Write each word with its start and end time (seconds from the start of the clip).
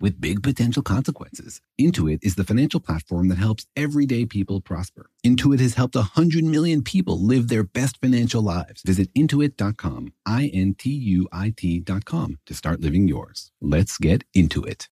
with 0.00 0.20
big 0.20 0.42
potential 0.42 0.82
consequences. 0.82 1.60
Intuit 1.80 2.18
is 2.22 2.34
the 2.34 2.44
financial 2.44 2.80
platform 2.80 3.28
that 3.28 3.38
helps 3.38 3.66
everyday 3.76 4.26
people 4.26 4.60
prosper. 4.60 5.10
Intuit 5.24 5.60
has 5.60 5.74
helped 5.74 5.94
100 5.94 6.44
million 6.44 6.82
people 6.82 7.20
live 7.20 7.48
their 7.48 7.64
best 7.64 8.00
financial 8.00 8.42
lives. 8.42 8.82
Visit 8.82 9.12
intuit.com, 9.14 10.12
I 10.26 10.50
N 10.52 10.74
T 10.74 10.90
U 10.90 11.28
I 11.32 11.54
T.com 11.56 12.38
to 12.46 12.54
start 12.54 12.80
living 12.80 13.08
yours. 13.08 13.50
Let's 13.60 13.98
get 13.98 14.24
into 14.34 14.62
it. 14.62 14.88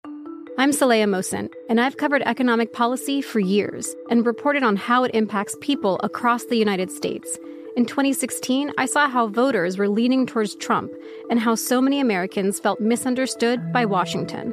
I'm 0.58 0.72
Saleha 0.72 1.05
Mohsin, 1.05 1.49
and 1.69 1.80
I've 1.80 1.99
covered 1.99 2.22
economic 2.22 2.72
policy 2.72 3.22
for 3.22 3.39
years 3.39 3.94
and 4.11 4.27
reported 4.27 4.64
on 4.64 4.75
how 4.75 5.05
it 5.05 5.14
impacts 5.14 5.57
people 5.61 6.00
across 6.03 6.46
the 6.46 6.57
United 6.57 6.91
States. 6.91 7.39
In 7.77 7.86
2016, 7.86 8.72
I 8.77 8.86
saw 8.86 9.08
how 9.08 9.29
voters 9.29 9.79
were 9.79 9.89
leaning 9.89 10.27
towards 10.27 10.57
Trump 10.57 10.91
and 11.30 11.39
how 11.39 11.55
so 11.55 11.80
many 11.80 12.00
Americans 12.00 12.58
felt 12.58 12.80
misunderstood 12.80 13.72
by 13.72 13.85
Washington. 13.85 14.53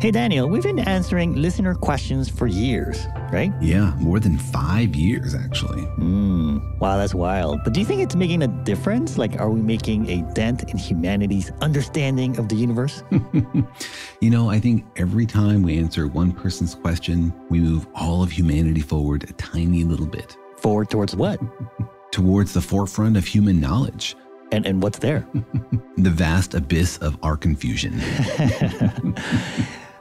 Hey, 0.00 0.12
Daniel, 0.12 0.48
we've 0.48 0.62
been 0.62 0.78
answering 0.78 1.34
listener 1.34 1.74
questions 1.74 2.28
for 2.28 2.46
years, 2.46 3.08
right? 3.32 3.52
Yeah, 3.60 3.92
more 3.98 4.20
than 4.20 4.38
five 4.38 4.94
years, 4.94 5.34
actually. 5.34 5.82
Mm, 5.98 6.78
wow, 6.78 6.96
that's 6.96 7.14
wild. 7.14 7.58
But 7.64 7.72
do 7.72 7.80
you 7.80 7.86
think 7.86 8.02
it's 8.02 8.14
making 8.14 8.44
a 8.44 8.46
difference? 8.46 9.18
Like, 9.18 9.40
are 9.40 9.50
we 9.50 9.60
making 9.60 10.08
a 10.08 10.22
dent 10.34 10.70
in 10.70 10.78
humanity's 10.78 11.50
understanding 11.62 12.38
of 12.38 12.48
the 12.48 12.54
universe? 12.54 13.02
you 14.20 14.30
know, 14.30 14.48
I 14.48 14.60
think 14.60 14.86
every 14.94 15.26
time 15.26 15.62
we 15.62 15.76
answer 15.78 16.06
one 16.06 16.30
person's 16.30 16.76
question, 16.76 17.34
we 17.50 17.58
move 17.58 17.88
all 17.96 18.22
of 18.22 18.30
humanity 18.30 18.82
forward 18.82 19.24
a 19.28 19.32
tiny 19.32 19.82
little 19.82 20.06
bit. 20.06 20.36
Forward 20.58 20.90
towards 20.90 21.16
what? 21.16 21.40
towards 22.12 22.52
the 22.52 22.60
forefront 22.60 23.16
of 23.16 23.26
human 23.26 23.58
knowledge. 23.58 24.14
And, 24.52 24.64
and 24.64 24.80
what's 24.80 25.00
there? 25.00 25.26
the 25.96 26.10
vast 26.10 26.54
abyss 26.54 26.98
of 26.98 27.18
our 27.24 27.36
confusion. 27.36 28.00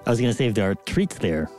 I 0.07 0.09
was 0.09 0.22
going 0.22 0.31
to 0.31 0.38
say 0.38 0.45
if 0.45 0.53
there 0.53 0.72
are 0.72 0.75
treats 0.75 1.18
there, 1.18 1.50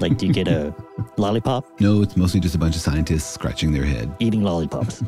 like 0.00 0.18
do 0.18 0.26
you 0.26 0.32
get 0.32 0.48
a 0.48 0.74
lollipop? 1.18 1.64
No, 1.80 2.02
it's 2.02 2.16
mostly 2.16 2.40
just 2.40 2.56
a 2.56 2.58
bunch 2.58 2.74
of 2.74 2.82
scientists 2.82 3.32
scratching 3.32 3.70
their 3.70 3.84
head. 3.84 4.12
Eating 4.18 4.42
lollipops. 4.42 5.04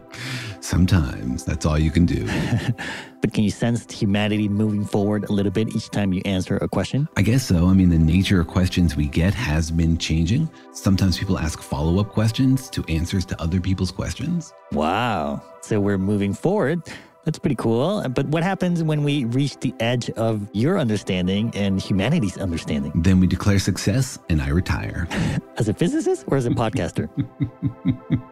Sometimes 0.60 1.44
that's 1.44 1.66
all 1.66 1.78
you 1.78 1.90
can 1.90 2.06
do. 2.06 2.26
but 3.20 3.34
can 3.34 3.44
you 3.44 3.50
sense 3.50 3.84
humanity 3.92 4.48
moving 4.48 4.82
forward 4.82 5.28
a 5.28 5.32
little 5.32 5.52
bit 5.52 5.76
each 5.76 5.90
time 5.90 6.14
you 6.14 6.22
answer 6.24 6.56
a 6.56 6.68
question? 6.68 7.06
I 7.18 7.22
guess 7.22 7.42
so. 7.44 7.66
I 7.66 7.74
mean, 7.74 7.90
the 7.90 7.98
nature 7.98 8.40
of 8.40 8.46
questions 8.46 8.96
we 8.96 9.08
get 9.08 9.34
has 9.34 9.70
been 9.70 9.98
changing. 9.98 10.48
Sometimes 10.72 11.18
people 11.18 11.38
ask 11.38 11.60
follow 11.60 12.00
up 12.00 12.08
questions 12.12 12.70
to 12.70 12.82
answers 12.88 13.26
to 13.26 13.42
other 13.42 13.60
people's 13.60 13.90
questions. 13.90 14.54
Wow. 14.72 15.42
So 15.60 15.80
we're 15.80 15.98
moving 15.98 16.32
forward. 16.32 16.82
That's 17.24 17.38
pretty 17.38 17.56
cool. 17.56 18.02
But 18.08 18.26
what 18.26 18.42
happens 18.42 18.82
when 18.82 19.04
we 19.04 19.24
reach 19.26 19.58
the 19.60 19.74
edge 19.80 20.10
of 20.10 20.48
your 20.52 20.78
understanding 20.78 21.52
and 21.54 21.80
humanity's 21.80 22.36
understanding? 22.36 22.92
Then 22.96 23.20
we 23.20 23.26
declare 23.26 23.58
success 23.58 24.18
and 24.28 24.42
I 24.42 24.48
retire. 24.48 25.06
as 25.56 25.68
a 25.68 25.74
physicist 25.74 26.24
or 26.26 26.36
as 26.36 26.46
a 26.46 26.50
podcaster? 26.50 27.08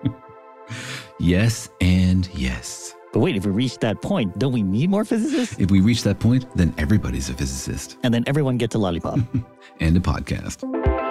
yes 1.20 1.68
and 1.80 2.28
yes. 2.34 2.94
But 3.12 3.20
wait, 3.20 3.36
if 3.36 3.44
we 3.44 3.50
reach 3.50 3.78
that 3.78 4.02
point, 4.02 4.38
don't 4.38 4.52
we 4.52 4.62
need 4.62 4.88
more 4.88 5.04
physicists? 5.04 5.56
If 5.58 5.70
we 5.70 5.80
reach 5.80 6.04
that 6.04 6.20
point, 6.20 6.46
then 6.56 6.72
everybody's 6.78 7.28
a 7.28 7.34
physicist. 7.34 7.96
And 8.04 8.14
then 8.14 8.22
everyone 8.26 8.56
gets 8.56 8.74
a 8.74 8.78
lollipop. 8.78 9.18
and 9.80 9.96
a 9.96 10.00
podcast. 10.00 11.09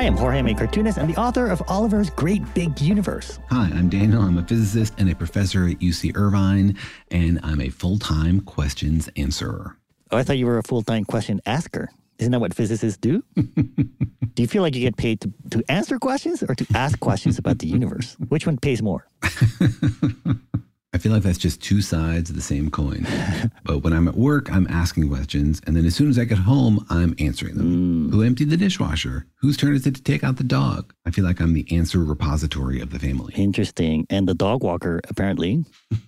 Hi, 0.00 0.06
I'm 0.06 0.16
Jorge 0.16 0.40
May 0.40 0.54
Cartoonist 0.54 0.96
and 0.96 1.12
the 1.12 1.20
author 1.20 1.48
of 1.48 1.62
Oliver's 1.68 2.08
Great 2.08 2.42
Big 2.54 2.80
Universe. 2.80 3.38
Hi, 3.50 3.70
I'm 3.74 3.90
Daniel. 3.90 4.22
I'm 4.22 4.38
a 4.38 4.42
physicist 4.42 4.94
and 4.96 5.10
a 5.10 5.14
professor 5.14 5.66
at 5.68 5.78
UC 5.80 6.16
Irvine, 6.16 6.78
and 7.10 7.38
I'm 7.42 7.60
a 7.60 7.68
full 7.68 7.98
time 7.98 8.40
questions 8.40 9.10
answerer. 9.16 9.76
Oh, 10.10 10.16
I 10.16 10.22
thought 10.22 10.38
you 10.38 10.46
were 10.46 10.56
a 10.56 10.62
full 10.62 10.80
time 10.80 11.04
question 11.04 11.42
asker. 11.44 11.90
Isn't 12.18 12.32
that 12.32 12.40
what 12.40 12.54
physicists 12.54 12.96
do? 12.96 13.22
do 13.34 14.38
you 14.38 14.46
feel 14.46 14.62
like 14.62 14.74
you 14.74 14.80
get 14.80 14.96
paid 14.96 15.20
to, 15.20 15.32
to 15.50 15.62
answer 15.68 15.98
questions 15.98 16.42
or 16.42 16.54
to 16.54 16.66
ask 16.74 16.98
questions 17.00 17.36
about 17.36 17.58
the 17.58 17.66
universe? 17.66 18.16
Which 18.30 18.46
one 18.46 18.56
pays 18.56 18.80
more? 18.80 19.06
I 20.92 20.98
feel 20.98 21.12
like 21.12 21.22
that's 21.22 21.38
just 21.38 21.62
two 21.62 21.82
sides 21.82 22.30
of 22.30 22.36
the 22.36 22.42
same 22.42 22.68
coin. 22.68 23.06
but 23.64 23.78
when 23.78 23.92
I'm 23.92 24.08
at 24.08 24.16
work, 24.16 24.50
I'm 24.50 24.66
asking 24.68 25.08
questions. 25.08 25.60
And 25.66 25.76
then 25.76 25.86
as 25.86 25.94
soon 25.94 26.10
as 26.10 26.18
I 26.18 26.24
get 26.24 26.38
home, 26.38 26.84
I'm 26.90 27.14
answering 27.18 27.56
them. 27.56 28.10
Mm. 28.10 28.12
Who 28.12 28.22
emptied 28.22 28.50
the 28.50 28.56
dishwasher? 28.56 29.26
Whose 29.36 29.56
turn 29.56 29.74
is 29.74 29.86
it 29.86 29.94
to 29.94 30.02
take 30.02 30.24
out 30.24 30.36
the 30.36 30.44
dog? 30.44 30.92
I 31.06 31.12
feel 31.12 31.24
like 31.24 31.40
I'm 31.40 31.52
the 31.52 31.66
answer 31.70 32.00
repository 32.00 32.80
of 32.80 32.90
the 32.90 32.98
family. 32.98 33.34
Interesting. 33.36 34.06
And 34.10 34.26
the 34.26 34.34
dog 34.34 34.64
walker, 34.64 35.00
apparently. 35.08 35.64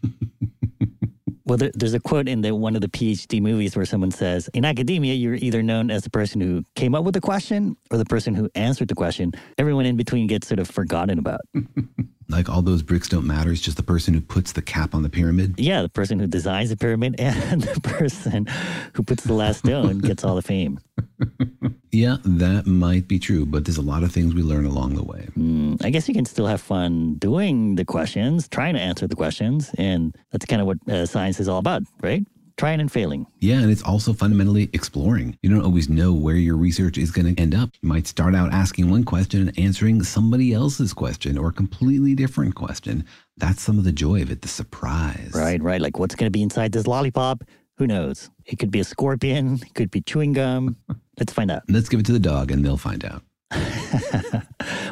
Well, 1.44 1.58
there, 1.58 1.72
there's 1.74 1.92
a 1.92 2.00
quote 2.00 2.28
in 2.28 2.42
the, 2.42 2.54
one 2.54 2.76
of 2.76 2.82
the 2.82 2.88
PhD 2.88 3.42
movies 3.42 3.74
where 3.74 3.84
someone 3.84 4.12
says, 4.12 4.48
In 4.54 4.64
academia, 4.64 5.14
you're 5.14 5.34
either 5.34 5.62
known 5.62 5.90
as 5.90 6.04
the 6.04 6.10
person 6.10 6.40
who 6.40 6.64
came 6.76 6.94
up 6.94 7.04
with 7.04 7.14
the 7.14 7.20
question 7.20 7.76
or 7.90 7.98
the 7.98 8.04
person 8.04 8.34
who 8.34 8.48
answered 8.54 8.88
the 8.88 8.94
question. 8.94 9.32
Everyone 9.58 9.84
in 9.84 9.96
between 9.96 10.28
gets 10.28 10.46
sort 10.46 10.60
of 10.60 10.70
forgotten 10.70 11.18
about. 11.18 11.40
like 12.32 12.48
all 12.48 12.62
those 12.62 12.82
bricks 12.82 13.08
don't 13.08 13.26
matter. 13.26 13.52
It's 13.52 13.60
just 13.60 13.76
the 13.76 13.82
person 13.82 14.14
who 14.14 14.20
puts 14.20 14.52
the 14.52 14.62
cap 14.62 14.94
on 14.94 15.02
the 15.02 15.08
pyramid. 15.08 15.54
Yeah, 15.58 15.82
the 15.82 15.88
person 15.88 16.18
who 16.18 16.26
designs 16.26 16.70
the 16.70 16.76
pyramid 16.76 17.16
and 17.20 17.62
the 17.62 17.80
person 17.80 18.46
who 18.94 19.02
puts 19.02 19.24
the 19.24 19.34
last 19.34 19.60
stone 19.60 19.98
gets 19.98 20.24
all 20.24 20.34
the 20.34 20.42
fame. 20.42 20.80
Yeah, 21.94 22.16
that 22.24 22.66
might 22.66 23.06
be 23.06 23.18
true, 23.18 23.44
but 23.44 23.66
there's 23.66 23.76
a 23.76 23.82
lot 23.82 24.02
of 24.02 24.10
things 24.10 24.34
we 24.34 24.42
learn 24.42 24.64
along 24.64 24.94
the 24.94 25.04
way. 25.04 25.28
Mm, 25.36 25.84
I 25.84 25.90
guess 25.90 26.08
you 26.08 26.14
can 26.14 26.24
still 26.24 26.46
have 26.46 26.62
fun 26.62 27.16
doing 27.16 27.74
the 27.74 27.84
questions, 27.84 28.48
trying 28.48 28.72
to 28.74 28.80
answer 28.80 29.06
the 29.06 29.14
questions. 29.14 29.70
And 29.76 30.16
that's 30.30 30.46
kind 30.46 30.62
of 30.62 30.66
what 30.66 30.78
uh, 30.88 31.04
science 31.04 31.38
is 31.38 31.48
all 31.48 31.58
about, 31.58 31.82
right? 32.00 32.24
Trying 32.62 32.80
and 32.80 32.92
failing. 32.92 33.26
Yeah, 33.40 33.58
and 33.58 33.72
it's 33.72 33.82
also 33.82 34.12
fundamentally 34.12 34.70
exploring. 34.72 35.36
You 35.42 35.50
don't 35.50 35.64
always 35.64 35.88
know 35.88 36.12
where 36.12 36.36
your 36.36 36.56
research 36.56 36.96
is 36.96 37.10
going 37.10 37.34
to 37.34 37.42
end 37.42 37.56
up. 37.56 37.70
You 37.80 37.88
might 37.88 38.06
start 38.06 38.36
out 38.36 38.52
asking 38.52 38.88
one 38.88 39.02
question 39.02 39.40
and 39.40 39.58
answering 39.58 40.00
somebody 40.04 40.52
else's 40.52 40.92
question 40.92 41.36
or 41.36 41.48
a 41.48 41.52
completely 41.52 42.14
different 42.14 42.54
question. 42.54 43.04
That's 43.36 43.60
some 43.60 43.78
of 43.78 43.84
the 43.84 43.90
joy 43.90 44.22
of 44.22 44.30
it, 44.30 44.42
the 44.42 44.48
surprise. 44.48 45.32
Right, 45.34 45.60
right. 45.60 45.80
Like 45.80 45.98
what's 45.98 46.14
going 46.14 46.28
to 46.28 46.30
be 46.30 46.40
inside 46.40 46.70
this 46.70 46.86
lollipop? 46.86 47.42
Who 47.78 47.88
knows? 47.88 48.30
It 48.46 48.60
could 48.60 48.70
be 48.70 48.78
a 48.78 48.84
scorpion, 48.84 49.54
it 49.54 49.74
could 49.74 49.90
be 49.90 50.00
chewing 50.00 50.32
gum. 50.32 50.76
Let's 51.18 51.32
find 51.32 51.50
out. 51.50 51.62
Let's 51.68 51.88
give 51.88 51.98
it 51.98 52.06
to 52.06 52.12
the 52.12 52.20
dog 52.20 52.52
and 52.52 52.64
they'll 52.64 52.76
find 52.76 53.04
out. 53.04 53.24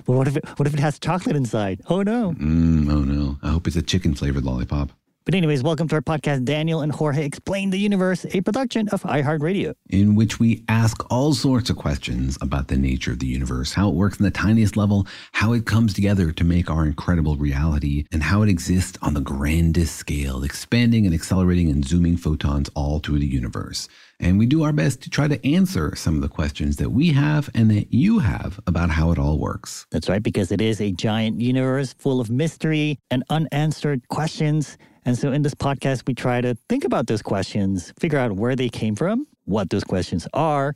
well, 0.08 0.18
what 0.18 0.26
if 0.26 0.36
it, 0.36 0.44
what 0.58 0.66
if 0.66 0.74
it 0.74 0.80
has 0.80 0.98
chocolate 0.98 1.36
inside? 1.36 1.82
Oh 1.88 2.02
no. 2.02 2.32
Mm, 2.32 2.90
oh 2.90 3.04
no. 3.04 3.38
I 3.44 3.50
hope 3.50 3.68
it's 3.68 3.76
a 3.76 3.82
chicken 3.82 4.16
flavored 4.16 4.42
lollipop. 4.42 4.90
But, 5.26 5.34
anyways, 5.34 5.62
welcome 5.62 5.86
to 5.88 5.96
our 5.96 6.00
podcast, 6.00 6.46
Daniel 6.46 6.80
and 6.80 6.90
Jorge 6.90 7.26
Explain 7.26 7.68
the 7.68 7.78
Universe, 7.78 8.24
a 8.32 8.40
production 8.40 8.88
of 8.88 9.02
iHeartRadio. 9.02 9.74
In 9.90 10.14
which 10.14 10.40
we 10.40 10.64
ask 10.66 11.04
all 11.10 11.34
sorts 11.34 11.68
of 11.68 11.76
questions 11.76 12.38
about 12.40 12.68
the 12.68 12.78
nature 12.78 13.12
of 13.12 13.18
the 13.18 13.26
universe, 13.26 13.74
how 13.74 13.90
it 13.90 13.94
works 13.94 14.18
in 14.18 14.24
the 14.24 14.30
tiniest 14.30 14.78
level, 14.78 15.06
how 15.32 15.52
it 15.52 15.66
comes 15.66 15.92
together 15.92 16.32
to 16.32 16.42
make 16.42 16.70
our 16.70 16.86
incredible 16.86 17.36
reality, 17.36 18.06
and 18.10 18.22
how 18.22 18.40
it 18.40 18.48
exists 18.48 18.98
on 19.02 19.12
the 19.12 19.20
grandest 19.20 19.96
scale, 19.96 20.42
expanding 20.42 21.04
and 21.04 21.14
accelerating 21.14 21.68
and 21.68 21.84
zooming 21.84 22.16
photons 22.16 22.70
all 22.74 22.98
through 22.98 23.18
the 23.18 23.26
universe. 23.26 23.88
And 24.20 24.38
we 24.38 24.46
do 24.46 24.62
our 24.62 24.72
best 24.72 25.02
to 25.02 25.10
try 25.10 25.28
to 25.28 25.46
answer 25.46 25.94
some 25.96 26.14
of 26.16 26.22
the 26.22 26.28
questions 26.28 26.76
that 26.76 26.92
we 26.92 27.12
have 27.12 27.50
and 27.54 27.70
that 27.70 27.92
you 27.92 28.20
have 28.20 28.58
about 28.66 28.88
how 28.88 29.12
it 29.12 29.18
all 29.18 29.38
works. 29.38 29.86
That's 29.90 30.08
right, 30.08 30.22
because 30.22 30.50
it 30.50 30.62
is 30.62 30.80
a 30.80 30.92
giant 30.92 31.42
universe 31.42 31.94
full 31.98 32.20
of 32.20 32.30
mystery 32.30 32.98
and 33.10 33.22
unanswered 33.28 34.08
questions. 34.08 34.78
And 35.04 35.16
so 35.16 35.32
in 35.32 35.42
this 35.42 35.54
podcast, 35.54 36.06
we 36.06 36.14
try 36.14 36.40
to 36.40 36.56
think 36.68 36.84
about 36.84 37.06
those 37.06 37.22
questions, 37.22 37.92
figure 37.98 38.18
out 38.18 38.32
where 38.32 38.54
they 38.54 38.68
came 38.68 38.94
from, 38.94 39.26
what 39.44 39.70
those 39.70 39.84
questions 39.84 40.26
are, 40.34 40.74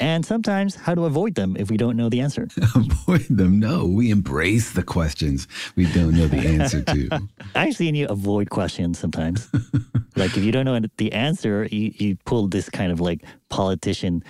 and 0.00 0.24
sometimes 0.24 0.74
how 0.74 0.94
to 0.94 1.04
avoid 1.04 1.34
them 1.34 1.56
if 1.58 1.70
we 1.70 1.76
don't 1.76 1.96
know 1.96 2.08
the 2.08 2.20
answer. 2.20 2.48
avoid 2.74 3.26
them? 3.28 3.60
No, 3.60 3.84
we 3.86 4.10
embrace 4.10 4.72
the 4.72 4.82
questions 4.82 5.46
we 5.76 5.86
don't 5.92 6.14
know 6.14 6.26
the 6.26 6.38
answer 6.38 6.82
to. 6.82 7.28
I've 7.54 7.76
seen 7.76 7.94
you 7.94 8.06
avoid 8.08 8.50
questions 8.50 8.98
sometimes. 8.98 9.48
like 10.16 10.36
if 10.36 10.42
you 10.42 10.52
don't 10.52 10.64
know 10.64 10.80
the 10.96 11.12
answer, 11.12 11.68
you, 11.70 11.92
you 11.96 12.16
pull 12.24 12.48
this 12.48 12.70
kind 12.70 12.90
of 12.90 13.00
like 13.00 13.22
politician 13.50 14.24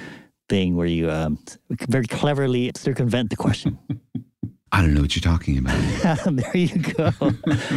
thing 0.48 0.74
where 0.74 0.86
you 0.86 1.08
um, 1.08 1.38
very 1.88 2.06
cleverly 2.06 2.72
circumvent 2.74 3.30
the 3.30 3.36
question. 3.36 3.78
I 4.72 4.82
don't 4.82 4.94
know 4.94 5.00
what 5.00 5.16
you're 5.16 5.32
talking 5.32 5.58
about. 5.58 5.78
there 6.32 6.56
you 6.56 6.78
go. 6.78 7.10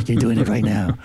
You're 0.05 0.19
doing 0.19 0.39
it 0.39 0.47
right 0.47 0.63
now. 0.63 0.95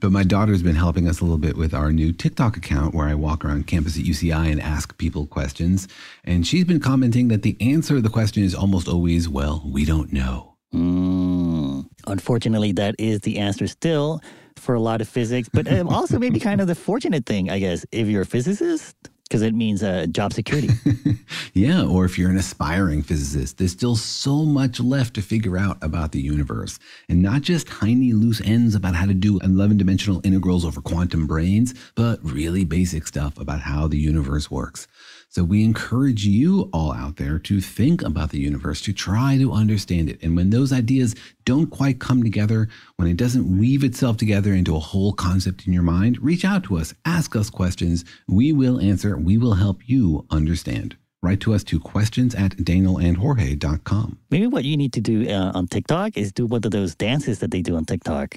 But 0.00 0.12
my 0.12 0.24
daughter's 0.24 0.62
been 0.62 0.76
helping 0.76 1.08
us 1.08 1.20
a 1.20 1.24
little 1.24 1.38
bit 1.38 1.56
with 1.56 1.72
our 1.72 1.92
new 1.92 2.12
TikTok 2.12 2.56
account 2.56 2.94
where 2.94 3.06
I 3.06 3.14
walk 3.14 3.44
around 3.44 3.66
campus 3.66 3.96
at 3.96 4.04
UCI 4.04 4.50
and 4.50 4.60
ask 4.60 4.96
people 4.98 5.26
questions. 5.26 5.88
And 6.24 6.46
she's 6.46 6.64
been 6.64 6.80
commenting 6.80 7.28
that 7.28 7.42
the 7.42 7.56
answer 7.60 7.94
to 7.94 8.00
the 8.00 8.08
question 8.08 8.42
is 8.42 8.54
almost 8.54 8.88
always, 8.88 9.28
well, 9.28 9.62
we 9.64 9.84
don't 9.84 10.12
know. 10.12 10.56
Mm. 10.74 11.88
Unfortunately, 12.06 12.72
that 12.72 12.94
is 12.98 13.20
the 13.20 13.38
answer 13.38 13.66
still 13.66 14.20
for 14.56 14.74
a 14.74 14.80
lot 14.80 15.00
of 15.00 15.08
physics, 15.08 15.48
but 15.52 15.70
um, 15.72 15.88
also 15.88 16.18
maybe 16.18 16.40
kind 16.40 16.60
of 16.60 16.66
the 16.66 16.74
fortunate 16.74 17.24
thing, 17.24 17.50
I 17.50 17.58
guess, 17.58 17.86
if 17.92 18.08
you're 18.08 18.22
a 18.22 18.26
physicist, 18.26 18.96
because 19.28 19.42
it 19.42 19.54
means 19.54 19.82
uh, 19.82 20.06
job 20.10 20.32
security. 20.32 20.70
yeah, 21.52 21.84
or 21.84 22.06
if 22.06 22.18
you're 22.18 22.30
an 22.30 22.38
aspiring 22.38 23.02
physicist, 23.02 23.58
there's 23.58 23.72
still 23.72 23.94
so 23.94 24.44
much 24.44 24.80
left 24.80 25.14
to 25.14 25.22
figure 25.22 25.58
out 25.58 25.76
about 25.82 26.12
the 26.12 26.20
universe. 26.20 26.78
And 27.08 27.22
not 27.22 27.42
just 27.42 27.66
tiny 27.66 28.12
loose 28.12 28.40
ends 28.40 28.74
about 28.74 28.94
how 28.94 29.04
to 29.04 29.14
do 29.14 29.38
11 29.40 29.76
dimensional 29.76 30.22
integrals 30.24 30.64
over 30.64 30.80
quantum 30.80 31.26
brains, 31.26 31.74
but 31.94 32.20
really 32.22 32.64
basic 32.64 33.06
stuff 33.06 33.38
about 33.38 33.60
how 33.60 33.86
the 33.86 33.98
universe 33.98 34.50
works. 34.50 34.88
So 35.30 35.44
we 35.44 35.62
encourage 35.62 36.24
you 36.24 36.70
all 36.72 36.92
out 36.92 37.16
there 37.16 37.38
to 37.38 37.60
think 37.60 38.00
about 38.02 38.30
the 38.30 38.40
universe, 38.40 38.80
to 38.82 38.94
try 38.94 39.36
to 39.36 39.52
understand 39.52 40.08
it. 40.08 40.18
And 40.22 40.34
when 40.34 40.48
those 40.48 40.72
ideas 40.72 41.14
don't 41.44 41.66
quite 41.66 41.98
come 42.00 42.22
together, 42.22 42.68
when 42.96 43.08
it 43.08 43.18
doesn't 43.18 43.58
weave 43.58 43.84
itself 43.84 44.16
together 44.16 44.54
into 44.54 44.74
a 44.74 44.80
whole 44.80 45.12
concept 45.12 45.66
in 45.66 45.74
your 45.74 45.82
mind, 45.82 46.18
reach 46.22 46.46
out 46.46 46.64
to 46.64 46.78
us, 46.78 46.94
ask 47.04 47.36
us 47.36 47.50
questions. 47.50 48.06
We 48.26 48.52
will 48.52 48.80
answer, 48.80 49.18
we 49.18 49.36
will 49.36 49.54
help 49.54 49.86
you 49.86 50.24
understand. 50.30 50.96
Write 51.22 51.40
to 51.40 51.52
us 51.52 51.64
to 51.64 51.78
questions 51.78 52.34
at 52.34 52.52
danielandjorge.com. 52.52 54.18
Maybe 54.30 54.46
what 54.46 54.64
you 54.64 54.76
need 54.76 54.92
to 54.94 55.00
do 55.00 55.28
uh, 55.28 55.52
on 55.54 55.66
TikTok 55.66 56.16
is 56.16 56.32
do 56.32 56.46
one 56.46 56.62
of 56.64 56.70
those 56.70 56.94
dances 56.94 57.40
that 57.40 57.50
they 57.50 57.60
do 57.60 57.76
on 57.76 57.84
TikTok. 57.84 58.36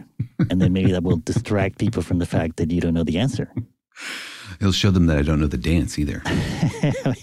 and 0.49 0.59
then 0.59 0.73
maybe 0.73 0.91
that 0.91 1.03
will 1.03 1.17
distract 1.25 1.77
people 1.77 2.01
from 2.01 2.19
the 2.19 2.25
fact 2.25 2.57
that 2.57 2.69
you 2.69 2.81
don't 2.81 2.93
know 2.93 3.03
the 3.03 3.19
answer. 3.19 3.53
It'll 4.61 4.71
show 4.71 4.91
them 4.91 5.07
that 5.07 5.17
I 5.17 5.23
don't 5.23 5.39
know 5.39 5.47
the 5.47 5.57
dance 5.57 5.97
either. 5.97 6.21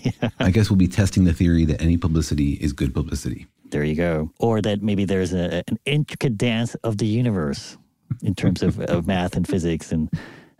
yeah. 0.03 0.31
I 0.41 0.51
guess 0.51 0.71
we'll 0.71 0.77
be 0.77 0.89
testing 0.89 1.23
the 1.23 1.33
theory 1.33 1.65
that 1.67 1.81
any 1.81 1.97
publicity 1.97 2.55
is 2.55 2.73
good 2.73 2.93
publicity. 2.93 3.47
There 3.71 3.85
you 3.85 3.95
go. 3.95 4.33
Or 4.41 4.61
that 4.61 4.83
maybe 4.83 5.05
there's 5.05 5.33
a, 5.33 5.63
an 5.69 5.79
intricate 5.85 6.37
dance 6.37 6.75
of 6.83 6.99
the 6.99 7.07
universe 7.07 7.79
in 8.23 8.35
terms 8.35 8.65
of, 8.65 8.81
of 8.81 9.07
math 9.07 9.37
and 9.37 9.47
physics 9.47 9.93
and 9.93 10.11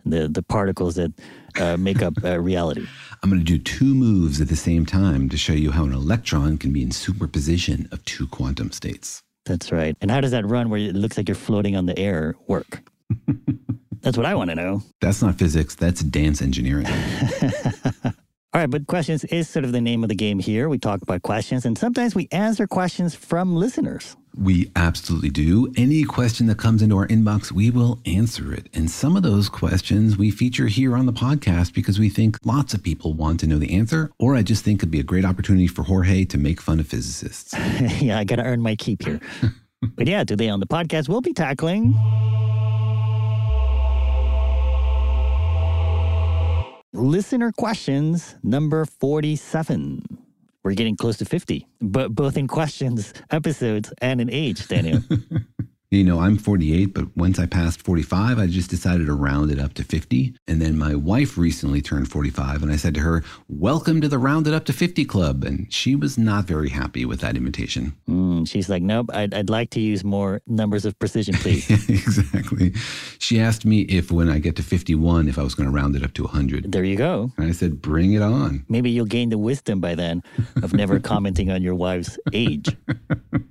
the, 0.05 0.29
the 0.29 0.41
particles 0.41 0.95
that 0.95 1.11
uh, 1.59 1.75
make 1.75 2.01
up 2.01 2.13
uh, 2.23 2.39
reality. 2.39 2.87
I'm 3.21 3.29
going 3.29 3.43
to 3.43 3.45
do 3.45 3.57
two 3.57 3.93
moves 3.93 4.39
at 4.39 4.47
the 4.47 4.55
same 4.55 4.85
time 4.85 5.27
to 5.27 5.37
show 5.37 5.51
you 5.51 5.71
how 5.71 5.83
an 5.83 5.91
electron 5.91 6.57
can 6.57 6.71
be 6.71 6.81
in 6.81 6.91
superposition 6.91 7.89
of 7.91 8.05
two 8.05 8.25
quantum 8.27 8.71
states. 8.71 9.21
That's 9.45 9.69
right. 9.73 9.97
And 9.99 10.09
how 10.09 10.21
does 10.21 10.31
that 10.31 10.45
run 10.45 10.69
where 10.69 10.79
it 10.79 10.95
looks 10.95 11.17
like 11.17 11.27
you're 11.27 11.35
floating 11.35 11.75
on 11.75 11.87
the 11.87 11.99
air 11.99 12.35
work? 12.47 12.83
That's 14.01 14.17
what 14.17 14.25
I 14.25 14.35
want 14.35 14.49
to 14.49 14.55
know. 14.55 14.81
That's 15.01 15.21
not 15.21 15.37
physics, 15.37 15.75
that's 15.75 16.01
dance 16.01 16.41
engineering. 16.41 16.87
All 18.51 18.59
right, 18.59 18.69
but 18.69 18.87
questions 18.87 19.23
is 19.25 19.47
sort 19.47 19.63
of 19.63 19.73
the 19.73 19.81
name 19.81 20.01
of 20.01 20.09
the 20.09 20.15
game 20.15 20.39
here. 20.39 20.69
We 20.69 20.79
talk 20.79 21.03
about 21.03 21.21
questions, 21.21 21.65
and 21.65 21.77
sometimes 21.77 22.15
we 22.15 22.27
answer 22.31 22.65
questions 22.65 23.13
from 23.13 23.55
listeners. 23.55 24.17
We 24.35 24.71
absolutely 24.75 25.29
do. 25.29 25.71
Any 25.77 26.03
question 26.03 26.47
that 26.47 26.57
comes 26.57 26.81
into 26.81 26.97
our 26.97 27.07
inbox, 27.07 27.51
we 27.51 27.69
will 27.69 27.99
answer 28.07 28.51
it. 28.51 28.67
And 28.73 28.89
some 28.89 29.15
of 29.15 29.21
those 29.21 29.49
questions 29.49 30.17
we 30.17 30.31
feature 30.31 30.65
here 30.65 30.95
on 30.95 31.05
the 31.05 31.13
podcast 31.13 31.75
because 31.75 31.99
we 31.99 32.09
think 32.09 32.39
lots 32.43 32.73
of 32.73 32.81
people 32.81 33.13
want 33.13 33.39
to 33.41 33.47
know 33.47 33.59
the 33.59 33.75
answer, 33.75 34.09
or 34.17 34.35
I 34.35 34.41
just 34.41 34.63
think 34.63 34.79
it'd 34.79 34.89
be 34.89 34.99
a 34.99 35.03
great 35.03 35.25
opportunity 35.25 35.67
for 35.67 35.83
Jorge 35.83 36.25
to 36.25 36.37
make 36.39 36.59
fun 36.59 36.79
of 36.79 36.87
physicists. 36.87 37.53
yeah, 38.01 38.17
I 38.17 38.23
got 38.23 38.37
to 38.37 38.43
earn 38.43 38.61
my 38.61 38.75
keep 38.75 39.03
here. 39.03 39.19
but 39.95 40.07
yeah, 40.07 40.23
today 40.23 40.49
on 40.49 40.59
the 40.59 40.67
podcast, 40.67 41.07
we'll 41.07 41.21
be 41.21 41.33
tackling. 41.33 41.93
Listener 46.91 47.51
questions 47.51 48.35
number 48.41 48.83
47. 48.83 50.01
We're 50.63 50.73
getting 50.73 50.95
close 50.97 51.17
to 51.17 51.25
50, 51.25 51.67
but 51.79 52.15
both 52.15 52.35
in 52.35 52.47
questions, 52.47 53.13
episodes, 53.29 53.93
and 54.01 54.19
in 54.19 54.27
age, 54.31 54.67
Daniel. 54.67 55.03
You 55.91 56.03
know, 56.03 56.19
I'm 56.19 56.37
48, 56.37 56.93
but 56.93 57.17
once 57.17 57.39
I 57.39 57.47
passed 57.47 57.81
45, 57.81 58.37
I 58.37 58.45
just 58.45 58.69
decided 58.69 59.07
to 59.07 59.13
round 59.13 59.49
it 59.49 59.57
up 59.57 59.73
to 59.73 59.83
50. 59.83 60.35
And 60.47 60.61
then 60.61 60.77
my 60.77 60.93
wife 60.93 61.35
recently 61.35 61.81
turned 61.81 62.11
45, 62.11 62.61
and 62.61 62.71
I 62.71 62.75
said 62.75 62.93
to 62.93 62.99
her, 62.99 63.23
Welcome 63.47 63.99
to 64.01 64.07
the 64.07 64.19
Round 64.19 64.45
It 64.45 64.53
Up 64.53 64.65
to 64.65 64.73
50 64.73 65.03
Club. 65.05 65.43
And 65.43 65.65
she 65.73 65.95
was 65.95 66.15
not 66.15 66.45
very 66.45 66.69
happy 66.69 67.05
with 67.05 67.21
that 67.21 67.35
invitation. 67.35 67.95
Mm, 68.07 68.47
she's 68.47 68.69
like, 68.69 68.83
Nope, 68.83 69.09
I'd, 69.11 69.33
I'd 69.33 69.49
like 69.49 69.71
to 69.71 69.79
use 69.79 70.03
more 70.03 70.43
numbers 70.45 70.85
of 70.85 70.97
precision, 70.99 71.33
please. 71.33 71.67
exactly. 71.89 72.71
She 73.17 73.39
asked 73.39 73.65
me 73.65 73.81
if 73.81 74.11
when 74.11 74.29
I 74.29 74.37
get 74.37 74.57
to 74.57 74.63
51, 74.63 75.27
if 75.27 75.39
I 75.39 75.41
was 75.41 75.55
going 75.55 75.67
to 75.67 75.73
round 75.75 75.95
it 75.95 76.03
up 76.03 76.13
to 76.13 76.23
100. 76.23 76.71
There 76.71 76.83
you 76.83 76.97
go. 76.97 77.31
And 77.35 77.47
I 77.47 77.51
said, 77.51 77.81
Bring 77.81 78.13
it 78.13 78.21
on. 78.21 78.63
Maybe 78.69 78.91
you'll 78.91 79.05
gain 79.05 79.29
the 79.29 79.39
wisdom 79.39 79.79
by 79.79 79.95
then 79.95 80.21
of 80.61 80.71
never 80.71 80.99
commenting 80.99 81.49
on 81.49 81.63
your 81.63 81.73
wife's 81.73 82.19
age. 82.31 82.77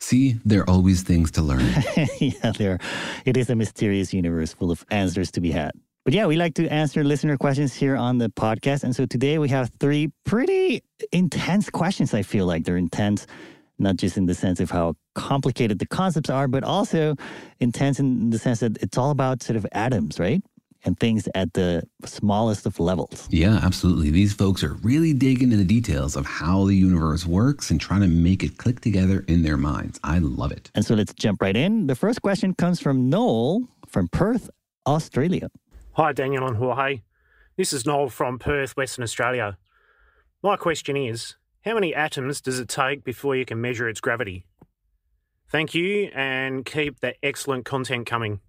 See, 0.00 0.36
there 0.44 0.62
are 0.62 0.70
always 0.70 1.02
things 1.02 1.30
to 1.32 1.42
learn. 1.42 1.66
yeah, 2.20 2.52
there. 2.56 2.78
It 3.24 3.36
is 3.36 3.50
a 3.50 3.56
mysterious 3.56 4.14
universe 4.14 4.52
full 4.52 4.70
of 4.70 4.84
answers 4.90 5.30
to 5.32 5.40
be 5.40 5.50
had. 5.50 5.72
But 6.04 6.14
yeah, 6.14 6.26
we 6.26 6.36
like 6.36 6.54
to 6.54 6.66
answer 6.68 7.04
listener 7.04 7.36
questions 7.36 7.74
here 7.74 7.96
on 7.96 8.18
the 8.18 8.30
podcast. 8.30 8.84
And 8.84 8.96
so 8.96 9.04
today 9.04 9.38
we 9.38 9.48
have 9.50 9.70
three 9.78 10.10
pretty 10.24 10.82
intense 11.12 11.68
questions. 11.68 12.14
I 12.14 12.22
feel 12.22 12.46
like 12.46 12.64
they're 12.64 12.78
intense, 12.78 13.26
not 13.78 13.96
just 13.96 14.16
in 14.16 14.24
the 14.24 14.34
sense 14.34 14.60
of 14.60 14.70
how 14.70 14.94
complicated 15.14 15.80
the 15.80 15.86
concepts 15.86 16.30
are, 16.30 16.48
but 16.48 16.64
also 16.64 17.14
intense 17.60 17.98
in 17.98 18.30
the 18.30 18.38
sense 18.38 18.60
that 18.60 18.78
it's 18.80 18.96
all 18.96 19.10
about 19.10 19.42
sort 19.42 19.56
of 19.56 19.66
atoms, 19.72 20.18
right? 20.18 20.42
And 20.84 20.98
things 20.98 21.28
at 21.34 21.52
the 21.54 21.82
smallest 22.04 22.66
of 22.66 22.78
levels. 22.78 23.28
Yeah, 23.30 23.60
absolutely. 23.62 24.10
These 24.10 24.32
folks 24.32 24.62
are 24.62 24.74
really 24.74 25.12
digging 25.12 25.52
into 25.52 25.56
the 25.56 25.64
details 25.64 26.16
of 26.16 26.26
how 26.26 26.64
the 26.66 26.74
universe 26.74 27.26
works 27.26 27.70
and 27.70 27.80
trying 27.80 28.00
to 28.02 28.08
make 28.08 28.42
it 28.42 28.58
click 28.58 28.80
together 28.80 29.24
in 29.28 29.42
their 29.42 29.56
minds. 29.56 29.98
I 30.04 30.18
love 30.18 30.52
it. 30.52 30.70
And 30.74 30.84
so 30.84 30.94
let's 30.94 31.12
jump 31.14 31.42
right 31.42 31.56
in. 31.56 31.86
The 31.86 31.94
first 31.94 32.22
question 32.22 32.54
comes 32.54 32.80
from 32.80 33.10
Noel 33.10 33.68
from 33.88 34.08
Perth, 34.08 34.50
Australia. 34.86 35.50
Hi, 35.92 36.12
Daniel 36.12 36.46
and 36.46 36.56
Jorge. 36.56 37.02
This 37.56 37.72
is 37.72 37.84
Noel 37.84 38.08
from 38.08 38.38
Perth, 38.38 38.76
Western 38.76 39.02
Australia. 39.02 39.58
My 40.42 40.56
question 40.56 40.96
is 40.96 41.34
how 41.64 41.74
many 41.74 41.92
atoms 41.92 42.40
does 42.40 42.60
it 42.60 42.68
take 42.68 43.02
before 43.02 43.34
you 43.34 43.44
can 43.44 43.60
measure 43.60 43.88
its 43.88 44.00
gravity? 44.00 44.46
Thank 45.50 45.74
you 45.74 46.10
and 46.14 46.64
keep 46.64 47.00
the 47.00 47.14
excellent 47.24 47.64
content 47.64 48.06
coming. 48.06 48.40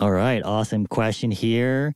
All 0.00 0.12
right, 0.12 0.40
awesome 0.44 0.86
question 0.86 1.32
here. 1.32 1.92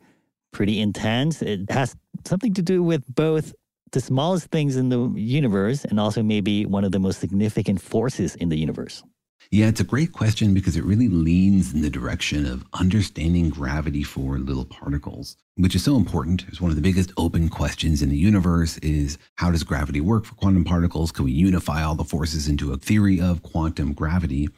Pretty 0.52 0.80
intense. 0.80 1.40
It 1.40 1.70
has 1.70 1.94
something 2.26 2.52
to 2.54 2.62
do 2.62 2.82
with 2.82 3.04
both 3.14 3.54
the 3.92 4.00
smallest 4.00 4.46
things 4.46 4.74
in 4.74 4.88
the 4.88 5.12
universe 5.14 5.84
and 5.84 6.00
also 6.00 6.20
maybe 6.20 6.66
one 6.66 6.82
of 6.82 6.90
the 6.90 6.98
most 6.98 7.20
significant 7.20 7.80
forces 7.80 8.34
in 8.34 8.48
the 8.48 8.58
universe. 8.58 9.04
Yeah, 9.52 9.66
it's 9.66 9.80
a 9.80 9.84
great 9.84 10.12
question 10.12 10.52
because 10.54 10.76
it 10.76 10.84
really 10.84 11.08
leans 11.08 11.74
in 11.74 11.82
the 11.82 11.90
direction 11.90 12.44
of 12.46 12.64
understanding 12.72 13.50
gravity 13.50 14.02
for 14.02 14.38
little 14.38 14.64
particles, 14.64 15.36
which 15.56 15.74
is 15.74 15.84
so 15.84 15.96
important. 15.96 16.44
It's 16.48 16.60
one 16.60 16.70
of 16.70 16.76
the 16.76 16.82
biggest 16.82 17.12
open 17.16 17.50
questions 17.50 18.02
in 18.02 18.08
the 18.08 18.16
universe 18.16 18.78
is 18.78 19.18
how 19.36 19.50
does 19.50 19.62
gravity 19.62 20.00
work 20.00 20.24
for 20.24 20.34
quantum 20.34 20.64
particles? 20.64 21.12
Can 21.12 21.26
we 21.26 21.32
unify 21.32 21.82
all 21.84 21.94
the 21.94 22.02
forces 22.02 22.48
into 22.48 22.72
a 22.72 22.78
theory 22.78 23.20
of 23.20 23.42
quantum 23.42 23.92
gravity? 23.92 24.48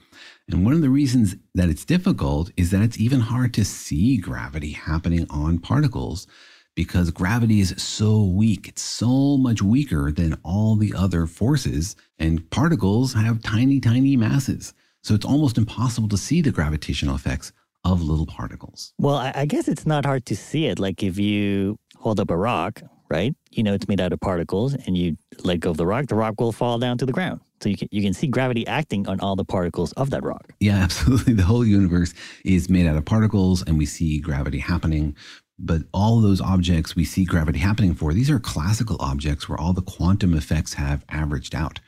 And 0.51 0.65
one 0.65 0.75
of 0.75 0.83
the 0.83 0.91
reasons 0.91 1.37
that 1.55 1.69
it's 1.71 1.85
difficult 1.85 2.51
is 2.57 2.71
that 2.71 2.83
it's 2.83 2.99
even 2.99 3.21
hard 3.21 3.55
to 3.55 3.65
see 3.65 4.19
gravity 4.19 4.73
happening 4.73 5.27
on 5.31 5.59
particles 5.59 6.27
because 6.75 7.11
gravity 7.11 7.61
is 7.61 7.75
so 7.79 8.25
weak. 8.25 8.69
It's 8.69 8.83
so 8.83 9.37
much 9.37 9.63
weaker 9.63 10.13
than 10.13 10.39
all 10.43 10.77
the 10.77 10.93
other 10.95 11.27
forces, 11.27 11.97
and 12.19 12.49
particles 12.51 13.15
have 13.15 13.43
tiny, 13.43 13.81
tiny 13.81 14.17
masses. 14.17 14.75
So 15.03 15.15
it's 15.15 15.25
almost 15.25 15.57
impossible 15.57 16.09
to 16.09 16.17
see 16.17 16.41
the 16.41 16.51
gravitational 16.51 17.15
effects 17.15 17.53
of 17.85 18.03
little 18.03 18.27
particles. 18.27 18.93
Well, 18.99 19.17
I 19.17 19.45
guess 19.47 19.69
it's 19.69 19.87
not 19.87 20.05
hard 20.05 20.27
to 20.27 20.37
see 20.37 20.67
it. 20.67 20.79
Like 20.79 21.03
if 21.03 21.19
you 21.19 21.79
hold 21.97 22.19
up 22.19 22.31
a 22.31 22.37
rock, 22.37 22.83
right? 23.09 23.35
You 23.51 23.63
know 23.63 23.75
it's 23.75 23.87
made 23.89 24.01
out 24.01 24.13
of 24.13 24.21
particles, 24.21 24.75
and 24.75 24.97
you 24.97 25.17
let 25.43 25.61
go 25.61 25.71
of 25.71 25.77
the 25.77 25.87
rock, 25.87 26.07
the 26.07 26.15
rock 26.15 26.41
will 26.41 26.53
fall 26.53 26.79
down 26.79 26.99
to 26.99 27.07
the 27.07 27.13
ground. 27.13 27.41
So 27.64 27.71
you 27.71 27.78
can, 27.78 27.88
you 27.90 28.02
can 28.02 28.12
see 28.12 28.26
gravity 28.26 28.66
acting 28.66 29.09
on 29.09 29.21
all 29.21 29.37
the 29.37 29.44
particles 29.44 29.92
of 29.92 30.11
that 30.11 30.23
rock. 30.23 30.52
Yeah, 30.61 30.76
absolutely. 30.83 31.33
The 31.33 31.44
whole 31.44 31.64
universe 31.64 32.12
is 32.44 32.68
made 32.68 32.87
out 32.87 32.97
of 32.99 33.06
particles, 33.06 33.62
and 33.62 33.78
we 33.78 33.87
see 33.87 34.18
gravity 34.21 34.59
happening. 34.59 35.16
But 35.59 35.83
all 35.94 36.21
those 36.21 36.42
objects 36.42 36.94
we 36.94 37.06
see 37.06 37.25
gravity 37.25 37.61
happening 37.61 37.94
for, 37.94 38.12
these 38.12 38.28
are 38.28 38.38
classical 38.38 38.99
objects 39.00 39.49
where 39.49 39.59
all 39.59 39.73
the 39.73 39.80
quantum 39.80 40.35
effects 40.35 40.75
have 40.75 41.04
averaged 41.09 41.54
out 41.54 41.80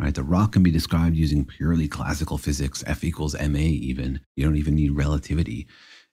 right? 0.00 0.14
The 0.14 0.24
rock 0.24 0.52
can 0.52 0.64
be 0.64 0.72
described 0.72 1.14
using 1.14 1.44
purely 1.44 1.86
classical 1.86 2.36
physics, 2.36 2.82
F 2.84 3.04
equals 3.04 3.36
ma 3.38 3.58
even. 3.58 4.20
You 4.34 4.44
don't 4.44 4.56
even 4.56 4.74
need 4.74 4.90
relativity. 4.90 5.68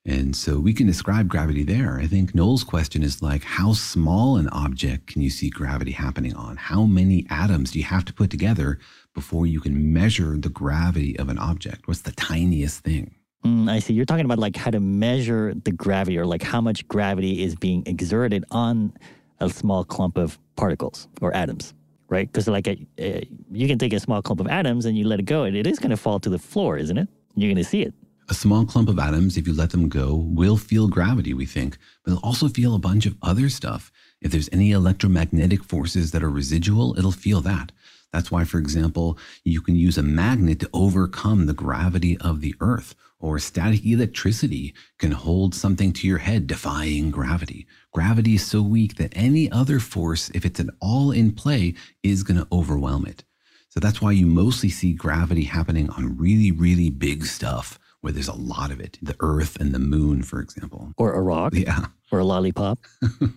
And 0.05 0.35
so 0.35 0.59
we 0.59 0.73
can 0.73 0.87
describe 0.87 1.27
gravity 1.27 1.63
there. 1.63 1.99
I 1.99 2.07
think 2.07 2.33
Noel's 2.33 2.63
question 2.63 3.03
is 3.03 3.21
like, 3.21 3.43
how 3.43 3.73
small 3.73 4.37
an 4.37 4.49
object 4.49 5.07
can 5.07 5.21
you 5.21 5.29
see 5.29 5.49
gravity 5.49 5.91
happening 5.91 6.35
on? 6.35 6.57
How 6.57 6.85
many 6.85 7.27
atoms 7.29 7.71
do 7.71 7.79
you 7.79 7.85
have 7.85 8.05
to 8.05 8.13
put 8.13 8.31
together 8.31 8.79
before 9.13 9.45
you 9.45 9.59
can 9.59 9.93
measure 9.93 10.37
the 10.37 10.49
gravity 10.49 11.17
of 11.19 11.29
an 11.29 11.37
object? 11.37 11.87
What's 11.87 12.01
the 12.01 12.11
tiniest 12.11 12.83
thing? 12.83 13.15
Mm, 13.45 13.69
I 13.69 13.79
see. 13.79 13.93
You're 13.93 14.05
talking 14.05 14.25
about 14.25 14.39
like 14.39 14.55
how 14.55 14.71
to 14.71 14.79
measure 14.79 15.53
the 15.53 15.71
gravity 15.71 16.17
or 16.17 16.25
like 16.25 16.43
how 16.43 16.61
much 16.61 16.87
gravity 16.87 17.43
is 17.43 17.55
being 17.55 17.83
exerted 17.85 18.45
on 18.51 18.93
a 19.39 19.49
small 19.49 19.83
clump 19.83 20.17
of 20.17 20.37
particles 20.55 21.07
or 21.21 21.33
atoms 21.35 21.73
right? 22.11 22.31
Because 22.31 22.47
like 22.47 22.67
a, 22.67 22.77
a, 22.99 23.27
you 23.51 23.67
can 23.67 23.79
take 23.79 23.93
a 23.93 23.99
small 23.99 24.21
clump 24.21 24.41
of 24.41 24.47
atoms 24.47 24.85
and 24.85 24.95
you 24.95 25.07
let 25.07 25.19
it 25.19 25.25
go, 25.25 25.43
and 25.43 25.57
it 25.57 25.65
is 25.65 25.79
going 25.79 25.89
to 25.89 25.97
fall 25.97 26.19
to 26.19 26.29
the 26.29 26.37
floor, 26.37 26.77
isn't 26.77 26.97
it? 26.97 27.07
You're 27.35 27.47
going 27.47 27.63
to 27.63 27.67
see 27.67 27.81
it. 27.81 27.93
A 28.29 28.33
small 28.33 28.65
clump 28.65 28.87
of 28.87 28.99
atoms, 28.99 29.37
if 29.37 29.47
you 29.47 29.53
let 29.53 29.71
them 29.71 29.89
go, 29.89 30.15
will 30.15 30.57
feel 30.57 30.87
gravity, 30.87 31.33
we 31.33 31.45
think, 31.45 31.77
but 32.03 32.11
they'll 32.11 32.19
also 32.23 32.47
feel 32.47 32.75
a 32.75 32.79
bunch 32.79 33.05
of 33.05 33.17
other 33.21 33.49
stuff. 33.49 33.91
If 34.21 34.31
there's 34.31 34.49
any 34.51 34.71
electromagnetic 34.71 35.63
forces 35.63 36.11
that 36.11 36.23
are 36.23 36.29
residual, 36.29 36.97
it'll 36.97 37.11
feel 37.11 37.41
that. 37.41 37.71
That's 38.13 38.31
why, 38.31 38.43
for 38.43 38.57
example, 38.57 39.17
you 39.43 39.61
can 39.61 39.75
use 39.75 39.97
a 39.97 40.03
magnet 40.03 40.59
to 40.59 40.69
overcome 40.73 41.45
the 41.45 41.53
gravity 41.53 42.17
of 42.17 42.41
the 42.41 42.55
Earth, 42.59 42.93
or 43.19 43.39
static 43.39 43.85
electricity 43.85 44.73
can 44.97 45.11
hold 45.11 45.55
something 45.55 45.93
to 45.93 46.07
your 46.07 46.17
head, 46.17 46.47
defying 46.47 47.11
gravity. 47.11 47.67
Gravity 47.93 48.35
is 48.35 48.45
so 48.45 48.61
weak 48.61 48.95
that 48.95 49.13
any 49.15 49.51
other 49.51 49.79
force, 49.79 50.29
if 50.33 50.45
it's 50.45 50.59
at 50.59 50.67
all 50.81 51.11
in 51.11 51.31
play, 51.31 51.73
is 52.03 52.23
going 52.23 52.39
to 52.39 52.47
overwhelm 52.51 53.05
it. 53.05 53.23
So 53.69 53.79
that's 53.79 54.01
why 54.01 54.11
you 54.11 54.25
mostly 54.25 54.69
see 54.69 54.91
gravity 54.91 55.43
happening 55.43 55.89
on 55.91 56.17
really, 56.17 56.51
really 56.51 56.89
big 56.89 57.25
stuff 57.25 57.79
where 58.01 58.11
there's 58.11 58.27
a 58.27 58.35
lot 58.35 58.71
of 58.71 58.79
it. 58.79 58.97
The 59.01 59.15
Earth 59.19 59.57
and 59.59 59.73
the 59.73 59.79
Moon, 59.79 60.23
for 60.23 60.39
example. 60.39 60.91
Or 60.97 61.13
a 61.13 61.21
rock. 61.21 61.53
Yeah. 61.55 61.85
Or 62.11 62.19
a 62.19 62.25
lollipop. 62.25 62.79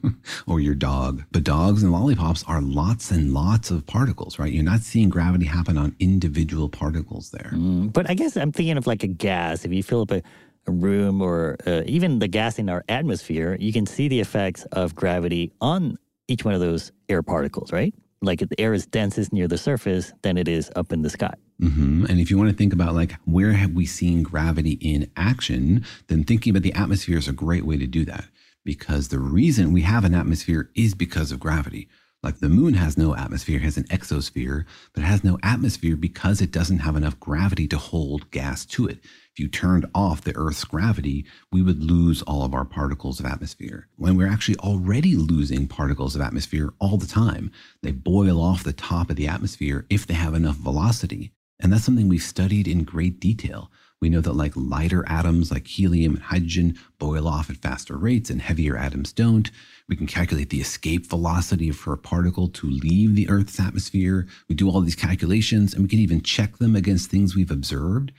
or 0.47 0.59
your 0.59 0.75
dog. 0.75 1.23
But 1.31 1.45
dogs 1.45 1.83
and 1.83 1.93
lollipops 1.93 2.43
are 2.49 2.61
lots 2.61 3.11
and 3.11 3.33
lots 3.33 3.71
of 3.71 3.87
particles, 3.87 4.39
right? 4.39 4.53
You're 4.53 4.65
not 4.65 4.81
seeing 4.81 5.11
gravity 5.11 5.45
happen 5.45 5.79
on 5.79 5.95
individual 6.01 6.69
particles 6.69 7.31
there. 7.31 7.53
Mm, 7.55 7.93
but 7.93 8.11
I 8.11 8.15
guess 8.15 8.37
I'm 8.37 8.53
thinking 8.53 8.77
of 8.77 8.87
like 8.87 9.05
a 9.05 9.07
gas. 9.07 9.65
If 9.65 9.73
you 9.73 9.83
fill 9.83 10.01
up 10.03 10.11
a, 10.11 10.23
a 10.67 10.73
room 10.73 11.21
or 11.23 11.57
uh, 11.67 11.83
even 11.87 12.19
the 12.19 12.29
gas 12.29 12.59
in 12.59 12.69
our 12.69 12.85
atmosphere, 12.89 13.57
you 13.61 13.73
can 13.73 13.87
see 13.87 14.09
the 14.09 14.19
effects 14.19 14.65
of 14.73 14.95
gravity 14.95 15.53
on 15.61 15.99
each 16.27 16.45
one 16.45 16.55
of 16.55 16.61
those 16.61 16.91
air 17.09 17.23
particles, 17.23 17.71
right? 17.71 17.95
Like 18.23 18.41
the 18.41 18.59
air 18.59 18.73
is 18.73 18.87
densest 18.87 19.33
near 19.33 19.47
the 19.47 19.59
surface 19.59 20.13
than 20.23 20.39
it 20.39 20.49
is 20.49 20.71
up 20.75 20.93
in 20.93 21.03
the 21.03 21.11
sky. 21.11 21.35
Mm-hmm. 21.61 22.07
And 22.07 22.21
if 22.21 22.31
you 22.31 22.39
want 22.39 22.51
to 22.51 22.57
think 22.57 22.73
about 22.73 22.95
like 22.95 23.15
where 23.25 23.53
have 23.53 23.73
we 23.73 23.87
seen 23.87 24.23
gravity 24.23 24.73
in 24.81 25.11
action, 25.17 25.85
then 26.09 26.25
thinking 26.25 26.51
about 26.51 26.63
the 26.63 26.73
atmosphere 26.73 27.19
is 27.19 27.29
a 27.29 27.33
great 27.33 27.65
way 27.65 27.77
to 27.77 27.87
do 27.87 28.05
that. 28.05 28.25
Because 28.65 29.09
the 29.09 29.19
reason 29.19 29.73
we 29.73 29.83
have 29.83 30.05
an 30.05 30.15
atmosphere 30.15 30.71
is 30.75 30.95
because 30.95 31.31
of 31.31 31.41
gravity. 31.41 31.89
Like 32.25 32.39
the 32.39 32.49
moon 32.49 32.73
has 32.73 32.97
no 32.97 33.15
atmosphere, 33.15 33.59
has 33.59 33.77
an 33.77 33.85
exosphere, 33.85 34.65
but 34.95 35.03
it 35.03 35.07
has 35.07 35.23
no 35.23 35.39
atmosphere 35.43 35.95
because 35.95 36.41
it 36.41 36.51
doesn't 36.51 36.79
have 36.79 36.97
enough 36.97 37.21
gravity 37.21 37.69
to 37.69 37.77
hold 37.77 38.31
gas 38.31 38.65
to 38.67 38.87
it. 38.87 39.01
If 39.03 39.39
you 39.39 39.47
turned 39.47 39.85
off 39.95 40.23
the 40.23 40.35
Earth's 40.35 40.65
gravity, 40.65 41.27
we 41.53 41.61
would 41.61 41.83
lose 41.83 42.23
all 42.23 42.43
of 42.43 42.55
our 42.55 42.65
particles 42.65 43.21
of 43.21 43.27
atmosphere. 43.27 43.89
When 43.97 44.17
we're 44.17 44.33
actually 44.33 44.57
already 44.57 45.17
losing 45.17 45.69
particles 45.69 46.17
of 46.17 46.23
atmosphere 46.23 46.73
all 46.79 46.97
the 46.97 47.07
time, 47.07 47.53
they 47.83 47.93
boil 47.93 48.41
off 48.41 48.65
the 48.65 48.73
top 48.73 49.11
of 49.11 49.17
the 49.17 49.29
atmosphere 49.29 49.85
if 49.91 50.07
they 50.07 50.15
have 50.15 50.33
enough 50.33 50.57
velocity. 50.57 51.33
And 51.61 51.73
that's 51.73 51.85
something 51.85 52.09
we've 52.09 52.23
studied 52.23 52.67
in 52.67 52.85
great 52.85 53.21
detail. 53.21 53.71
We 54.01 54.11
know 54.11 54.21
that 54.21 54.35
like 54.35 54.53
lighter 54.55 55.05
atoms 55.09 55.51
like 55.51 55.67
helium 55.67 56.15
and 56.15 56.23
hydrogen 56.25 56.79
boil 56.99 57.27
off 57.27 57.49
at 57.49 57.57
faster 57.57 57.97
rates 57.97 58.29
and 58.29 58.43
heavier 58.43 58.77
atoms 58.77 59.13
don't. 59.13 59.51
We 59.89 59.97
can 59.97 60.07
calculate 60.07 60.51
the 60.51 60.61
escape 60.61 61.07
velocity 61.07 61.71
for 61.71 61.93
a 61.93 61.99
particle 61.99 62.49
to 62.49 62.67
leave 62.67 63.15
the 63.15 63.29
Earth's 63.31 63.59
atmosphere. 63.59 64.27
We 64.49 64.55
do 64.57 64.69
all 64.69 64.81
these 64.81 64.95
calculations 64.95 65.73
and 65.73 65.83
we 65.83 65.89
can 65.89 66.01
even 66.01 66.21
check 66.21 66.59
them 66.59 66.77
against 66.77 67.11
things 67.11 67.35
we've 67.35 67.51
observed. 67.51 68.13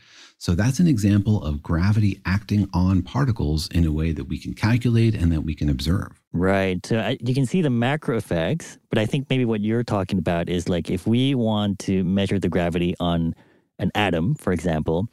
So 0.45 0.53
that's 0.53 0.77
an 0.77 0.87
example 0.87 1.43
of 1.43 1.63
gravity 1.63 2.21
acting 2.23 2.69
on 2.71 3.01
particles 3.01 3.67
in 3.69 3.83
a 3.83 3.91
way 3.91 4.11
that 4.11 4.25
we 4.25 4.37
can 4.37 4.53
calculate 4.53 5.15
and 5.15 5.31
that 5.31 5.41
we 5.41 5.55
can 5.55 5.71
observe. 5.71 6.21
Right. 6.33 6.85
So 6.85 6.99
I, 6.99 7.17
you 7.19 7.33
can 7.33 7.47
see 7.47 7.63
the 7.63 7.71
macro 7.71 8.15
effects, 8.15 8.77
but 8.91 8.99
I 8.99 9.07
think 9.07 9.27
maybe 9.27 9.43
what 9.43 9.61
you're 9.61 9.83
talking 9.83 10.19
about 10.19 10.47
is 10.47 10.69
like 10.69 10.91
if 10.91 11.07
we 11.07 11.33
want 11.33 11.79
to 11.79 12.03
measure 12.03 12.37
the 12.37 12.47
gravity 12.47 12.93
on 12.99 13.33
an 13.79 13.89
atom, 13.95 14.35
for 14.35 14.53
example, 14.53 15.07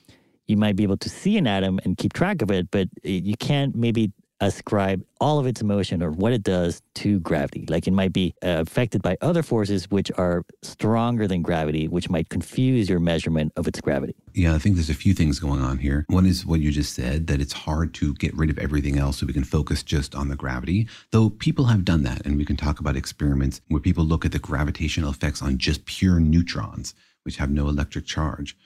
you 0.49 0.59
might 0.59 0.77
be 0.77 0.83
able 0.83 0.99
to 0.99 1.09
see 1.09 1.39
an 1.39 1.47
atom 1.47 1.81
and 1.83 1.97
keep 1.97 2.13
track 2.13 2.43
of 2.43 2.51
it, 2.51 2.71
but 2.71 2.89
uh, 3.03 3.09
you 3.09 3.39
can't 3.39 3.75
maybe 3.75 4.13
ascribe 4.43 5.05
all 5.21 5.39
of 5.39 5.47
its 5.47 5.63
motion 5.63 6.03
or 6.03 6.11
what 6.11 6.33
it 6.33 6.43
does 6.43 6.83
to 6.97 7.21
gravity. 7.21 7.65
Like 7.69 7.87
it 7.87 7.93
might 7.93 8.13
be 8.13 8.35
uh, 8.43 8.65
affected 8.67 9.01
by 9.01 9.17
other 9.21 9.43
forces 9.43 9.89
which 9.89 10.11
are 10.19 10.45
stronger 10.63 11.29
than 11.29 11.43
gravity, 11.43 11.87
which 11.87 12.11
might 12.11 12.29
confuse 12.29 12.89
your 12.89 12.99
measurement 12.99 13.53
of 13.57 13.69
its 13.69 13.81
gravity. 13.81 14.17
Yeah, 14.35 14.55
I 14.55 14.59
think 14.59 14.75
there's 14.75 14.91
a 14.91 14.95
few 14.95 15.15
things 15.15 15.39
going 15.39 15.63
on 15.63 15.79
here. 15.79 16.05
One 16.09 16.27
is 16.27 16.45
what 16.45 16.61
you 16.61 16.73
just 16.73 16.93
said, 16.95 17.29
that 17.29 17.41
it's 17.41 17.53
hard 17.53 17.95
to 17.95 18.15
get 18.15 18.37
rid 18.37 18.51
of 18.51 18.59
everything 18.59 18.99
else 18.99 19.19
so 19.19 19.27
we 19.27 19.33
can 19.33 19.45
focus 19.45 19.85
just 19.85 20.15
on 20.17 20.29
the 20.29 20.37
gravity. 20.37 20.89
Though 21.13 21.31
people 21.31 21.67
have 21.67 21.85
done 21.85 22.03
that, 22.03 22.27
and 22.27 22.37
we 22.37 22.45
can 22.45 22.57
talk 22.57 22.81
about 22.81 22.97
experiments 22.97 23.61
where 23.69 23.81
people 23.81 24.05
look 24.05 24.25
at 24.25 24.33
the 24.33 24.41
gravitational 24.41 25.11
effects 25.11 25.41
on 25.41 25.57
just 25.59 25.87
pure 25.87 26.19
neutrons, 26.19 26.95
which 27.23 27.37
have 27.37 27.51
no 27.51 27.69
electric 27.69 28.07
charge. 28.07 28.57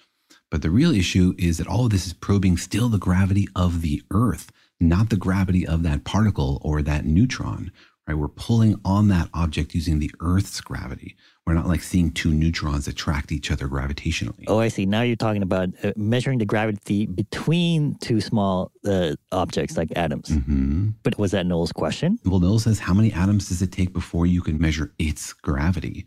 But 0.51 0.63
the 0.63 0.71
real 0.71 0.95
issue 0.95 1.35
is 1.37 1.59
that 1.59 1.67
all 1.67 1.85
of 1.85 1.91
this 1.91 2.07
is 2.07 2.13
probing 2.15 2.57
still 2.57 2.89
the 2.89 2.99
gravity 2.99 3.47
of 3.55 3.83
the 3.83 4.03
Earth 4.11 4.51
not 4.81 5.11
the 5.11 5.17
gravity 5.17 5.67
of 5.67 5.83
that 5.83 6.05
particle 6.05 6.61
or 6.63 6.83
that 6.83 7.05
neutron, 7.05 7.73
right? 8.07 8.15
We're 8.15 8.29
pulling 8.29 8.81
on 8.85 9.09
that 9.09 9.29
object 9.33 9.75
using 9.75 9.99
the 9.99 10.11
Earth's 10.21 10.61
gravity. 10.61 11.17
We're 11.47 11.55
not 11.55 11.69
like 11.69 11.83
seeing 11.83 12.11
two 12.11 12.33
neutrons 12.33 12.89
attract 12.89 13.31
each 13.31 13.53
other 13.53 13.69
gravitationally. 13.69 14.45
Oh, 14.49 14.59
I 14.59 14.67
see. 14.67 14.85
Now 14.85 15.03
you're 15.03 15.15
talking 15.15 15.43
about 15.43 15.69
uh, 15.85 15.93
measuring 15.97 16.39
the 16.39 16.45
gravity 16.45 17.07
between 17.07 17.95
two 18.01 18.21
small 18.21 18.73
uh, 18.85 19.15
objects 19.31 19.77
like 19.77 19.93
atoms. 19.95 20.29
Mm-hmm. 20.31 20.89
But 21.05 21.19
was 21.19 21.31
that 21.31 21.47
Noel's 21.47 21.71
question? 21.73 22.19
Well, 22.25 22.41
Noel 22.41 22.59
says, 22.59 22.81
how 22.81 22.95
many 22.95 23.13
atoms 23.13 23.49
does 23.49 23.63
it 23.63 23.71
take 23.71 23.93
before 23.93 24.27
you 24.27 24.43
can 24.43 24.61
measure 24.61 24.93
its 24.99 25.33
gravity? 25.33 26.07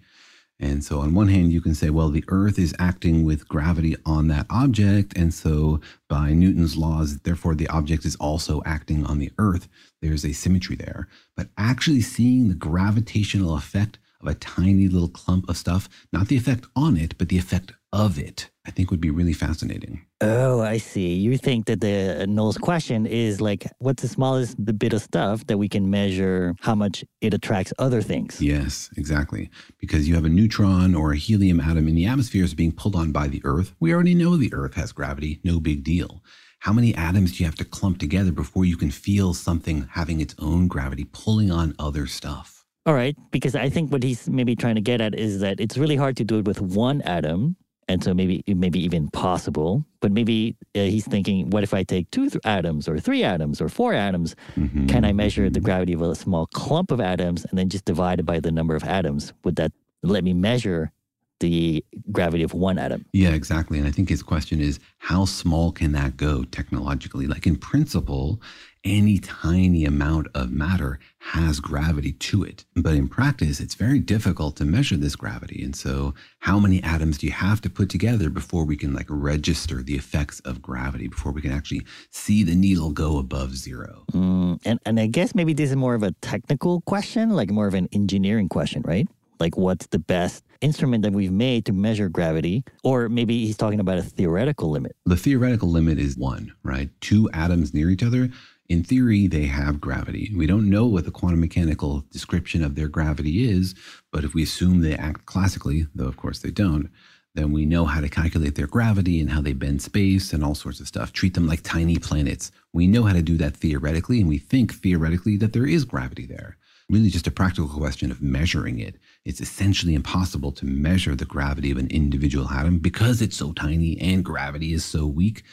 And 0.61 0.83
so, 0.83 0.99
on 0.99 1.13
one 1.13 1.29
hand, 1.29 1.53
you 1.53 1.61
can 1.61 1.73
say, 1.73 1.89
well, 1.89 2.09
the 2.09 2.25
Earth 2.27 2.59
is 2.59 2.75
acting 2.79 3.23
with 3.23 3.47
gravity 3.47 3.95
on 4.05 4.27
that 4.27 4.45
object. 4.49 5.17
And 5.17 5.33
so, 5.33 5.79
by 6.09 6.33
Newton's 6.33 6.75
laws, 6.75 7.19
therefore, 7.19 7.55
the 7.55 7.69
object 7.69 8.03
is 8.03 8.17
also 8.17 8.61
acting 8.65 9.05
on 9.05 9.19
the 9.19 9.31
Earth. 9.37 9.69
There's 10.01 10.25
a 10.25 10.33
symmetry 10.33 10.75
there. 10.75 11.07
But 11.37 11.47
actually 11.57 12.01
seeing 12.01 12.49
the 12.49 12.55
gravitational 12.55 13.55
effect 13.55 13.99
of 14.19 14.27
a 14.27 14.35
tiny 14.35 14.89
little 14.89 15.07
clump 15.07 15.47
of 15.49 15.55
stuff, 15.55 15.87
not 16.11 16.27
the 16.27 16.35
effect 16.35 16.65
on 16.75 16.97
it, 16.97 17.17
but 17.17 17.29
the 17.29 17.37
effect 17.37 17.71
of 17.91 18.19
it, 18.19 18.49
I 18.67 18.71
think 18.71 18.91
would 18.91 19.01
be 19.01 19.09
really 19.09 19.33
fascinating. 19.33 20.05
Oh, 20.21 20.61
I 20.61 20.77
see. 20.77 21.13
You 21.13 21.37
think 21.37 21.65
that 21.65 21.81
the 21.81 22.21
uh, 22.21 22.25
Noel's 22.25 22.57
question 22.57 23.05
is 23.05 23.41
like, 23.41 23.65
what's 23.79 24.01
the 24.01 24.07
smallest 24.07 24.63
bit 24.77 24.93
of 24.93 25.01
stuff 25.01 25.47
that 25.47 25.57
we 25.57 25.67
can 25.67 25.89
measure 25.89 26.55
how 26.61 26.75
much 26.75 27.03
it 27.21 27.33
attracts 27.33 27.73
other 27.79 28.01
things? 28.01 28.41
Yes, 28.41 28.89
exactly. 28.97 29.49
Because 29.79 30.07
you 30.07 30.15
have 30.15 30.25
a 30.25 30.29
neutron 30.29 30.93
or 30.93 31.13
a 31.13 31.17
helium 31.17 31.59
atom 31.59 31.87
in 31.87 31.95
the 31.95 32.05
atmosphere 32.05 32.43
is 32.43 32.53
being 32.53 32.71
pulled 32.71 32.95
on 32.95 33.11
by 33.11 33.27
the 33.27 33.41
Earth. 33.43 33.73
We 33.79 33.93
already 33.93 34.13
know 34.13 34.37
the 34.37 34.53
Earth 34.53 34.75
has 34.75 34.91
gravity, 34.91 35.39
no 35.43 35.59
big 35.59 35.83
deal. 35.83 36.23
How 36.59 36.73
many 36.73 36.93
atoms 36.93 37.31
do 37.31 37.43
you 37.43 37.45
have 37.45 37.55
to 37.55 37.65
clump 37.65 37.99
together 37.99 38.33
before 38.33 38.65
you 38.65 38.75
can 38.75 38.91
feel 38.91 39.33
something 39.33 39.87
having 39.93 40.19
its 40.19 40.35
own 40.39 40.67
gravity 40.67 41.05
pulling 41.05 41.51
on 41.51 41.73
other 41.79 42.05
stuff? 42.05 42.65
All 42.85 42.93
right, 42.93 43.15
because 43.31 43.55
I 43.55 43.69
think 43.69 43.91
what 43.91 44.03
he's 44.03 44.29
maybe 44.29 44.55
trying 44.55 44.75
to 44.75 44.81
get 44.81 44.99
at 44.99 45.15
is 45.15 45.39
that 45.39 45.59
it's 45.59 45.77
really 45.77 45.95
hard 45.95 46.17
to 46.17 46.23
do 46.23 46.39
it 46.39 46.45
with 46.45 46.59
one 46.59 47.01
atom 47.03 47.55
and 47.89 48.03
so 48.03 48.13
maybe 48.13 48.43
maybe 48.47 48.79
even 48.79 49.09
possible. 49.09 49.83
But 49.99 50.13
maybe 50.13 50.55
uh, 50.75 50.81
he's 50.81 51.05
thinking, 51.05 51.49
what 51.49 51.63
if 51.63 51.73
I 51.73 51.83
take 51.83 52.09
two 52.11 52.29
th- 52.29 52.39
atoms 52.45 52.87
or 52.87 52.99
three 52.99 53.23
atoms 53.23 53.59
or 53.59 53.67
four 53.67 53.93
atoms? 53.93 54.35
Mm-hmm. 54.55 54.87
Can 54.87 55.03
I 55.03 55.11
measure 55.11 55.49
the 55.49 55.59
gravity 55.59 55.91
of 55.91 56.01
a 56.01 56.15
small 56.15 56.45
clump 56.47 56.91
of 56.91 57.01
atoms 57.01 57.45
and 57.45 57.57
then 57.57 57.67
just 57.67 57.83
divide 57.83 58.19
it 58.19 58.23
by 58.23 58.39
the 58.39 58.51
number 58.51 58.75
of 58.75 58.83
atoms? 58.83 59.33
Would 59.43 59.57
that 59.57 59.73
let 60.03 60.23
me 60.23 60.33
measure 60.33 60.93
the 61.39 61.83
gravity 62.11 62.43
of 62.43 62.53
one 62.53 62.77
atom. 62.77 63.05
Yeah, 63.13 63.29
exactly. 63.29 63.77
And 63.77 63.87
I 63.87 63.91
think 63.91 64.09
his 64.09 64.21
question 64.21 64.59
is 64.59 64.79
how 64.97 65.23
small 65.23 65.71
can 65.71 65.93
that 65.93 66.17
go 66.17 66.43
technologically? 66.43 67.27
Like 67.27 67.47
in 67.47 67.55
principle, 67.55 68.41
any 68.83 69.17
tiny 69.17 69.85
amount 69.85 70.27
of 70.33 70.51
matter 70.51 70.99
has 71.19 71.59
gravity 71.59 72.13
to 72.13 72.43
it. 72.43 72.65
But 72.75 72.95
in 72.95 73.07
practice, 73.07 73.59
it's 73.59 73.75
very 73.75 73.99
difficult 73.99 74.55
to 74.57 74.65
measure 74.65 74.97
this 74.97 75.15
gravity. 75.15 75.63
And 75.63 75.75
so, 75.75 76.13
how 76.39 76.59
many 76.59 76.81
atoms 76.81 77.17
do 77.17 77.27
you 77.27 77.33
have 77.33 77.61
to 77.61 77.69
put 77.69 77.89
together 77.89 78.29
before 78.29 78.63
we 78.65 78.77
can 78.77 78.93
like 78.93 79.07
register 79.09 79.83
the 79.83 79.95
effects 79.95 80.39
of 80.41 80.61
gravity, 80.61 81.07
before 81.07 81.31
we 81.31 81.41
can 81.41 81.51
actually 81.51 81.85
see 82.11 82.43
the 82.43 82.55
needle 82.55 82.91
go 82.91 83.17
above 83.17 83.55
zero? 83.55 84.05
Mm, 84.13 84.59
and, 84.65 84.79
and 84.85 84.99
I 84.99 85.07
guess 85.07 85.35
maybe 85.35 85.53
this 85.53 85.71
is 85.71 85.75
more 85.75 85.95
of 85.95 86.03
a 86.03 86.11
technical 86.21 86.81
question, 86.81 87.31
like 87.31 87.51
more 87.51 87.67
of 87.67 87.73
an 87.73 87.89
engineering 87.91 88.49
question, 88.49 88.81
right? 88.85 89.07
Like, 89.39 89.57
what's 89.57 89.87
the 89.87 89.99
best 89.99 90.43
instrument 90.61 91.03
that 91.03 91.13
we've 91.13 91.31
made 91.31 91.65
to 91.65 91.73
measure 91.73 92.09
gravity? 92.09 92.63
Or 92.83 93.07
maybe 93.07 93.45
he's 93.45 93.55
talking 93.55 93.79
about 93.79 93.97
a 93.97 94.01
theoretical 94.01 94.69
limit. 94.69 94.95
The 95.05 95.15
theoretical 95.15 95.69
limit 95.69 95.97
is 95.97 96.17
one, 96.17 96.53
right? 96.63 96.89
Two 96.99 97.29
atoms 97.33 97.73
near 97.73 97.89
each 97.89 98.03
other. 98.03 98.29
In 98.69 98.83
theory, 98.83 99.27
they 99.27 99.45
have 99.45 99.81
gravity. 99.81 100.31
We 100.35 100.45
don't 100.45 100.69
know 100.69 100.85
what 100.85 101.05
the 101.05 101.11
quantum 101.11 101.39
mechanical 101.39 102.05
description 102.11 102.63
of 102.63 102.75
their 102.75 102.87
gravity 102.87 103.49
is, 103.49 103.75
but 104.11 104.23
if 104.23 104.33
we 104.33 104.43
assume 104.43 104.81
they 104.81 104.95
act 104.95 105.25
classically, 105.25 105.87
though 105.95 106.07
of 106.07 106.17
course 106.17 106.39
they 106.39 106.51
don't, 106.51 106.89
then 107.35 107.51
we 107.51 107.65
know 107.65 107.85
how 107.85 107.99
to 107.99 108.09
calculate 108.09 108.55
their 108.55 108.67
gravity 108.67 109.19
and 109.19 109.31
how 109.31 109.41
they 109.41 109.53
bend 109.53 109.81
space 109.81 110.33
and 110.33 110.43
all 110.43 110.55
sorts 110.55 110.79
of 110.79 110.87
stuff. 110.87 111.11
Treat 111.11 111.33
them 111.33 111.47
like 111.47 111.63
tiny 111.63 111.97
planets. 111.97 112.51
We 112.71 112.87
know 112.87 113.03
how 113.03 113.13
to 113.13 113.21
do 113.21 113.37
that 113.37 113.57
theoretically, 113.57 114.19
and 114.19 114.29
we 114.29 114.37
think 114.37 114.73
theoretically 114.73 115.37
that 115.37 115.53
there 115.53 115.67
is 115.67 115.83
gravity 115.83 116.25
there 116.25 116.57
really 116.89 117.09
just 117.09 117.27
a 117.27 117.31
practical 117.31 117.69
question 117.69 118.11
of 118.11 118.21
measuring 118.21 118.79
it. 118.79 118.95
It's 119.25 119.41
essentially 119.41 119.93
impossible 119.93 120.51
to 120.53 120.65
measure 120.65 121.15
the 121.15 121.25
gravity 121.25 121.71
of 121.71 121.77
an 121.77 121.87
individual 121.87 122.49
atom 122.49 122.79
because 122.79 123.21
it's 123.21 123.37
so 123.37 123.53
tiny 123.53 123.99
and 124.01 124.25
gravity 124.25 124.73
is 124.73 124.83
so 124.83 125.05
weak. 125.05 125.43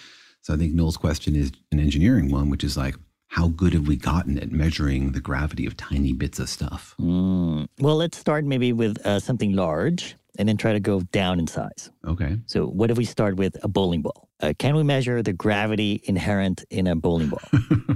So 0.40 0.54
I 0.54 0.56
think 0.56 0.72
Noel's 0.72 0.96
question 0.96 1.36
is 1.36 1.52
an 1.72 1.80
engineering 1.80 2.30
one, 2.30 2.48
which 2.48 2.64
is 2.64 2.76
like, 2.76 2.96
how 3.36 3.48
good 3.48 3.74
have 3.74 3.86
we 3.86 3.96
gotten 3.96 4.38
at 4.38 4.50
measuring 4.50 5.12
the 5.12 5.20
gravity 5.20 5.66
of 5.66 5.76
tiny 5.76 6.14
bits 6.14 6.38
of 6.38 6.48
stuff? 6.48 6.94
Mm. 6.98 7.68
Well, 7.78 7.96
let's 7.96 8.16
start 8.16 8.46
maybe 8.46 8.72
with 8.72 8.96
uh, 9.04 9.20
something 9.20 9.52
large 9.52 10.16
and 10.38 10.48
then 10.48 10.56
try 10.56 10.72
to 10.72 10.80
go 10.80 11.02
down 11.12 11.38
in 11.38 11.46
size. 11.46 11.90
Okay. 12.06 12.38
So, 12.46 12.66
what 12.66 12.90
if 12.90 12.96
we 12.96 13.04
start 13.04 13.36
with 13.36 13.54
a 13.62 13.68
bowling 13.68 14.00
ball? 14.00 14.30
Uh, 14.40 14.54
can 14.58 14.74
we 14.74 14.82
measure 14.82 15.22
the 15.22 15.34
gravity 15.34 16.00
inherent 16.04 16.64
in 16.70 16.86
a 16.86 16.96
bowling 16.96 17.28
ball? 17.28 17.42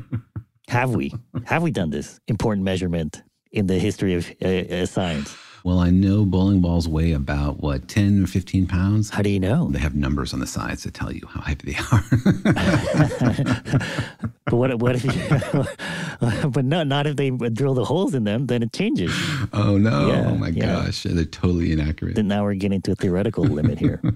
have 0.69 0.91
we? 0.91 1.15
Have 1.47 1.63
we 1.63 1.71
done 1.71 1.89
this 1.89 2.21
important 2.29 2.65
measurement 2.65 3.23
in 3.51 3.67
the 3.67 3.79
history 3.79 4.15
of 4.15 4.31
uh, 4.43 4.47
uh, 4.47 4.87
science? 4.87 5.35
Well, 5.63 5.79
I 5.79 5.91
know 5.91 6.25
bowling 6.25 6.61
balls 6.61 6.89
weigh 6.89 7.13
about 7.13 7.61
what, 7.61 7.87
10 7.89 8.25
or 8.25 8.27
15 8.27 8.67
pounds? 8.67 9.11
How 9.11 9.23
do 9.23 9.29
you 9.29 9.39
know? 9.39 9.69
They 9.71 9.79
have 9.79 9.95
numbers 9.95 10.33
on 10.33 10.41
the 10.41 10.47
sides 10.47 10.83
to 10.85 10.91
tell 10.91 11.13
you 11.13 11.21
how 11.29 11.43
heavy 11.43 11.73
they 11.73 11.79
are. 11.93 12.03
but 14.47 14.57
what, 14.57 14.79
what 14.79 14.97
if 14.97 15.05
you, 15.05 15.13
but 16.51 16.65
no, 16.65 16.83
not 16.83 17.07
if 17.07 17.17
they 17.17 17.31
drill 17.31 17.75
the 17.75 17.85
holes 17.85 18.15
in 18.15 18.25
them, 18.25 18.47
then 18.47 18.63
it 18.63 18.73
changes. 18.73 19.13
Oh, 19.53 19.77
no. 19.77 20.09
Yeah, 20.09 20.29
oh, 20.29 20.35
my 20.35 20.49
yeah. 20.49 20.85
gosh. 20.85 21.03
They're 21.03 21.25
totally 21.25 21.73
inaccurate. 21.73 22.15
Then 22.15 22.29
now 22.29 22.45
we're 22.45 22.55
getting 22.55 22.81
to 22.83 22.93
a 22.93 22.95
theoretical 22.95 23.45
limit 23.45 23.79
here. 23.79 24.01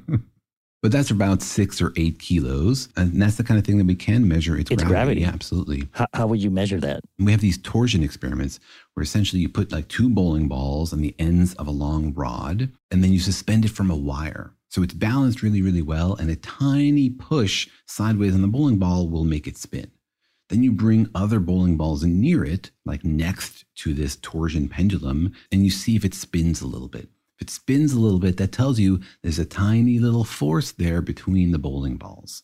But 0.85 0.93
that's 0.93 1.11
about 1.11 1.41
six 1.41 1.81
or 1.81 1.95
eight 1.97 2.19
kilos. 2.19 2.91
And 2.95 3.23
that's 3.23 3.37
the 3.37 3.43
kind 3.43 3.59
of 3.59 3.65
thing 3.65 3.79
that 3.79 3.87
we 3.87 3.95
can 3.95 4.29
measure 4.29 4.55
its, 4.55 4.71
its 4.71 4.83
gravity. 4.83 5.23
gravity. 5.23 5.25
absolutely. 5.25 5.89
How, 5.93 6.07
how, 6.13 6.27
would 6.27 6.43
you 6.43 6.51
measure 6.51 6.79
that? 6.79 7.01
We 7.19 7.33
have 7.33 7.41
these 7.41 7.57
torsion 7.57 8.03
experiments 8.03 8.61
where 8.93 9.03
essentially 9.03 9.41
you 9.41 9.49
put 9.49 9.73
like 9.73 9.89
two 9.89 10.11
bowling 10.11 10.47
balls 10.47 10.93
on 10.93 11.01
the 11.01 11.15
ends 11.19 11.55
of 11.55 11.69
a 11.69 11.71
long 11.71 12.13
rod, 12.13 12.71
and 12.91 13.03
then 13.03 13.15
you 13.15 13.19
suspend 13.19 13.65
it 13.65 13.71
from 13.71 13.91
a 13.91 13.97
wire. 13.97 14.53
So 14.69 14.83
it's 14.83 14.93
balanced 14.93 15.43
really, 15.43 15.63
really 15.63 15.81
well. 15.81 16.17
And 16.17 16.29
a 16.29 16.37
tiny 16.37 17.09
push 17.09 17.67
sideways 17.87 18.35
on 18.35 18.43
the 18.43 18.49
bowling 18.49 18.77
ball 18.77 19.09
will 19.09 19.25
make 19.25 19.47
it 19.47 19.57
spin. 19.57 19.91
Then 20.51 20.63
you 20.63 20.71
bring 20.71 21.09
other 21.15 21.41
bowling 21.41 21.79
balls 21.79 22.05
near 22.05 22.45
it, 22.45 22.73
like 22.85 23.07
next 23.07 23.65
to 23.77 23.95
this 23.95 24.17
torsion 24.17 24.69
pendulum, 24.69 25.33
and 25.51 25.65
you 25.65 25.71
see 25.71 25.97
if 25.97 26.05
it 26.05 26.13
spins 26.13 26.61
a 26.61 26.67
little 26.67 26.89
bit. 26.89 27.09
If 27.39 27.49
it 27.49 27.51
spins 27.51 27.93
a 27.93 28.01
little 28.01 28.19
bit, 28.19 28.37
that 28.37 28.53
tells 28.53 28.79
you 28.79 29.01
there's 29.23 29.39
a 29.39 29.45
tiny 29.45 29.99
little 29.99 30.25
force 30.25 30.73
there 30.73 31.03
between 31.03 31.51
the 31.51 31.59
bowling 31.59 31.97
balls. 31.97 32.43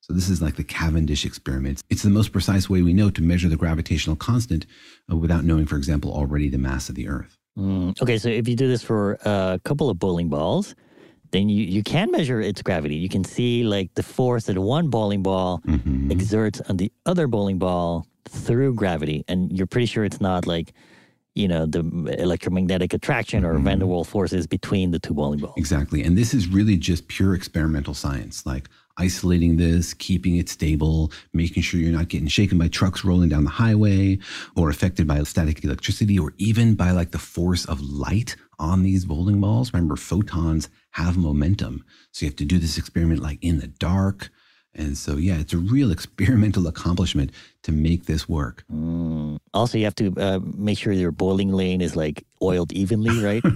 So 0.00 0.12
this 0.14 0.30
is 0.30 0.40
like 0.40 0.56
the 0.56 0.64
Cavendish 0.64 1.26
experiment. 1.26 1.82
It's 1.90 2.02
the 2.02 2.10
most 2.10 2.32
precise 2.32 2.70
way 2.70 2.82
we 2.82 2.94
know 2.94 3.10
to 3.10 3.22
measure 3.22 3.48
the 3.48 3.56
gravitational 3.56 4.16
constant 4.16 4.64
uh, 5.12 5.16
without 5.16 5.44
knowing, 5.44 5.66
for 5.66 5.76
example, 5.76 6.12
already 6.12 6.48
the 6.48 6.56
mass 6.56 6.88
of 6.88 6.94
the 6.94 7.08
Earth. 7.08 7.36
Mm, 7.58 8.00
okay, 8.00 8.16
so 8.16 8.28
if 8.28 8.48
you 8.48 8.56
do 8.56 8.68
this 8.68 8.82
for 8.82 9.18
a 9.24 9.60
couple 9.64 9.90
of 9.90 9.98
bowling 9.98 10.28
balls, 10.28 10.74
then 11.32 11.48
you, 11.48 11.64
you 11.64 11.82
can 11.82 12.10
measure 12.10 12.40
its 12.40 12.62
gravity. 12.62 12.94
You 12.94 13.08
can 13.08 13.24
see 13.24 13.64
like 13.64 13.92
the 13.94 14.02
force 14.02 14.44
that 14.44 14.58
one 14.58 14.88
bowling 14.88 15.22
ball 15.22 15.60
mm-hmm. 15.66 16.10
exerts 16.10 16.62
on 16.68 16.78
the 16.78 16.90
other 17.04 17.26
bowling 17.26 17.58
ball 17.58 18.06
through 18.28 18.74
gravity. 18.74 19.24
And 19.28 19.52
you're 19.52 19.66
pretty 19.66 19.86
sure 19.86 20.04
it's 20.04 20.20
not 20.20 20.46
like 20.46 20.72
you 21.38 21.46
know, 21.46 21.66
the 21.66 21.80
electromagnetic 22.18 22.92
attraction 22.92 23.44
or 23.44 23.54
mm-hmm. 23.54 23.64
van 23.64 23.78
der 23.78 23.86
Waals 23.86 24.06
forces 24.06 24.46
between 24.46 24.90
the 24.90 24.98
two 24.98 25.14
bowling 25.14 25.38
balls. 25.38 25.54
Exactly. 25.56 26.02
And 26.02 26.18
this 26.18 26.34
is 26.34 26.48
really 26.48 26.76
just 26.76 27.06
pure 27.08 27.34
experimental 27.34 27.94
science, 27.94 28.44
like 28.44 28.68
isolating 28.98 29.56
this, 29.56 29.94
keeping 29.94 30.36
it 30.36 30.48
stable, 30.48 31.12
making 31.32 31.62
sure 31.62 31.78
you're 31.78 31.96
not 31.96 32.08
getting 32.08 32.26
shaken 32.26 32.58
by 32.58 32.66
trucks 32.66 33.04
rolling 33.04 33.28
down 33.28 33.44
the 33.44 33.50
highway 33.50 34.18
or 34.56 34.68
affected 34.68 35.06
by 35.06 35.22
static 35.22 35.64
electricity 35.64 36.18
or 36.18 36.34
even 36.38 36.74
by 36.74 36.90
like 36.90 37.12
the 37.12 37.18
force 37.18 37.64
of 37.66 37.80
light 37.80 38.34
on 38.58 38.82
these 38.82 39.04
bowling 39.04 39.40
balls. 39.40 39.72
Remember, 39.72 39.94
photons 39.94 40.68
have 40.90 41.16
momentum. 41.16 41.84
So 42.10 42.26
you 42.26 42.30
have 42.30 42.36
to 42.36 42.44
do 42.44 42.58
this 42.58 42.76
experiment 42.76 43.22
like 43.22 43.38
in 43.40 43.60
the 43.60 43.68
dark 43.68 44.30
and 44.74 44.96
so, 44.96 45.16
yeah, 45.16 45.38
it's 45.38 45.52
a 45.52 45.58
real 45.58 45.90
experimental 45.96 46.66
accomplishment 46.66 47.32
to 47.64 47.72
make 47.72 48.06
this 48.06 48.28
work. 48.28 48.64
Mm. 48.72 49.37
Also, 49.54 49.78
you 49.78 49.84
have 49.84 49.94
to 49.96 50.14
uh, 50.16 50.40
make 50.42 50.78
sure 50.78 50.92
your 50.92 51.12
bowling 51.12 51.52
lane 51.52 51.80
is 51.80 51.96
like 51.96 52.24
oiled 52.42 52.72
evenly, 52.72 53.22
right? 53.22 53.42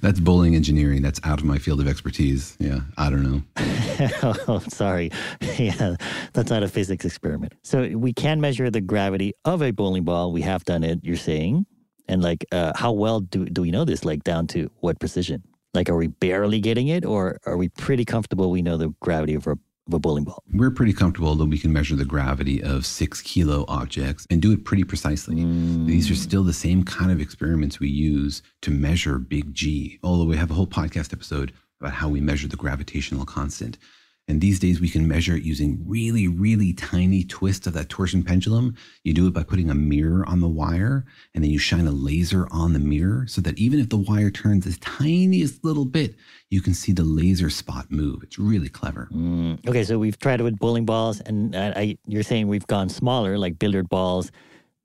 That's 0.00 0.20
bowling 0.20 0.54
engineering. 0.54 1.02
That's 1.02 1.20
out 1.24 1.40
of 1.40 1.44
my 1.44 1.58
field 1.58 1.80
of 1.80 1.88
expertise. 1.88 2.56
Yeah, 2.60 2.80
I 2.96 3.10
don't 3.10 3.22
know. 3.22 3.42
oh, 4.48 4.62
sorry. 4.68 5.10
Yeah, 5.58 5.96
that's 6.34 6.50
not 6.50 6.62
a 6.62 6.68
physics 6.68 7.04
experiment. 7.04 7.54
So 7.62 7.96
we 7.96 8.12
can 8.12 8.40
measure 8.40 8.70
the 8.70 8.82
gravity 8.82 9.32
of 9.44 9.62
a 9.62 9.70
bowling 9.70 10.04
ball. 10.04 10.30
We 10.30 10.42
have 10.42 10.64
done 10.64 10.84
it, 10.84 11.00
you're 11.02 11.16
saying. 11.16 11.64
And 12.08 12.22
like, 12.22 12.44
uh, 12.52 12.72
how 12.76 12.92
well 12.92 13.20
do, 13.20 13.46
do 13.46 13.62
we 13.62 13.70
know 13.70 13.84
this? 13.84 14.04
Like, 14.04 14.22
down 14.22 14.46
to 14.48 14.70
what 14.80 15.00
precision? 15.00 15.42
Like, 15.72 15.88
are 15.88 15.96
we 15.96 16.08
barely 16.08 16.60
getting 16.60 16.88
it, 16.88 17.04
or 17.04 17.38
are 17.46 17.56
we 17.56 17.68
pretty 17.70 18.04
comfortable 18.04 18.50
we 18.50 18.60
know 18.62 18.76
the 18.76 18.94
gravity 19.00 19.34
of 19.34 19.46
a, 19.46 19.56
of 19.86 19.94
a 19.94 19.98
bowling 19.98 20.24
ball? 20.24 20.42
We're 20.52 20.70
pretty 20.70 20.92
comfortable 20.92 21.34
that 21.36 21.46
we 21.46 21.58
can 21.58 21.72
measure 21.72 21.96
the 21.96 22.04
gravity 22.04 22.62
of 22.62 22.86
six 22.86 23.22
kilo 23.22 23.64
objects 23.68 24.26
and 24.30 24.42
do 24.42 24.52
it 24.52 24.64
pretty 24.64 24.84
precisely. 24.84 25.36
Mm. 25.36 25.86
These 25.86 26.10
are 26.10 26.16
still 26.16 26.42
the 26.42 26.52
same 26.52 26.84
kind 26.84 27.10
of 27.10 27.20
experiments 27.20 27.80
we 27.80 27.88
use 27.88 28.42
to 28.62 28.70
measure 28.70 29.18
big 29.18 29.54
G, 29.54 29.98
although 30.02 30.24
we 30.24 30.36
have 30.36 30.50
a 30.50 30.54
whole 30.54 30.66
podcast 30.66 31.12
episode 31.12 31.52
about 31.80 31.92
how 31.92 32.08
we 32.08 32.20
measure 32.20 32.48
the 32.48 32.56
gravitational 32.56 33.24
constant. 33.24 33.78
And 34.28 34.40
these 34.40 34.58
days 34.58 34.80
we 34.80 34.88
can 34.88 35.06
measure 35.06 35.36
it 35.36 35.44
using 35.44 35.82
really, 35.86 36.26
really 36.26 36.72
tiny 36.72 37.22
twists 37.22 37.66
of 37.66 37.74
that 37.74 37.88
torsion 37.88 38.24
pendulum. 38.24 38.74
You 39.04 39.14
do 39.14 39.28
it 39.28 39.34
by 39.34 39.44
putting 39.44 39.70
a 39.70 39.74
mirror 39.74 40.28
on 40.28 40.40
the 40.40 40.48
wire 40.48 41.04
and 41.34 41.44
then 41.44 41.50
you 41.50 41.58
shine 41.58 41.86
a 41.86 41.92
laser 41.92 42.48
on 42.50 42.72
the 42.72 42.80
mirror 42.80 43.26
so 43.28 43.40
that 43.42 43.56
even 43.56 43.78
if 43.78 43.88
the 43.88 43.96
wire 43.96 44.30
turns 44.30 44.64
the 44.64 44.76
tiniest 44.80 45.64
little 45.64 45.84
bit, 45.84 46.16
you 46.50 46.60
can 46.60 46.74
see 46.74 46.92
the 46.92 47.04
laser 47.04 47.50
spot 47.50 47.90
move. 47.90 48.22
It's 48.24 48.38
really 48.38 48.68
clever. 48.68 49.08
Mm. 49.12 49.64
Okay, 49.68 49.84
so 49.84 49.98
we've 49.98 50.18
tried 50.18 50.40
it 50.40 50.44
with 50.44 50.58
bowling 50.58 50.86
balls 50.86 51.20
and 51.20 51.54
I, 51.54 51.96
you're 52.06 52.24
saying 52.24 52.48
we've 52.48 52.66
gone 52.66 52.88
smaller, 52.88 53.38
like 53.38 53.58
billiard 53.58 53.88
balls. 53.88 54.32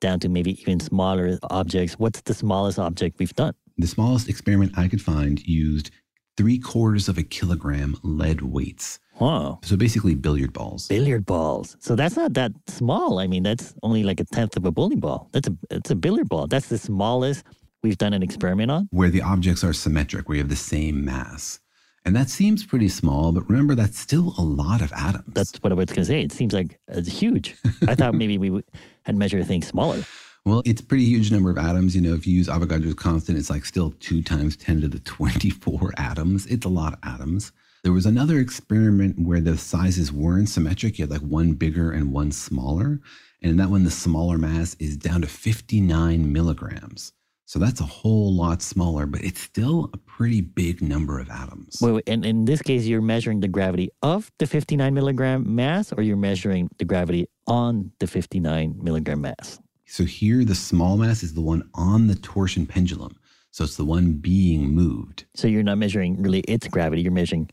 down 0.01 0.19
to 0.19 0.29
maybe 0.29 0.59
even 0.61 0.79
smaller 0.79 1.37
objects. 1.49 1.93
What's 1.97 2.21
the 2.21 2.33
smallest 2.33 2.79
object 2.79 3.19
we've 3.19 3.35
done? 3.35 3.53
The 3.77 3.87
smallest 3.87 4.29
experiment 4.29 4.77
I 4.77 4.87
could 4.87 5.01
find 5.01 5.39
used 5.47 5.91
three 6.37 6.57
quarters 6.57 7.07
of 7.07 7.17
a 7.17 7.23
kilogram 7.23 7.95
lead 8.03 8.41
weights. 8.41 8.99
Wow. 9.21 9.59
So 9.61 9.77
basically, 9.77 10.15
billiard 10.15 10.51
balls. 10.51 10.87
Billiard 10.87 11.27
balls. 11.27 11.77
So 11.79 11.95
that's 11.95 12.15
not 12.15 12.33
that 12.33 12.53
small. 12.67 13.19
I 13.19 13.27
mean, 13.27 13.43
that's 13.43 13.75
only 13.83 14.03
like 14.03 14.19
a 14.19 14.23
tenth 14.25 14.57
of 14.57 14.65
a 14.65 14.71
bowling 14.71 14.99
ball. 14.99 15.29
That's 15.31 15.47
a 15.47 15.55
it's 15.69 15.91
a 15.91 15.95
billiard 15.95 16.27
ball. 16.27 16.47
That's 16.47 16.69
the 16.69 16.79
smallest 16.79 17.45
we've 17.83 17.99
done 17.99 18.13
an 18.13 18.23
experiment 18.23 18.71
on. 18.71 18.87
Where 18.89 19.11
the 19.11 19.21
objects 19.21 19.63
are 19.63 19.73
symmetric, 19.73 20.27
where 20.27 20.37
you 20.37 20.41
have 20.41 20.49
the 20.49 20.55
same 20.55 21.05
mass. 21.05 21.59
And 22.03 22.15
that 22.15 22.31
seems 22.31 22.65
pretty 22.65 22.89
small, 22.89 23.31
but 23.31 23.47
remember, 23.47 23.75
that's 23.75 23.99
still 23.99 24.33
a 24.39 24.41
lot 24.41 24.81
of 24.81 24.91
atoms. 24.91 25.33
That's 25.35 25.55
what 25.61 25.71
I 25.71 25.75
was 25.75 25.85
going 25.85 25.97
to 25.97 26.05
say. 26.05 26.21
It 26.21 26.31
seems 26.31 26.51
like 26.51 26.79
it's 26.87 27.07
huge. 27.07 27.55
I 27.87 27.93
thought 27.93 28.15
maybe 28.15 28.39
we 28.39 28.63
had 29.03 29.15
measured 29.15 29.45
things 29.45 29.67
smaller. 29.67 30.03
Well, 30.43 30.63
it's 30.65 30.81
a 30.81 30.83
pretty 30.83 31.05
huge 31.05 31.31
number 31.31 31.51
of 31.51 31.59
atoms. 31.59 31.95
You 31.95 32.01
know, 32.01 32.15
if 32.15 32.25
you 32.25 32.33
use 32.33 32.47
Avogadro's 32.47 32.95
constant, 32.95 33.37
it's 33.37 33.51
like 33.51 33.63
still 33.63 33.93
2 33.99 34.23
times 34.23 34.57
10 34.57 34.81
to 34.81 34.87
the 34.87 34.97
24 34.97 35.93
atoms. 35.97 36.47
It's 36.47 36.65
a 36.65 36.69
lot 36.69 36.93
of 36.93 36.99
atoms. 37.03 37.51
There 37.83 37.93
was 37.93 38.05
another 38.05 38.37
experiment 38.37 39.17
where 39.17 39.41
the 39.41 39.57
sizes 39.57 40.11
weren't 40.11 40.49
symmetric. 40.49 40.99
You 40.99 41.03
had 41.03 41.09
like 41.09 41.21
one 41.21 41.53
bigger 41.53 41.91
and 41.91 42.11
one 42.11 42.31
smaller. 42.31 42.99
And 43.41 43.51
in 43.51 43.57
that 43.57 43.71
one, 43.71 43.83
the 43.85 43.89
smaller 43.89 44.37
mass 44.37 44.75
is 44.79 44.95
down 44.95 45.21
to 45.21 45.27
59 45.27 46.31
milligrams. 46.31 47.13
So 47.45 47.57
that's 47.57 47.81
a 47.81 47.85
whole 47.85 48.33
lot 48.35 48.61
smaller, 48.61 49.07
but 49.07 49.23
it's 49.23 49.41
still 49.41 49.89
a 49.93 49.97
pretty 49.97 50.41
big 50.41 50.83
number 50.83 51.19
of 51.19 51.31
atoms. 51.31 51.79
Wait, 51.81 51.91
wait, 51.91 52.03
and 52.07 52.23
in 52.23 52.45
this 52.45 52.61
case, 52.61 52.85
you're 52.85 53.01
measuring 53.01 53.39
the 53.39 53.47
gravity 53.47 53.89
of 54.03 54.31
the 54.37 54.45
59 54.45 54.93
milligram 54.93 55.55
mass, 55.55 55.91
or 55.91 56.03
you're 56.03 56.15
measuring 56.15 56.69
the 56.77 56.85
gravity 56.85 57.27
on 57.47 57.91
the 57.99 58.05
59 58.05 58.77
milligram 58.79 59.21
mass? 59.21 59.59
So 59.87 60.05
here, 60.05 60.45
the 60.45 60.55
small 60.55 60.97
mass 60.97 61.23
is 61.23 61.33
the 61.33 61.41
one 61.41 61.67
on 61.73 62.05
the 62.05 62.15
torsion 62.15 62.67
pendulum. 62.67 63.17
So 63.49 63.63
it's 63.65 63.75
the 63.75 63.85
one 63.85 64.13
being 64.13 64.69
moved. 64.69 65.25
So 65.33 65.47
you're 65.47 65.63
not 65.63 65.79
measuring 65.79 66.21
really 66.21 66.41
its 66.41 66.67
gravity, 66.67 67.01
you're 67.01 67.11
measuring 67.11 67.49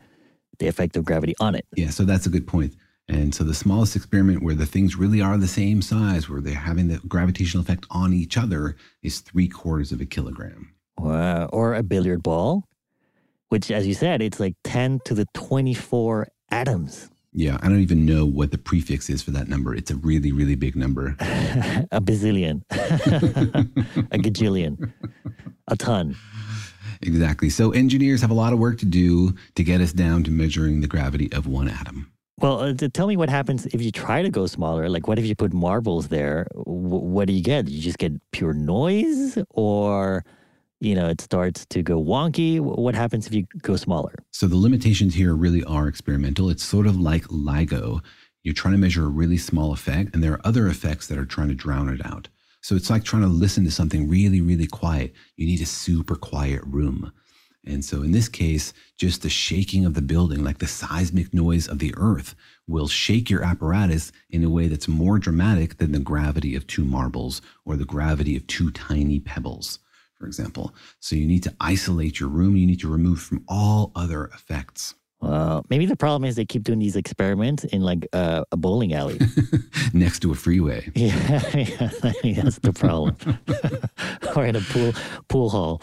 the 0.58 0.66
effect 0.66 0.96
of 0.96 1.04
gravity 1.04 1.34
on 1.40 1.54
it. 1.54 1.66
Yeah, 1.76 1.90
so 1.90 2.04
that's 2.04 2.26
a 2.26 2.30
good 2.30 2.46
point. 2.46 2.74
And 3.08 3.34
so 3.34 3.42
the 3.42 3.54
smallest 3.54 3.96
experiment 3.96 4.42
where 4.42 4.54
the 4.54 4.66
things 4.66 4.96
really 4.96 5.22
are 5.22 5.38
the 5.38 5.48
same 5.48 5.80
size, 5.80 6.28
where 6.28 6.42
they're 6.42 6.54
having 6.54 6.88
the 6.88 6.98
gravitational 7.08 7.62
effect 7.62 7.86
on 7.90 8.12
each 8.12 8.36
other, 8.36 8.76
is 9.02 9.20
three 9.20 9.48
quarters 9.48 9.92
of 9.92 10.00
a 10.00 10.04
kilogram. 10.04 10.74
Wow. 10.98 11.46
Or 11.46 11.74
a 11.74 11.82
billiard 11.82 12.22
ball, 12.22 12.64
which, 13.48 13.70
as 13.70 13.86
you 13.86 13.94
said, 13.94 14.20
it's 14.20 14.38
like 14.38 14.54
10 14.64 15.00
to 15.06 15.14
the 15.14 15.26
24 15.32 16.28
atoms. 16.50 17.08
Yeah, 17.32 17.58
I 17.62 17.68
don't 17.68 17.80
even 17.80 18.04
know 18.04 18.26
what 18.26 18.50
the 18.50 18.58
prefix 18.58 19.08
is 19.08 19.22
for 19.22 19.30
that 19.32 19.48
number. 19.48 19.74
It's 19.74 19.90
a 19.90 19.96
really, 19.96 20.32
really 20.32 20.54
big 20.54 20.76
number. 20.76 21.14
a 21.20 22.00
bazillion, 22.00 22.62
a 22.70 24.18
gajillion, 24.18 24.92
a 25.68 25.76
ton. 25.76 26.16
Exactly. 27.02 27.50
So 27.50 27.70
engineers 27.70 28.20
have 28.20 28.30
a 28.30 28.34
lot 28.34 28.52
of 28.52 28.58
work 28.58 28.78
to 28.78 28.86
do 28.86 29.34
to 29.54 29.64
get 29.64 29.80
us 29.80 29.92
down 29.92 30.24
to 30.24 30.30
measuring 30.30 30.80
the 30.80 30.88
gravity 30.88 31.32
of 31.32 31.46
one 31.46 31.68
atom. 31.68 32.10
Well, 32.40 32.60
uh, 32.60 32.72
tell 32.92 33.08
me 33.08 33.16
what 33.16 33.28
happens 33.28 33.66
if 33.66 33.82
you 33.82 33.90
try 33.90 34.22
to 34.22 34.30
go 34.30 34.46
smaller. 34.46 34.88
Like, 34.88 35.08
what 35.08 35.18
if 35.18 35.26
you 35.26 35.34
put 35.34 35.52
marbles 35.52 36.08
there? 36.08 36.46
W- 36.54 36.74
what 36.76 37.26
do 37.26 37.32
you 37.32 37.42
get? 37.42 37.68
You 37.68 37.80
just 37.80 37.98
get 37.98 38.12
pure 38.30 38.52
noise, 38.52 39.38
or 39.50 40.24
you 40.80 40.94
know, 40.94 41.08
it 41.08 41.20
starts 41.20 41.66
to 41.66 41.82
go 41.82 42.00
wonky. 42.00 42.60
What 42.60 42.94
happens 42.94 43.26
if 43.26 43.34
you 43.34 43.46
go 43.62 43.74
smaller? 43.74 44.14
So 44.30 44.46
the 44.46 44.56
limitations 44.56 45.14
here 45.14 45.34
really 45.34 45.64
are 45.64 45.88
experimental. 45.88 46.48
It's 46.48 46.62
sort 46.62 46.86
of 46.86 46.96
like 46.96 47.24
LIGO. 47.24 48.00
You're 48.44 48.54
trying 48.54 48.74
to 48.74 48.78
measure 48.78 49.04
a 49.04 49.08
really 49.08 49.36
small 49.36 49.72
effect, 49.72 50.14
and 50.14 50.22
there 50.22 50.34
are 50.34 50.40
other 50.46 50.68
effects 50.68 51.08
that 51.08 51.18
are 51.18 51.26
trying 51.26 51.48
to 51.48 51.54
drown 51.54 51.88
it 51.88 52.06
out. 52.06 52.28
So 52.60 52.74
it's 52.74 52.90
like 52.90 53.04
trying 53.04 53.22
to 53.22 53.28
listen 53.28 53.64
to 53.64 53.70
something 53.70 54.08
really, 54.08 54.40
really 54.40 54.66
quiet. 54.66 55.14
You 55.36 55.46
need 55.46 55.60
a 55.60 55.66
super 55.66 56.16
quiet 56.16 56.62
room. 56.66 57.12
And 57.64 57.84
so 57.84 58.02
in 58.02 58.12
this 58.12 58.28
case, 58.28 58.72
just 58.96 59.22
the 59.22 59.28
shaking 59.28 59.84
of 59.84 59.94
the 59.94 60.02
building, 60.02 60.42
like 60.42 60.58
the 60.58 60.66
seismic 60.66 61.34
noise 61.34 61.68
of 61.68 61.78
the 61.78 61.94
earth, 61.96 62.34
will 62.66 62.88
shake 62.88 63.28
your 63.28 63.44
apparatus 63.44 64.10
in 64.30 64.42
a 64.42 64.50
way 64.50 64.68
that's 64.68 64.88
more 64.88 65.18
dramatic 65.18 65.76
than 65.76 65.92
the 65.92 65.98
gravity 65.98 66.54
of 66.56 66.66
two 66.66 66.84
marbles 66.84 67.42
or 67.64 67.76
the 67.76 67.84
gravity 67.84 68.36
of 68.36 68.46
two 68.46 68.70
tiny 68.70 69.20
pebbles, 69.20 69.80
for 70.14 70.26
example. 70.26 70.74
So 71.00 71.14
you 71.14 71.26
need 71.26 71.42
to 71.42 71.54
isolate 71.60 72.20
your 72.20 72.28
room. 72.28 72.56
You 72.56 72.66
need 72.66 72.80
to 72.80 72.88
remove 72.90 73.20
from 73.20 73.44
all 73.48 73.92
other 73.94 74.26
effects. 74.26 74.94
Well, 75.20 75.64
maybe 75.68 75.86
the 75.86 75.96
problem 75.96 76.28
is 76.28 76.36
they 76.36 76.44
keep 76.44 76.62
doing 76.62 76.78
these 76.78 76.96
experiments 76.96 77.64
in 77.64 77.82
like 77.82 78.06
uh, 78.12 78.44
a 78.52 78.56
bowling 78.56 78.94
alley 78.94 79.18
next 79.92 80.20
to 80.20 80.32
a 80.32 80.34
freeway. 80.34 80.90
Yeah, 80.94 81.56
yeah 81.56 81.90
that's 82.42 82.58
the 82.60 82.72
problem. 82.72 83.16
or 84.36 84.46
in 84.46 84.56
a 84.56 84.60
pool 84.60 84.92
pool 85.28 85.50
hall. 85.50 85.82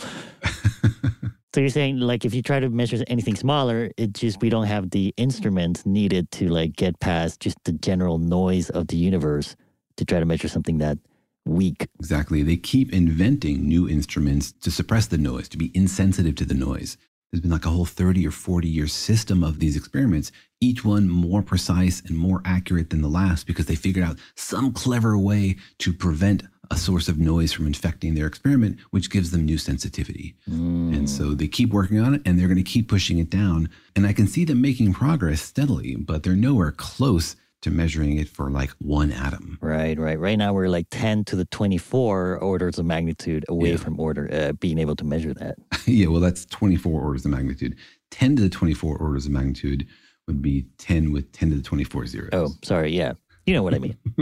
So 1.53 1.61
you're 1.61 1.69
saying 1.69 1.99
like 1.99 2.25
if 2.25 2.33
you 2.33 2.41
try 2.41 2.59
to 2.59 2.69
measure 2.69 3.01
anything 3.07 3.35
smaller, 3.35 3.89
it 3.95 4.13
just 4.13 4.41
we 4.41 4.49
don't 4.49 4.65
have 4.65 4.89
the 4.89 5.13
instruments 5.15 5.85
needed 5.85 6.29
to 6.31 6.49
like 6.49 6.75
get 6.75 6.99
past 6.99 7.39
just 7.39 7.57
the 7.63 7.71
general 7.71 8.17
noise 8.17 8.69
of 8.69 8.87
the 8.87 8.97
universe 8.97 9.55
to 9.95 10.03
try 10.03 10.19
to 10.19 10.25
measure 10.25 10.49
something 10.49 10.79
that 10.79 10.97
weak. 11.45 11.87
Exactly. 11.99 12.43
They 12.43 12.57
keep 12.57 12.91
inventing 12.91 13.67
new 13.67 13.87
instruments 13.87 14.51
to 14.63 14.71
suppress 14.71 15.07
the 15.07 15.17
noise, 15.17 15.47
to 15.49 15.57
be 15.57 15.71
insensitive 15.73 16.35
to 16.35 16.45
the 16.45 16.53
noise. 16.53 16.97
There's 17.35 17.41
been 17.41 17.51
like 17.51 17.65
a 17.65 17.69
whole 17.69 17.83
30 17.83 18.25
or 18.25 18.31
40 18.31 18.69
year 18.69 18.87
system 18.87 19.43
of 19.43 19.59
these 19.59 19.75
experiments, 19.75 20.31
each 20.61 20.85
one 20.85 21.09
more 21.09 21.41
precise 21.41 21.99
and 21.99 22.17
more 22.17 22.41
accurate 22.45 22.91
than 22.91 23.01
the 23.01 23.09
last 23.09 23.45
because 23.45 23.65
they 23.65 23.75
figured 23.75 24.05
out 24.05 24.17
some 24.35 24.71
clever 24.71 25.17
way 25.17 25.57
to 25.79 25.91
prevent 25.91 26.43
a 26.71 26.77
source 26.77 27.09
of 27.09 27.17
noise 27.17 27.51
from 27.51 27.67
infecting 27.67 28.15
their 28.15 28.25
experiment, 28.25 28.79
which 28.91 29.09
gives 29.09 29.31
them 29.31 29.43
new 29.43 29.57
sensitivity. 29.57 30.33
Mm. 30.49 30.95
And 30.95 31.09
so 31.09 31.33
they 31.33 31.49
keep 31.49 31.71
working 31.71 31.99
on 31.99 32.15
it 32.15 32.21
and 32.25 32.39
they're 32.39 32.47
going 32.47 32.55
to 32.55 32.63
keep 32.63 32.87
pushing 32.87 33.19
it 33.19 33.29
down. 33.29 33.67
And 33.97 34.07
I 34.07 34.13
can 34.13 34.27
see 34.27 34.45
them 34.45 34.61
making 34.61 34.93
progress 34.93 35.41
steadily, 35.41 35.97
but 35.97 36.23
they're 36.23 36.37
nowhere 36.37 36.71
close 36.71 37.35
to 37.65 37.71
measuring 37.71 38.17
it 38.17 38.29
for 38.29 38.51
like 38.51 38.69
one 38.77 39.11
atom. 39.11 39.57
Right, 39.59 39.97
right. 39.97 40.19
Right 40.19 40.37
now 40.37 40.53
we're 40.53 40.69
like 40.69 40.85
10 40.91 41.25
to 41.25 41.35
the 41.35 41.45
24 41.45 42.37
orders 42.37 42.77
of 42.77 42.85
magnitude 42.85 43.43
away 43.49 43.71
yeah. 43.71 43.77
from 43.77 43.99
order 43.99 44.29
uh, 44.31 44.51
being 44.51 44.77
able 44.77 44.95
to 44.95 45.03
measure 45.03 45.33
that. 45.33 45.55
yeah, 45.87 46.05
well, 46.05 46.21
that's 46.21 46.45
24 46.45 47.01
orders 47.01 47.25
of 47.25 47.31
magnitude. 47.31 47.75
10 48.11 48.35
to 48.35 48.43
the 48.43 48.49
24 48.49 48.97
orders 48.99 49.25
of 49.25 49.31
magnitude 49.31 49.87
would 50.27 50.43
be 50.43 50.67
10 50.77 51.11
with 51.11 51.31
10 51.31 51.49
to 51.49 51.55
the 51.55 51.63
24 51.63 52.05
zeros. 52.05 52.29
Oh, 52.33 52.49
sorry. 52.63 52.91
Yeah. 52.91 53.13
You 53.47 53.55
know 53.55 53.63
what 53.63 53.73
I 53.73 53.79
mean. 53.79 53.97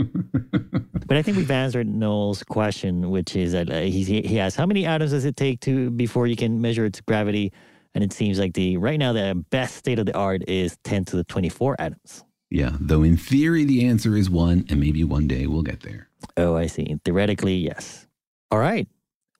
but 1.06 1.18
I 1.18 1.20
think 1.20 1.36
we've 1.36 1.50
answered 1.50 1.86
Noel's 1.86 2.42
question, 2.44 3.10
which 3.10 3.36
is 3.36 3.52
that 3.52 3.70
uh, 3.70 3.80
he, 3.80 4.22
he 4.22 4.40
asked, 4.40 4.56
how 4.56 4.64
many 4.64 4.86
atoms 4.86 5.10
does 5.10 5.26
it 5.26 5.36
take 5.36 5.60
to 5.60 5.90
before 5.90 6.26
you 6.26 6.36
can 6.36 6.62
measure 6.62 6.86
its 6.86 7.02
gravity? 7.02 7.52
And 7.94 8.02
it 8.02 8.14
seems 8.14 8.38
like 8.38 8.54
the 8.54 8.78
right 8.78 8.98
now 8.98 9.12
the 9.12 9.44
best 9.50 9.76
state 9.76 9.98
of 9.98 10.06
the 10.06 10.16
art 10.16 10.42
is 10.48 10.78
10 10.84 11.04
to 11.06 11.16
the 11.16 11.24
24 11.24 11.76
atoms. 11.78 12.24
Yeah, 12.50 12.76
though 12.78 13.02
in 13.02 13.16
theory 13.16 13.64
the 13.64 13.84
answer 13.86 14.16
is 14.16 14.30
one, 14.30 14.64
and 14.68 14.78
maybe 14.80 15.02
one 15.04 15.26
day 15.26 15.46
we'll 15.46 15.62
get 15.62 15.80
there. 15.80 16.08
Oh, 16.36 16.56
I 16.56 16.66
see. 16.66 16.96
Theoretically, 17.04 17.56
yes. 17.56 18.06
All 18.50 18.58
right. 18.58 18.88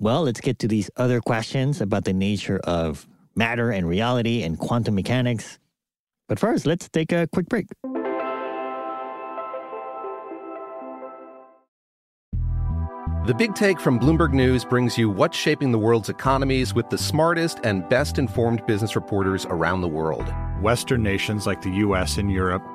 Well, 0.01 0.23
let's 0.23 0.41
get 0.41 0.59
to 0.61 0.69
these 0.69 0.91
other 0.97 1.21
questions 1.21 1.81
about 1.81 2.05
the 2.05 2.13
nature 2.13 2.59
of 2.65 3.07
matter 3.37 3.71
and 3.71 3.89
reality 3.89 4.43
and 4.43 4.59
quantum 4.59 4.95
mechanics. 4.95 5.59
But 6.29 6.39
first, 6.39 6.67
let's 6.67 6.89
take 6.89 7.13
a 7.13 7.29
quick 7.33 7.49
break. 7.49 7.67
The 13.27 13.35
Big 13.35 13.55
Take 13.55 13.81
from 13.81 13.99
Bloomberg 13.99 14.35
News 14.35 14.67
brings 14.67 14.99
you 14.99 15.09
what's 15.09 15.37
shaping 15.37 15.73
the 15.73 15.79
world's 15.79 16.11
economies 16.11 16.75
with 16.75 16.91
the 16.91 16.99
smartest 16.99 17.61
and 17.65 17.89
best 17.89 18.19
informed 18.19 18.67
business 18.67 18.95
reporters 18.97 19.47
around 19.47 19.81
the 19.81 19.89
world. 19.89 20.31
Western 20.61 21.03
nations 21.03 21.47
like 21.47 21.63
the 21.63 21.71
US 21.71 22.19
and 22.19 22.31
Europe. 22.31 22.63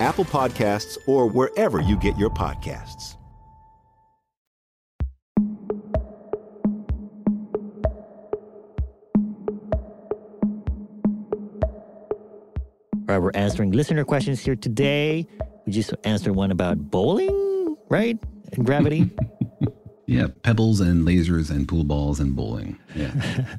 Apple 0.00 0.24
Podcasts, 0.24 0.98
or 1.06 1.26
wherever 1.26 1.80
you 1.80 1.96
get 1.96 2.16
your 2.18 2.30
podcasts. 2.30 3.16
All 13.06 13.14
right, 13.14 13.18
we're 13.18 13.32
answering 13.34 13.72
listener 13.72 14.02
questions 14.02 14.40
here 14.40 14.56
today. 14.56 15.26
We 15.66 15.72
just 15.72 15.92
answered 16.04 16.34
one 16.34 16.50
about 16.50 16.90
bowling, 16.90 17.76
right? 17.90 18.18
And 18.54 18.64
gravity. 18.64 19.10
yeah, 20.06 20.28
pebbles 20.42 20.80
and 20.80 21.06
lasers 21.06 21.50
and 21.50 21.68
pool 21.68 21.84
balls 21.84 22.18
and 22.18 22.34
bowling. 22.34 22.78
Yeah. 22.96 23.56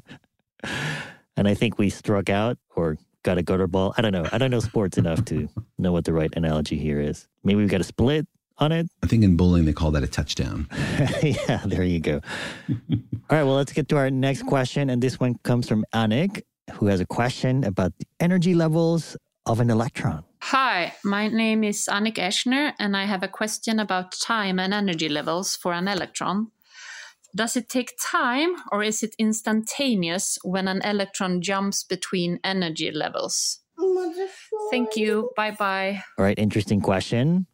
and 1.36 1.46
I 1.46 1.54
think 1.54 1.78
we 1.78 1.90
struck 1.90 2.28
out 2.28 2.58
or 2.74 2.98
got 3.26 3.36
a 3.38 3.42
gutter 3.42 3.66
ball. 3.66 3.92
I 3.98 4.02
don't 4.02 4.12
know. 4.12 4.24
I 4.32 4.38
don't 4.38 4.52
know 4.52 4.60
sports 4.60 4.96
enough 4.96 5.24
to 5.26 5.48
know 5.78 5.92
what 5.92 6.04
the 6.04 6.12
right 6.12 6.32
analogy 6.36 6.78
here 6.78 7.00
is. 7.00 7.26
Maybe 7.42 7.56
we've 7.58 7.68
got 7.68 7.80
a 7.80 7.84
split 7.84 8.26
on 8.58 8.70
it. 8.70 8.86
I 9.02 9.08
think 9.08 9.24
in 9.24 9.36
bowling 9.36 9.64
they 9.64 9.72
call 9.72 9.90
that 9.90 10.04
a 10.04 10.06
touchdown. 10.06 10.68
yeah, 11.22 11.60
there 11.66 11.82
you 11.82 11.98
go. 11.98 12.20
All 12.70 13.36
right, 13.36 13.42
well, 13.42 13.56
let's 13.56 13.72
get 13.72 13.88
to 13.88 13.96
our 13.96 14.10
next 14.10 14.42
question. 14.44 14.88
And 14.88 15.02
this 15.02 15.18
one 15.18 15.34
comes 15.42 15.68
from 15.68 15.84
Anik, 15.92 16.42
who 16.74 16.86
has 16.86 17.00
a 17.00 17.06
question 17.06 17.64
about 17.64 17.92
the 17.98 18.06
energy 18.20 18.54
levels 18.54 19.16
of 19.44 19.58
an 19.58 19.70
electron. 19.70 20.22
Hi, 20.42 20.94
my 21.04 21.26
name 21.26 21.64
is 21.64 21.88
Anik 21.90 22.18
Eschner, 22.18 22.74
and 22.78 22.96
I 22.96 23.06
have 23.06 23.24
a 23.24 23.28
question 23.28 23.80
about 23.80 24.12
time 24.12 24.60
and 24.60 24.72
energy 24.72 25.08
levels 25.08 25.56
for 25.56 25.72
an 25.72 25.88
electron. 25.88 26.52
Does 27.36 27.54
it 27.54 27.68
take 27.68 27.92
time 28.00 28.56
or 28.72 28.82
is 28.82 29.02
it 29.02 29.14
instantaneous 29.18 30.38
when 30.42 30.66
an 30.68 30.80
electron 30.80 31.42
jumps 31.42 31.84
between 31.84 32.40
energy 32.42 32.90
levels? 32.90 33.58
Thank 34.70 34.96
you. 34.96 35.30
Bye 35.36 35.50
bye. 35.50 36.02
All 36.18 36.24
right, 36.24 36.38
interesting 36.38 36.80
question. 36.80 37.46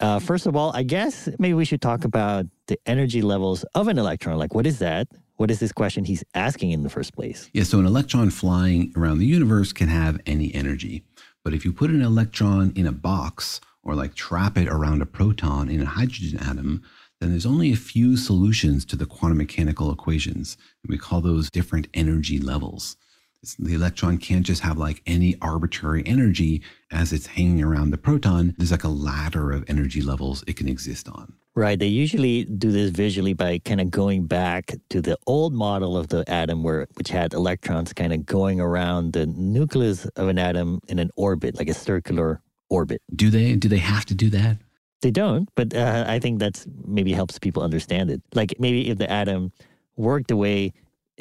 Uh, 0.00 0.18
first 0.18 0.44
of 0.44 0.54
all, 0.54 0.70
I 0.74 0.82
guess 0.82 1.30
maybe 1.38 1.54
we 1.54 1.64
should 1.64 1.80
talk 1.80 2.04
about 2.04 2.44
the 2.66 2.76
energy 2.84 3.22
levels 3.22 3.64
of 3.74 3.88
an 3.88 3.98
electron. 3.98 4.36
Like, 4.36 4.54
what 4.54 4.66
is 4.66 4.80
that? 4.80 5.08
What 5.36 5.50
is 5.50 5.60
this 5.60 5.72
question 5.72 6.04
he's 6.04 6.22
asking 6.34 6.72
in 6.72 6.82
the 6.82 6.90
first 6.90 7.14
place? 7.14 7.48
Yeah, 7.54 7.62
so 7.62 7.78
an 7.78 7.86
electron 7.86 8.28
flying 8.28 8.92
around 8.96 9.18
the 9.18 9.26
universe 9.26 9.72
can 9.72 9.88
have 9.88 10.20
any 10.26 10.54
energy. 10.54 11.04
But 11.42 11.54
if 11.54 11.64
you 11.64 11.72
put 11.72 11.88
an 11.88 12.02
electron 12.02 12.72
in 12.76 12.86
a 12.86 12.92
box 12.92 13.62
or 13.82 13.94
like 13.94 14.14
trap 14.14 14.58
it 14.58 14.68
around 14.68 15.00
a 15.00 15.06
proton 15.06 15.70
in 15.70 15.80
a 15.80 15.86
hydrogen 15.86 16.38
atom, 16.38 16.82
then 17.22 17.30
there's 17.30 17.46
only 17.46 17.72
a 17.72 17.76
few 17.76 18.16
solutions 18.16 18.84
to 18.86 18.96
the 18.96 19.06
quantum 19.06 19.38
mechanical 19.38 19.92
equations. 19.92 20.56
And 20.82 20.90
we 20.90 20.98
call 20.98 21.20
those 21.20 21.50
different 21.50 21.86
energy 21.94 22.40
levels. 22.40 22.96
It's, 23.42 23.54
the 23.54 23.74
electron 23.74 24.18
can't 24.18 24.44
just 24.44 24.62
have 24.62 24.76
like 24.76 25.02
any 25.06 25.36
arbitrary 25.40 26.02
energy 26.04 26.62
as 26.90 27.12
it's 27.12 27.26
hanging 27.26 27.62
around 27.62 27.90
the 27.90 27.98
proton. 27.98 28.54
There's 28.58 28.72
like 28.72 28.82
a 28.82 28.88
ladder 28.88 29.52
of 29.52 29.64
energy 29.68 30.02
levels 30.02 30.42
it 30.48 30.56
can 30.56 30.68
exist 30.68 31.08
on. 31.08 31.32
Right. 31.54 31.78
They 31.78 31.86
usually 31.86 32.44
do 32.44 32.72
this 32.72 32.90
visually 32.90 33.34
by 33.34 33.58
kind 33.58 33.80
of 33.80 33.90
going 33.90 34.26
back 34.26 34.72
to 34.90 35.00
the 35.00 35.16
old 35.26 35.52
model 35.52 35.96
of 35.96 36.08
the 36.08 36.24
atom, 36.28 36.64
where 36.64 36.88
which 36.94 37.08
had 37.08 37.34
electrons 37.34 37.92
kind 37.92 38.12
of 38.12 38.26
going 38.26 38.60
around 38.60 39.12
the 39.12 39.26
nucleus 39.26 40.06
of 40.16 40.28
an 40.28 40.38
atom 40.38 40.80
in 40.88 40.98
an 40.98 41.10
orbit, 41.14 41.56
like 41.56 41.68
a 41.68 41.74
circular 41.74 42.40
orbit. 42.70 43.02
Do 43.14 43.28
they? 43.28 43.54
Do 43.54 43.68
they 43.68 43.78
have 43.78 44.06
to 44.06 44.14
do 44.14 44.30
that? 44.30 44.56
They 45.02 45.10
don't, 45.10 45.48
but 45.56 45.74
uh, 45.74 46.04
I 46.06 46.18
think 46.20 46.38
that's 46.38 46.66
maybe 46.86 47.12
helps 47.12 47.38
people 47.38 47.62
understand 47.62 48.10
it. 48.10 48.22
Like 48.34 48.54
maybe 48.58 48.88
if 48.88 48.98
the 48.98 49.10
atom 49.10 49.52
worked 49.96 50.28
the 50.28 50.36
way 50.36 50.72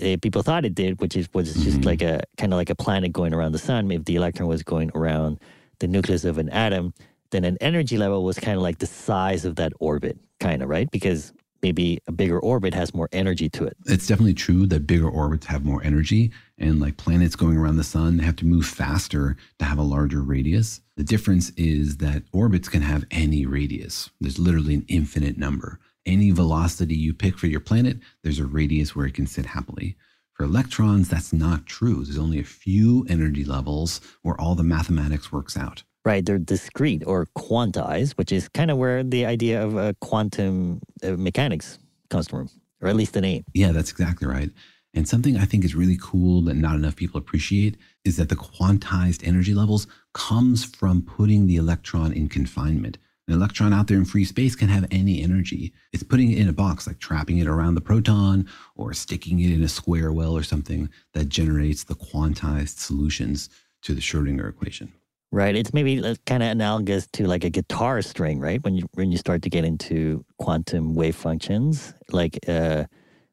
uh, 0.02 0.18
people 0.22 0.44
thought 0.44 0.66
it 0.66 0.76
did, 0.76 1.02
which 1.02 1.16
is 1.16 1.28
was 1.34 1.54
just 1.54 1.78
mm-hmm. 1.78 1.88
like 1.88 2.02
a 2.02 2.24
kind 2.38 2.54
of 2.54 2.58
like 2.58 2.70
a 2.70 2.76
planet 2.76 3.12
going 3.12 3.34
around 3.34 3.52
the 3.52 3.60
sun. 3.60 3.92
If 3.92 4.06
the 4.06 4.16
electron 4.16 4.48
was 4.48 4.64
going 4.64 4.92
around 4.96 5.40
the 5.80 5.88
nucleus 5.88 6.26
of 6.26 6.38
an 6.38 6.50
atom, 6.50 6.94
then 7.32 7.44
an 7.44 7.58
energy 7.60 7.98
level 7.98 8.24
was 8.24 8.40
kind 8.40 8.56
of 8.56 8.64
like 8.64 8.78
the 8.78 8.88
size 8.88 9.46
of 9.46 9.56
that 9.56 9.74
orbit, 9.80 10.18
kind 10.40 10.62
of, 10.62 10.70
right? 10.70 10.90
Because 10.92 11.34
maybe 11.62 12.00
a 12.08 12.12
bigger 12.12 12.40
orbit 12.40 12.74
has 12.74 12.94
more 12.94 13.10
energy 13.12 13.50
to 13.50 13.66
it. 13.66 13.78
It's 13.86 14.08
definitely 14.08 14.34
true 14.34 14.66
that 14.68 14.88
bigger 14.88 15.10
orbits 15.10 15.46
have 15.48 15.64
more 15.66 15.84
energy. 15.84 16.32
And 16.58 16.80
like 16.80 16.98
planets 16.98 17.36
going 17.36 17.58
around 17.58 17.78
the 17.78 17.84
sun 17.84 18.20
have 18.20 18.36
to 18.38 18.46
move 18.46 18.66
faster 18.66 19.36
to 19.60 19.66
have 19.66 19.78
a 19.78 19.84
larger 19.84 20.22
radius. 20.22 20.82
The 20.96 21.04
difference 21.04 21.52
is 21.58 21.98
that 21.98 22.24
orbits 22.32 22.70
can 22.70 22.82
have 22.82 23.06
any 23.12 23.46
radius, 23.46 24.10
there's 24.20 24.40
literally 24.40 24.76
an 24.76 24.86
infinite 24.88 25.38
number. 25.38 25.80
Any 26.06 26.32
velocity 26.32 26.96
you 26.96 27.14
pick 27.14 27.38
for 27.38 27.48
your 27.48 27.60
planet, 27.60 27.98
there's 28.24 28.40
a 28.40 28.46
radius 28.46 28.96
where 28.96 29.06
it 29.06 29.14
can 29.14 29.28
sit 29.28 29.46
happily. 29.46 29.96
For 30.34 30.46
electrons, 30.46 31.10
that's 31.10 31.32
not 31.32 31.68
true. 31.68 32.04
There's 32.04 32.18
only 32.18 32.40
a 32.40 32.44
few 32.44 33.06
energy 33.08 33.44
levels 33.44 34.02
where 34.24 34.40
all 34.40 34.56
the 34.56 34.64
mathematics 34.64 35.32
works 35.32 35.56
out. 35.56 35.84
Right, 36.04 36.26
they're 36.26 36.40
discrete 36.40 37.04
or 37.06 37.28
quantized, 37.38 38.14
which 38.14 38.32
is 38.32 38.50
kind 38.50 38.72
of 38.72 38.78
where 38.78 39.04
the 39.04 39.26
idea 39.26 39.64
of 39.64 39.78
uh, 39.78 39.94
quantum 40.02 40.82
uh, 41.04 41.12
mechanics 41.12 41.78
comes 42.10 42.28
from, 42.28 42.50
or 42.82 42.90
at 42.90 42.96
least 42.96 43.14
the 43.14 43.22
name. 43.22 43.44
Yeah, 43.54 43.72
that's 43.72 43.92
exactly 43.92 44.28
right. 44.28 44.50
And 44.94 45.08
something 45.08 45.38
I 45.38 45.46
think 45.46 45.64
is 45.64 45.76
really 45.76 45.98
cool 46.02 46.42
that 46.44 46.56
not 46.56 46.76
enough 46.76 46.96
people 46.96 47.20
appreciate 47.20 47.78
is 48.04 48.18
that 48.18 48.30
the 48.30 48.36
quantized 48.36 49.26
energy 49.26 49.54
levels 49.54 49.88
comes 50.14 50.66
from 50.66 51.02
putting 51.02 51.48
the 51.48 51.56
electron 51.56 52.12
in 52.12 52.28
confinement. 52.28 52.98
An 53.28 53.36
electron 53.36 53.72
out 53.72 53.88
there 53.88 53.98
in 53.98 54.04
free 54.04 54.26
space 54.26 54.56
can 54.56 54.68
have 54.68 54.86
any 54.92 55.24
energy. 55.24 55.72
It's 55.94 56.04
putting 56.04 56.32
it 56.32 56.40
in 56.40 56.50
a 56.50 56.54
box, 56.54 56.88
like 56.88 57.00
trapping 57.00 57.38
it 57.38 57.48
around 57.48 57.76
the 57.76 57.82
proton 57.82 58.50
or 58.76 58.94
sticking 58.94 59.40
it 59.40 59.52
in 59.52 59.64
a 59.64 59.70
square 59.70 60.12
well 60.12 60.36
or 60.36 60.44
something 60.44 60.90
that 61.14 61.30
generates 61.30 61.86
the 61.86 61.96
quantized 61.96 62.80
solutions 62.80 63.50
to 63.84 63.94
the 63.94 64.02
Schrodinger 64.02 64.50
equation. 64.50 64.92
Right. 65.34 65.56
It's 65.56 65.74
maybe 65.74 66.02
kind 66.26 66.44
of 66.44 66.50
analogous 66.50 67.08
to 67.14 67.26
like 67.26 67.46
a 67.46 67.50
guitar 67.50 68.02
string, 68.02 68.40
right? 68.40 68.62
When 68.64 68.76
you 68.76 68.90
when 68.96 69.14
you 69.14 69.18
start 69.18 69.42
to 69.44 69.50
get 69.50 69.64
into 69.64 70.26
quantum 70.38 70.94
wave 70.94 71.16
functions, 71.16 71.94
like 72.12 72.38
uh, 72.50 72.84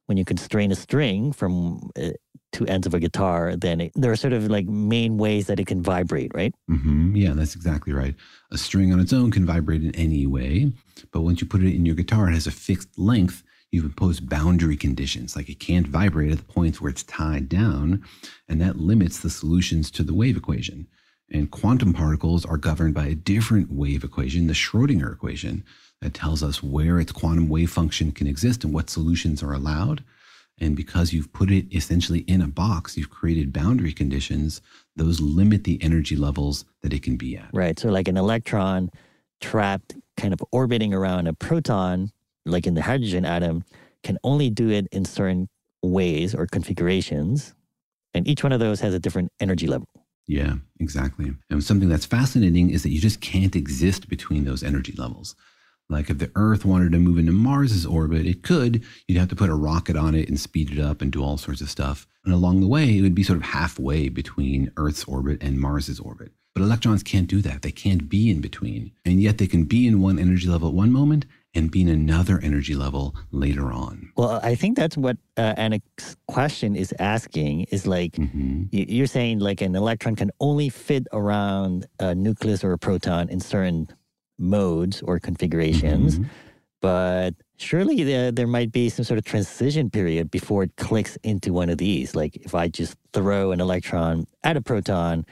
when 0.07 0.17
you 0.17 0.25
constrain 0.25 0.71
a 0.71 0.77
string 0.77 1.33
from 1.33 1.91
uh, 2.01 2.11
two 2.53 2.67
ends 2.67 2.87
of 2.87 2.95
a 2.95 3.01
guitar, 3.01 3.57
then 3.57 3.81
it, 3.81 3.93
there 3.95 4.11
are 4.13 4.17
sort 4.17 4.33
of 4.33 4.49
like 4.49 4.67
main 4.67 5.19
ways 5.19 5.47
that 5.49 5.61
it 5.61 5.67
can 5.67 5.83
vibrate, 5.83 6.33
right? 6.35 6.55
Mm-hmm. 6.71 7.17
Yeah, 7.17 7.33
that's 7.35 7.55
exactly 7.55 7.93
right. 7.93 8.15
A 8.53 8.59
string 8.59 8.93
on 8.93 9.01
its 9.01 9.13
own 9.13 9.31
can 9.31 9.45
vibrate 9.45 9.83
in 9.83 9.95
any 9.95 10.27
way, 10.27 10.73
but 11.13 11.23
once 11.23 11.41
you 11.41 11.47
put 11.47 11.63
it 11.63 11.75
in 11.75 11.85
your 11.85 11.95
guitar, 11.95 12.29
it 12.29 12.35
has 12.35 12.47
a 12.47 12.53
fixed 12.53 12.99
length. 12.99 13.43
You've 13.71 13.85
imposed 13.85 14.31
boundary 14.31 14.77
conditions, 14.77 15.37
like 15.37 15.51
it 15.51 15.61
can't 15.61 15.87
vibrate 15.87 16.33
at 16.33 16.39
the 16.39 16.45
points 16.45 16.81
where 16.81 16.91
it's 16.91 17.03
tied 17.03 17.51
down, 17.51 18.03
and 18.49 18.61
that 18.63 18.77
limits 18.77 19.19
the 19.19 19.29
solutions 19.29 19.91
to 19.91 20.03
the 20.03 20.15
wave 20.15 20.37
equation. 20.39 20.87
And 21.31 21.51
quantum 21.51 21.93
particles 21.93 22.47
are 22.47 22.57
governed 22.57 22.95
by 22.95 23.07
a 23.07 23.15
different 23.15 23.71
wave 23.71 24.03
equation, 24.03 24.47
the 24.47 24.55
Schrodinger 24.55 25.13
equation, 25.13 25.65
that 26.01 26.15
tells 26.15 26.43
us 26.43 26.63
where 26.63 27.01
its 27.01 27.13
quantum 27.13 27.49
wave 27.49 27.71
function 27.71 28.13
can 28.13 28.27
exist 28.27 28.65
and 28.65 28.73
what 28.73 28.89
solutions 28.89 29.43
are 29.43 29.53
allowed. 29.53 30.05
And 30.61 30.75
because 30.75 31.13
you've 31.13 31.33
put 31.33 31.51
it 31.51 31.67
essentially 31.75 32.21
in 32.21 32.41
a 32.41 32.49
box, 32.49 32.97
you've 32.97 33.11
created 33.11 33.53
boundary 33.53 33.93
conditions, 33.93 34.61
those 34.97 35.21
limit 35.21 35.65
the 35.65 35.81
energy 35.83 36.17
levels 36.17 36.65
that 36.83 36.93
it 36.93 37.03
can 37.03 37.17
be 37.17 37.37
at. 37.37 37.51
Right. 37.53 37.79
So, 37.79 37.91
like 37.91 38.09
an 38.09 38.17
electron 38.17 38.91
trapped 39.41 39.95
kind 40.17 40.33
of 40.33 40.41
orbiting 40.51 40.93
around 40.93 41.29
a 41.29 41.33
proton, 41.33 42.11
like 42.45 42.67
in 42.67 42.75
the 42.75 42.83
hydrogen 42.83 43.25
atom, 43.25 43.65
can 44.03 44.19
only 44.25 44.51
do 44.51 44.71
it 44.71 44.89
in 44.91 45.05
certain 45.05 45.49
ways 45.83 46.35
or 46.35 46.47
configurations. 46.47 47.55
And 48.15 48.27
each 48.27 48.43
one 48.43 48.53
of 48.53 48.59
those 48.59 48.81
has 48.81 48.95
a 48.95 48.99
different 48.99 49.31
energy 49.39 49.67
level. 49.69 49.89
Yeah, 50.29 50.57
exactly. 50.79 51.33
And 51.51 51.65
something 51.65 51.89
that's 51.89 52.07
fascinating 52.07 52.71
is 52.71 52.83
that 52.83 52.91
you 52.91 53.01
just 53.01 53.21
can't 53.23 53.57
exist 53.57 54.09
between 54.09 54.45
those 54.45 54.63
energy 54.63 54.93
levels. 54.97 55.35
Like 55.89 56.11
if 56.11 56.19
the 56.19 56.31
Earth 56.35 56.67
wanted 56.67 56.93
to 56.93 56.99
move 56.99 57.17
into 57.17 57.33
Mars's 57.33 57.87
orbit, 57.87 58.27
it 58.27 58.43
could. 58.43 58.85
You'd 59.09 59.19
have 59.19 59.31
to 59.31 59.37
put 59.37 59.49
a 59.49 59.55
rocket 59.55 59.97
on 59.97 60.15
it 60.15 60.29
and 60.29 60.39
speed 60.39 60.71
it 60.71 60.79
up 60.79 61.01
and 61.01 61.11
do 61.11 61.25
all 61.25 61.39
sorts 61.39 61.63
of 61.63 61.71
stuff. 61.71 62.07
And 62.27 62.35
along 62.35 62.61
the 62.61 62.69
way, 62.69 62.99
it 62.99 63.01
would 63.01 63.15
be 63.15 63.23
sort 63.23 63.39
of 63.39 63.45
halfway 63.47 64.11
between 64.11 64.71
Earth's 64.77 65.05
orbit 65.05 65.43
and 65.43 65.59
Mars's 65.59 65.99
orbit. 65.99 66.33
But 66.55 66.63
electrons 66.63 67.03
can't 67.03 67.27
do 67.27 67.41
that. 67.43 67.63
They 67.63 67.73
can't 67.73 68.11
be 68.11 68.31
in 68.31 68.43
between. 68.43 68.93
And 69.07 69.23
yet 69.23 69.39
they 69.39 69.47
can 69.47 69.65
be 69.65 69.87
in 69.87 70.03
one 70.03 70.19
energy 70.19 70.47
level 70.47 70.69
at 70.69 70.75
one 70.75 70.93
moment 70.93 71.25
and 71.59 71.71
being 71.73 71.91
another 71.91 72.39
energy 72.41 72.77
level 72.77 73.17
later 73.33 73.73
on. 73.73 74.13
Well, 74.17 74.39
I 74.43 74.55
think 74.55 74.77
that's 74.77 74.97
what 74.97 75.17
uh, 75.37 75.55
Annik's 75.57 76.17
question 76.29 76.77
is 76.77 76.95
asking 77.01 77.65
is 77.65 77.85
like, 77.85 78.13
mm-hmm. 78.13 78.65
you're 78.71 79.09
saying 79.09 79.41
like 79.41 79.61
an 79.61 79.75
electron 79.75 80.15
can 80.15 80.31
only 80.39 80.69
fit 80.69 81.07
around 81.13 81.87
a 81.99 82.15
nucleus 82.15 82.63
or 82.63 82.73
a 82.73 82.79
proton 82.79 83.29
in 83.29 83.41
certain 83.41 83.89
modes 84.39 85.03
or 85.03 85.19
configurations. 85.19 86.21
Mm-hmm. 86.21 86.31
But 86.81 87.35
surely 87.57 88.05
there, 88.05 88.31
there 88.31 88.47
might 88.47 88.71
be 88.71 88.89
some 88.89 89.05
sort 89.05 89.19
of 89.19 89.25
transition 89.25 89.91
period 89.91 90.31
before 90.31 90.63
it 90.63 90.77
clicks 90.77 91.19
into 91.25 91.53
one 91.53 91.71
of 91.71 91.79
these. 91.79 92.15
Like 92.15 92.37
if 92.37 92.55
I 92.55 92.69
just 92.69 92.97
throw 93.13 93.51
an 93.51 93.61
electron 93.61 94.29
at 94.45 94.57
a 94.57 94.63
proton, 94.63 95.27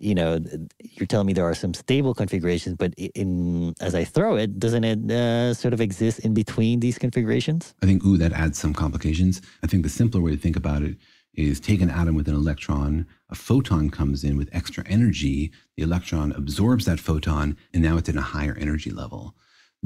you 0.00 0.14
know, 0.14 0.40
you're 0.80 1.06
telling 1.06 1.26
me 1.26 1.32
there 1.34 1.44
are 1.44 1.54
some 1.54 1.74
stable 1.74 2.14
configurations, 2.14 2.76
but 2.76 2.94
in 2.96 3.74
as 3.80 3.94
I 3.94 4.04
throw 4.04 4.36
it, 4.36 4.58
doesn't 4.58 4.84
it 4.84 5.10
uh, 5.10 5.54
sort 5.54 5.74
of 5.74 5.80
exist 5.80 6.20
in 6.20 6.32
between 6.32 6.80
these 6.80 6.98
configurations? 6.98 7.74
I 7.82 7.86
think, 7.86 8.04
ooh, 8.04 8.16
that 8.16 8.32
adds 8.32 8.58
some 8.58 8.72
complications. 8.72 9.42
I 9.62 9.66
think 9.66 9.82
the 9.82 9.90
simpler 9.90 10.20
way 10.20 10.30
to 10.30 10.38
think 10.38 10.56
about 10.56 10.82
it 10.82 10.96
is 11.34 11.60
take 11.60 11.80
an 11.80 11.90
atom 11.90 12.14
with 12.14 12.28
an 12.28 12.34
electron, 12.34 13.06
a 13.28 13.34
photon 13.34 13.90
comes 13.90 14.24
in 14.24 14.36
with 14.36 14.48
extra 14.52 14.84
energy, 14.88 15.52
the 15.76 15.82
electron 15.82 16.32
absorbs 16.32 16.86
that 16.86 16.98
photon, 16.98 17.56
and 17.72 17.82
now 17.82 17.96
it's 17.96 18.08
in 18.08 18.18
a 18.18 18.22
higher 18.22 18.56
energy 18.58 18.90
level. 18.90 19.34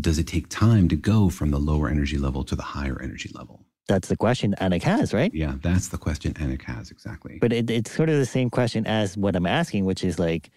Does 0.00 0.18
it 0.18 0.27
take 0.27 0.48
time 0.48 0.88
to 0.88 0.96
go 0.96 1.29
from 1.29 1.50
the 1.50 1.59
lower 1.59 1.88
energy 1.88 2.18
level 2.18 2.44
to 2.44 2.57
the 2.57 2.62
higher 2.62 3.00
energy 3.03 3.31
level? 3.35 3.63
That's 3.87 4.09
the 4.09 4.16
question 4.16 4.55
Annik 4.61 4.83
has, 4.83 5.12
right? 5.12 5.33
Yeah, 5.35 5.55
that's 5.61 5.88
the 5.88 5.99
question 5.99 6.33
Annik 6.35 6.62
has, 6.62 6.90
exactly. 6.90 7.38
But 7.40 7.53
it, 7.53 7.70
it's 7.70 7.90
sort 7.90 8.09
of 8.09 8.16
the 8.16 8.27
same 8.27 8.49
question 8.49 8.87
as 8.87 9.16
what 9.16 9.37
I'm 9.37 9.47
asking, 9.47 9.85
which 9.85 10.03
is 10.05 10.18
like, 10.18 10.51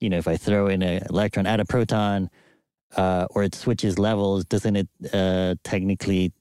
you 0.00 0.10
know, 0.10 0.18
if 0.18 0.28
I 0.28 0.36
throw 0.36 0.66
in 0.68 0.82
an 0.82 1.02
electron 1.08 1.46
at 1.46 1.58
a 1.58 1.64
proton 1.64 2.28
uh, 2.96 3.26
or 3.30 3.44
it 3.44 3.54
switches 3.54 3.98
levels, 3.98 4.44
doesn't 4.44 4.76
it 4.76 4.88
uh, 5.12 5.54
technically 5.64 6.32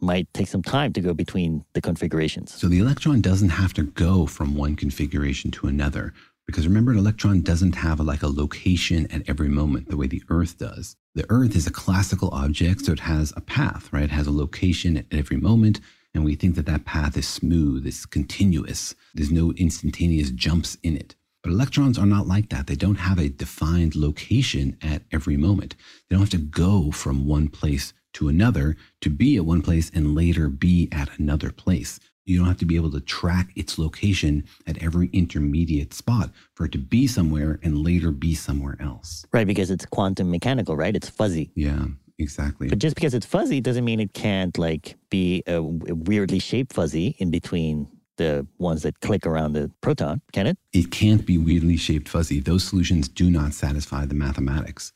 might 0.00 0.32
take 0.32 0.48
some 0.48 0.62
time 0.62 0.92
to 0.92 1.00
go 1.00 1.12
between 1.12 1.64
the 1.74 1.80
configurations? 1.80 2.54
So 2.54 2.68
the 2.68 2.78
electron 2.78 3.20
doesn't 3.20 3.50
have 3.50 3.74
to 3.74 3.82
go 3.82 4.26
from 4.26 4.54
one 4.54 4.76
configuration 4.76 5.50
to 5.52 5.66
another. 5.66 6.14
Because 6.50 6.66
remember, 6.66 6.90
an 6.90 6.98
electron 6.98 7.42
doesn't 7.42 7.76
have 7.76 8.00
a, 8.00 8.02
like 8.02 8.24
a 8.24 8.28
location 8.28 9.06
at 9.12 9.22
every 9.28 9.48
moment 9.48 9.88
the 9.88 9.96
way 9.96 10.08
the 10.08 10.22
Earth 10.28 10.58
does. 10.58 10.96
The 11.14 11.24
Earth 11.28 11.54
is 11.54 11.68
a 11.68 11.70
classical 11.70 12.28
object, 12.30 12.84
so 12.84 12.92
it 12.92 13.00
has 13.00 13.32
a 13.36 13.40
path, 13.40 13.88
right? 13.92 14.02
It 14.02 14.10
has 14.10 14.26
a 14.26 14.32
location 14.32 14.96
at 14.96 15.06
every 15.12 15.36
moment. 15.36 15.80
And 16.12 16.24
we 16.24 16.34
think 16.34 16.56
that 16.56 16.66
that 16.66 16.84
path 16.84 17.16
is 17.16 17.28
smooth, 17.28 17.86
it's 17.86 18.04
continuous. 18.04 18.96
There's 19.14 19.30
no 19.30 19.52
instantaneous 19.52 20.32
jumps 20.32 20.76
in 20.82 20.96
it. 20.96 21.14
But 21.44 21.52
electrons 21.52 21.98
are 21.98 22.06
not 22.06 22.26
like 22.26 22.48
that. 22.48 22.66
They 22.66 22.74
don't 22.74 22.96
have 22.96 23.20
a 23.20 23.28
defined 23.28 23.94
location 23.94 24.76
at 24.82 25.02
every 25.12 25.36
moment. 25.36 25.76
They 26.08 26.16
don't 26.16 26.22
have 26.22 26.30
to 26.30 26.38
go 26.38 26.90
from 26.90 27.28
one 27.28 27.46
place 27.48 27.92
to 28.14 28.26
another 28.26 28.76
to 29.02 29.08
be 29.08 29.36
at 29.36 29.44
one 29.44 29.62
place 29.62 29.88
and 29.94 30.16
later 30.16 30.48
be 30.48 30.88
at 30.90 31.16
another 31.16 31.52
place. 31.52 32.00
You 32.30 32.38
don't 32.38 32.46
have 32.46 32.58
to 32.58 32.64
be 32.64 32.76
able 32.76 32.92
to 32.92 33.00
track 33.00 33.50
its 33.56 33.76
location 33.76 34.44
at 34.64 34.80
every 34.80 35.10
intermediate 35.12 35.92
spot 35.92 36.30
for 36.54 36.64
it 36.66 36.70
to 36.72 36.78
be 36.78 37.08
somewhere 37.08 37.58
and 37.64 37.78
later 37.78 38.12
be 38.12 38.36
somewhere 38.36 38.76
else. 38.78 39.26
Right, 39.32 39.48
because 39.48 39.68
it's 39.68 39.84
quantum 39.84 40.30
mechanical, 40.30 40.76
right? 40.76 40.94
It's 40.94 41.08
fuzzy. 41.08 41.50
Yeah, 41.56 41.86
exactly. 42.20 42.68
But 42.68 42.78
just 42.78 42.94
because 42.94 43.14
it's 43.14 43.26
fuzzy 43.26 43.60
doesn't 43.60 43.84
mean 43.84 43.98
it 43.98 44.14
can't 44.14 44.56
like 44.58 44.94
be 45.10 45.42
uh, 45.48 45.54
a 45.54 45.62
weirdly 45.62 46.38
shaped 46.38 46.72
fuzzy 46.72 47.16
in 47.18 47.32
between 47.32 47.88
the 48.16 48.46
ones 48.58 48.82
that 48.82 49.00
click 49.00 49.26
around 49.26 49.54
the 49.54 49.68
proton, 49.80 50.22
can 50.32 50.46
it? 50.46 50.56
It 50.72 50.92
can't 50.92 51.26
be 51.26 51.36
weirdly 51.36 51.76
shaped 51.76 52.08
fuzzy. 52.08 52.38
Those 52.38 52.62
solutions 52.62 53.08
do 53.08 53.28
not 53.28 53.54
satisfy 53.54 54.06
the 54.06 54.14
mathematics 54.14 54.92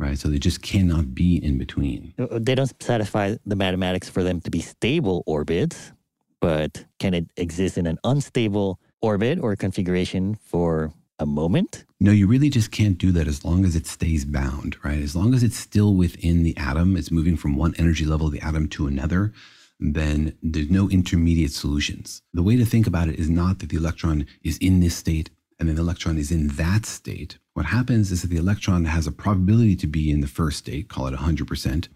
right? 0.00 0.16
So 0.16 0.28
they 0.28 0.38
just 0.38 0.62
cannot 0.62 1.12
be 1.12 1.42
in 1.44 1.58
between. 1.58 2.14
Uh, 2.16 2.38
they 2.40 2.54
don't 2.54 2.72
satisfy 2.80 3.34
the 3.44 3.56
mathematics 3.56 4.08
for 4.08 4.22
them 4.22 4.40
to 4.42 4.48
be 4.48 4.60
stable 4.60 5.24
orbits 5.26 5.90
but 6.40 6.84
can 6.98 7.14
it 7.14 7.26
exist 7.36 7.78
in 7.78 7.86
an 7.86 7.98
unstable 8.04 8.78
orbit 9.00 9.38
or 9.40 9.56
configuration 9.56 10.34
for 10.34 10.92
a 11.18 11.26
moment? 11.26 11.84
No, 12.00 12.12
you 12.12 12.26
really 12.26 12.50
just 12.50 12.70
can't 12.70 12.96
do 12.96 13.10
that 13.12 13.26
as 13.26 13.44
long 13.44 13.64
as 13.64 13.74
it 13.74 13.86
stays 13.86 14.24
bound, 14.24 14.76
right? 14.84 15.02
As 15.02 15.16
long 15.16 15.34
as 15.34 15.42
it's 15.42 15.56
still 15.56 15.94
within 15.94 16.42
the 16.44 16.56
atom, 16.56 16.96
it's 16.96 17.10
moving 17.10 17.36
from 17.36 17.56
one 17.56 17.74
energy 17.76 18.04
level 18.04 18.26
of 18.26 18.32
the 18.32 18.40
atom 18.40 18.68
to 18.68 18.86
another, 18.86 19.32
then 19.80 20.36
there's 20.42 20.70
no 20.70 20.88
intermediate 20.88 21.52
solutions. 21.52 22.22
The 22.32 22.42
way 22.42 22.56
to 22.56 22.64
think 22.64 22.86
about 22.86 23.08
it 23.08 23.18
is 23.18 23.28
not 23.28 23.58
that 23.58 23.68
the 23.68 23.76
electron 23.76 24.26
is 24.42 24.58
in 24.58 24.80
this 24.80 24.96
state 24.96 25.30
and 25.58 25.68
then 25.68 25.76
the 25.76 25.82
electron 25.82 26.18
is 26.18 26.30
in 26.30 26.48
that 26.48 26.86
state. 26.86 27.38
What 27.54 27.66
happens 27.66 28.12
is 28.12 28.22
that 28.22 28.28
the 28.28 28.36
electron 28.36 28.84
has 28.84 29.06
a 29.06 29.12
probability 29.12 29.74
to 29.76 29.86
be 29.86 30.10
in 30.10 30.20
the 30.20 30.28
first 30.28 30.58
state, 30.58 30.88
call 30.88 31.08
it 31.08 31.14
100%, 31.14 31.88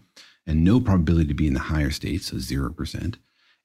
and 0.45 0.63
no 0.63 0.81
probability 0.81 1.27
to 1.29 1.33
be 1.33 1.47
in 1.47 1.53
the 1.53 1.61
higher 1.61 1.91
state, 1.91 2.23
so 2.23 2.35
0%. 2.35 3.15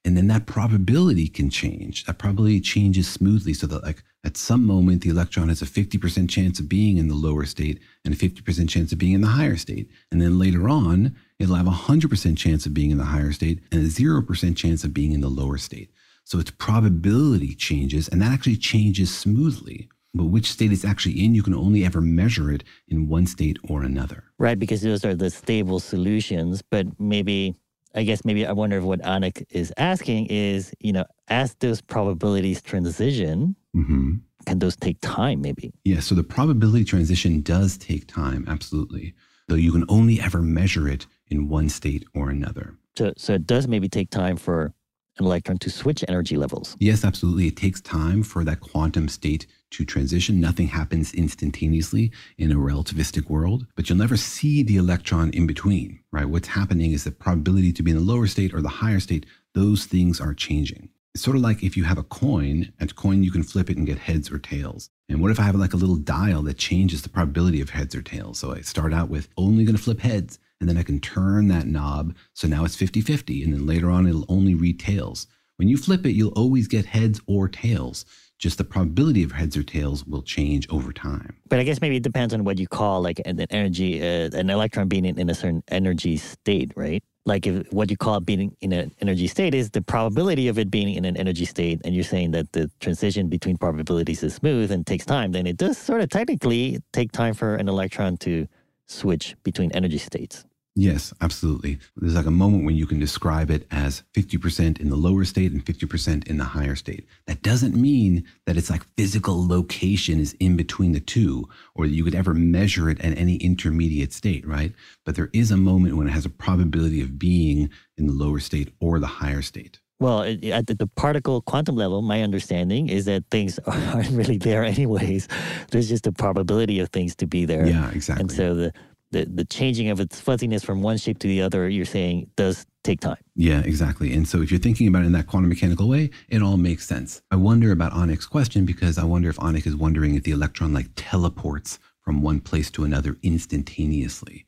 And 0.05 0.15
then 0.15 0.27
that 0.27 0.45
probability 0.45 1.27
can 1.27 1.49
change. 1.49 2.05
That 2.05 2.17
probability 2.17 2.61
changes 2.61 3.09
smoothly 3.09 3.53
so 3.53 3.67
that, 3.67 3.83
like, 3.83 4.03
at 4.23 4.37
some 4.37 4.65
moment, 4.65 5.01
the 5.01 5.09
electron 5.09 5.49
has 5.49 5.61
a 5.61 5.65
50% 5.65 6.29
chance 6.29 6.59
of 6.59 6.67
being 6.69 6.97
in 6.97 7.07
the 7.07 7.15
lower 7.15 7.45
state 7.45 7.79
and 8.03 8.13
a 8.13 8.17
50% 8.17 8.69
chance 8.69 8.91
of 8.91 8.97
being 8.97 9.13
in 9.13 9.21
the 9.21 9.27
higher 9.27 9.57
state. 9.57 9.89
And 10.11 10.21
then 10.21 10.39
later 10.39 10.67
on, 10.69 11.15
it'll 11.37 11.55
have 11.55 11.67
a 11.67 11.71
100% 11.71 12.37
chance 12.37 12.65
of 12.65 12.73
being 12.73 12.91
in 12.91 12.97
the 12.97 13.05
higher 13.05 13.31
state 13.31 13.61
and 13.71 13.81
a 13.81 13.89
0% 13.89 14.55
chance 14.57 14.83
of 14.83 14.93
being 14.93 15.11
in 15.11 15.21
the 15.21 15.29
lower 15.29 15.57
state. 15.57 15.89
So 16.25 16.39
its 16.39 16.51
probability 16.51 17.55
changes, 17.55 18.07
and 18.07 18.21
that 18.21 18.31
actually 18.31 18.57
changes 18.57 19.15
smoothly. 19.15 19.89
But 20.13 20.25
which 20.25 20.51
state 20.51 20.71
it's 20.71 20.85
actually 20.85 21.23
in, 21.23 21.35
you 21.35 21.43
can 21.43 21.53
only 21.53 21.85
ever 21.85 22.01
measure 22.01 22.51
it 22.51 22.63
in 22.87 23.07
one 23.07 23.27
state 23.27 23.57
or 23.67 23.83
another. 23.83 24.23
Right, 24.37 24.57
because 24.57 24.81
those 24.81 25.05
are 25.05 25.15
the 25.15 25.29
stable 25.29 25.79
solutions. 25.79 26.61
But 26.61 26.99
maybe 26.99 27.55
I 27.95 28.03
guess 28.03 28.23
maybe 28.23 28.45
I 28.45 28.51
wonder 28.51 28.77
if 28.77 28.83
what 28.83 29.01
Anik 29.01 29.45
is 29.49 29.73
asking 29.77 30.27
is, 30.27 30.73
you 30.79 30.93
know, 30.93 31.05
as 31.27 31.55
those 31.55 31.81
probabilities 31.81 32.61
transition, 32.61 33.55
hmm 33.73 34.15
can 34.45 34.59
those 34.59 34.75
take 34.75 34.97
time 35.01 35.41
maybe? 35.41 35.71
Yeah, 35.83 35.99
so 35.99 36.15
the 36.15 36.23
probability 36.23 36.85
transition 36.85 37.41
does 37.41 37.77
take 37.77 38.07
time, 38.07 38.45
absolutely. 38.47 39.13
Though 39.47 39.55
you 39.55 39.71
can 39.71 39.83
only 39.89 40.19
ever 40.19 40.41
measure 40.41 40.87
it 40.87 41.05
in 41.27 41.49
one 41.49 41.69
state 41.69 42.05
or 42.15 42.29
another. 42.29 42.75
So, 42.97 43.13
so 43.17 43.33
it 43.33 43.45
does 43.45 43.67
maybe 43.67 43.89
take 43.89 44.09
time 44.09 44.37
for 44.37 44.73
an 45.19 45.25
electron 45.25 45.57
to 45.59 45.69
switch 45.69 46.03
energy 46.07 46.37
levels. 46.37 46.75
Yes, 46.79 47.03
absolutely. 47.03 47.47
It 47.47 47.57
takes 47.57 47.81
time 47.81 48.23
for 48.23 48.43
that 48.43 48.61
quantum 48.61 49.07
state 49.07 49.45
to 49.71 49.85
transition. 49.85 50.39
Nothing 50.39 50.67
happens 50.67 51.13
instantaneously 51.13 52.11
in 52.37 52.51
a 52.51 52.55
relativistic 52.55 53.29
world, 53.29 53.67
but 53.75 53.89
you'll 53.89 53.97
never 53.97 54.17
see 54.17 54.63
the 54.63 54.77
electron 54.77 55.29
in 55.31 55.45
between, 55.45 55.99
right? 56.11 56.25
What's 56.25 56.47
happening 56.47 56.91
is 56.91 57.03
the 57.03 57.11
probability 57.11 57.71
to 57.73 57.83
be 57.83 57.91
in 57.91 57.97
the 57.97 58.03
lower 58.03 58.27
state 58.27 58.53
or 58.53 58.61
the 58.61 58.69
higher 58.69 58.99
state, 58.99 59.25
those 59.53 59.85
things 59.85 60.19
are 60.19 60.33
changing. 60.33 60.89
It's 61.13 61.23
sort 61.23 61.35
of 61.35 61.41
like 61.41 61.63
if 61.63 61.75
you 61.75 61.83
have 61.85 61.97
a 61.97 62.03
coin, 62.03 62.71
at 62.79 62.95
coin 62.95 63.23
you 63.23 63.31
can 63.31 63.43
flip 63.43 63.69
it 63.69 63.77
and 63.77 63.87
get 63.87 63.97
heads 63.97 64.31
or 64.31 64.37
tails. 64.37 64.89
And 65.09 65.21
what 65.21 65.31
if 65.31 65.39
I 65.39 65.43
have 65.43 65.55
like 65.55 65.73
a 65.73 65.77
little 65.77 65.95
dial 65.95 66.43
that 66.43 66.57
changes 66.57 67.01
the 67.01 67.09
probability 67.09 67.61
of 67.61 67.71
heads 67.71 67.95
or 67.95 68.01
tails? 68.01 68.39
So 68.39 68.53
I 68.53 68.61
start 68.61 68.93
out 68.93 69.09
with 69.09 69.27
only 69.35 69.65
going 69.65 69.75
to 69.75 69.81
flip 69.81 69.99
heads, 69.99 70.37
and 70.59 70.67
then 70.67 70.77
I 70.77 70.83
can 70.83 70.99
turn 70.99 71.47
that 71.47 71.67
knob. 71.67 72.15
So 72.33 72.47
now 72.47 72.65
it's 72.65 72.75
50 72.75 73.01
50. 73.01 73.43
And 73.43 73.53
then 73.53 73.65
later 73.65 73.89
on, 73.89 74.07
it'll 74.07 74.25
only 74.29 74.55
read 74.55 74.79
tails. 74.79 75.27
When 75.57 75.67
you 75.67 75.77
flip 75.77 76.05
it, 76.05 76.11
you'll 76.11 76.37
always 76.37 76.67
get 76.67 76.85
heads 76.85 77.19
or 77.27 77.47
tails. 77.49 78.05
Just 78.37 78.57
the 78.57 78.63
probability 78.63 79.23
of 79.23 79.33
heads 79.33 79.57
or 79.57 79.63
tails 79.63 80.05
will 80.05 80.21
change 80.21 80.65
over 80.69 80.93
time. 80.93 81.35
But 81.49 81.59
I 81.59 81.63
guess 81.63 81.81
maybe 81.81 81.97
it 81.97 82.03
depends 82.03 82.33
on 82.33 82.45
what 82.45 82.57
you 82.57 82.67
call 82.67 83.01
like 83.01 83.21
an 83.25 83.41
energy, 83.49 84.01
uh, 84.01 84.29
an 84.31 84.49
electron 84.49 84.87
being 84.87 85.03
in, 85.03 85.29
a 85.29 85.35
certain 85.35 85.61
energy 85.67 86.15
state, 86.15 86.71
right? 86.77 87.03
Like 87.25 87.45
if 87.45 87.71
what 87.73 87.91
you 87.91 87.97
call 87.97 88.21
being 88.21 88.55
in 88.61 88.71
an 88.71 88.93
energy 89.01 89.27
state 89.27 89.53
is 89.53 89.71
the 89.71 89.81
probability 89.81 90.47
of 90.47 90.57
it 90.57 90.71
being 90.71 90.93
in 90.93 91.03
an 91.03 91.17
energy 91.17 91.43
state, 91.43 91.81
and 91.83 91.93
you're 91.93 92.05
saying 92.05 92.31
that 92.31 92.53
the 92.53 92.71
transition 92.79 93.27
between 93.27 93.57
probabilities 93.57 94.23
is 94.23 94.35
smooth 94.35 94.71
and 94.71 94.87
takes 94.87 95.05
time, 95.05 95.33
then 95.33 95.45
it 95.45 95.57
does 95.57 95.77
sort 95.77 95.99
of 95.99 96.09
technically 96.09 96.79
take 96.93 97.11
time 97.11 97.33
for 97.33 97.55
an 97.55 97.67
electron 97.67 98.15
to 98.17 98.47
switch 98.87 99.35
between 99.43 99.71
energy 99.73 99.97
states. 99.97 100.45
Yes, 100.75 101.13
absolutely. 101.19 101.79
There's 101.97 102.15
like 102.15 102.25
a 102.25 102.31
moment 102.31 102.63
when 102.63 102.75
you 102.75 102.85
can 102.85 102.99
describe 102.99 103.49
it 103.49 103.67
as 103.71 104.03
50% 104.13 104.79
in 104.79 104.89
the 104.89 104.95
lower 104.95 105.25
state 105.25 105.51
and 105.51 105.65
50% 105.65 106.27
in 106.27 106.37
the 106.37 106.43
higher 106.43 106.75
state. 106.75 107.07
That 107.27 107.41
doesn't 107.41 107.75
mean 107.75 108.25
that 108.45 108.55
it's 108.55 108.69
like 108.69 108.85
physical 108.95 109.45
location 109.45 110.19
is 110.19 110.37
in 110.39 110.55
between 110.55 110.93
the 110.93 110.99
two 110.99 111.49
or 111.75 111.85
that 111.85 111.93
you 111.93 112.03
could 112.03 112.15
ever 112.15 112.33
measure 112.33 112.89
it 112.89 113.01
at 113.01 113.17
any 113.17 113.35
intermediate 113.37 114.13
state, 114.13 114.47
right? 114.47 114.73
But 115.05 115.15
there 115.15 115.29
is 115.33 115.51
a 115.51 115.57
moment 115.57 115.97
when 115.97 116.07
it 116.07 116.11
has 116.11 116.25
a 116.25 116.29
probability 116.29 117.01
of 117.01 117.19
being 117.19 117.69
in 117.97 118.07
the 118.07 118.13
lower 118.13 118.39
state 118.39 118.73
or 118.79 118.99
the 118.99 119.07
higher 119.07 119.41
state. 119.41 119.79
Well, 119.99 120.23
at 120.23 120.67
the, 120.67 120.75
the 120.75 120.87
particle 120.87 121.41
quantum 121.41 121.75
level, 121.75 122.01
my 122.01 122.21
understanding 122.21 122.87
is 122.87 123.03
that 123.05 123.25
things 123.29 123.59
aren't 123.65 124.11
really 124.11 124.37
there 124.37 124.63
anyways. 124.63 125.27
There's 125.71 125.89
just 125.89 126.07
a 126.07 126.13
probability 126.13 126.79
of 126.79 126.89
things 126.89 127.15
to 127.17 127.27
be 127.27 127.43
there. 127.43 127.67
Yeah, 127.67 127.91
exactly. 127.91 128.21
And 128.21 128.31
so 128.31 128.55
the, 128.55 128.73
the, 129.11 129.25
the 129.25 129.45
changing 129.45 129.89
of 129.89 129.99
its 129.99 130.19
fuzziness 130.19 130.63
from 130.63 130.81
one 130.81 130.97
shape 130.97 131.19
to 131.19 131.27
the 131.27 131.41
other, 131.41 131.67
you're 131.67 131.85
saying 131.85 132.29
does 132.35 132.65
take 132.83 132.99
time. 132.99 133.17
Yeah, 133.35 133.59
exactly. 133.59 134.13
And 134.13 134.27
so 134.27 134.41
if 134.41 134.51
you're 134.51 134.59
thinking 134.59 134.87
about 134.87 135.03
it 135.03 135.07
in 135.07 135.11
that 135.13 135.27
quantum 135.27 135.49
mechanical 135.49 135.87
way, 135.87 136.11
it 136.29 136.41
all 136.41 136.57
makes 136.57 136.87
sense. 136.87 137.21
I 137.31 137.35
wonder 137.35 137.71
about 137.71 137.93
Onik's 137.93 138.25
question 138.25 138.65
because 138.65 138.97
I 138.97 139.03
wonder 139.03 139.29
if 139.29 139.37
Onik 139.37 139.67
is 139.67 139.75
wondering 139.75 140.15
if 140.15 140.23
the 140.23 140.31
electron 140.31 140.73
like 140.73 140.89
teleports 140.95 141.79
from 142.01 142.21
one 142.21 142.39
place 142.39 142.71
to 142.71 142.83
another 142.83 143.17
instantaneously. 143.21 144.45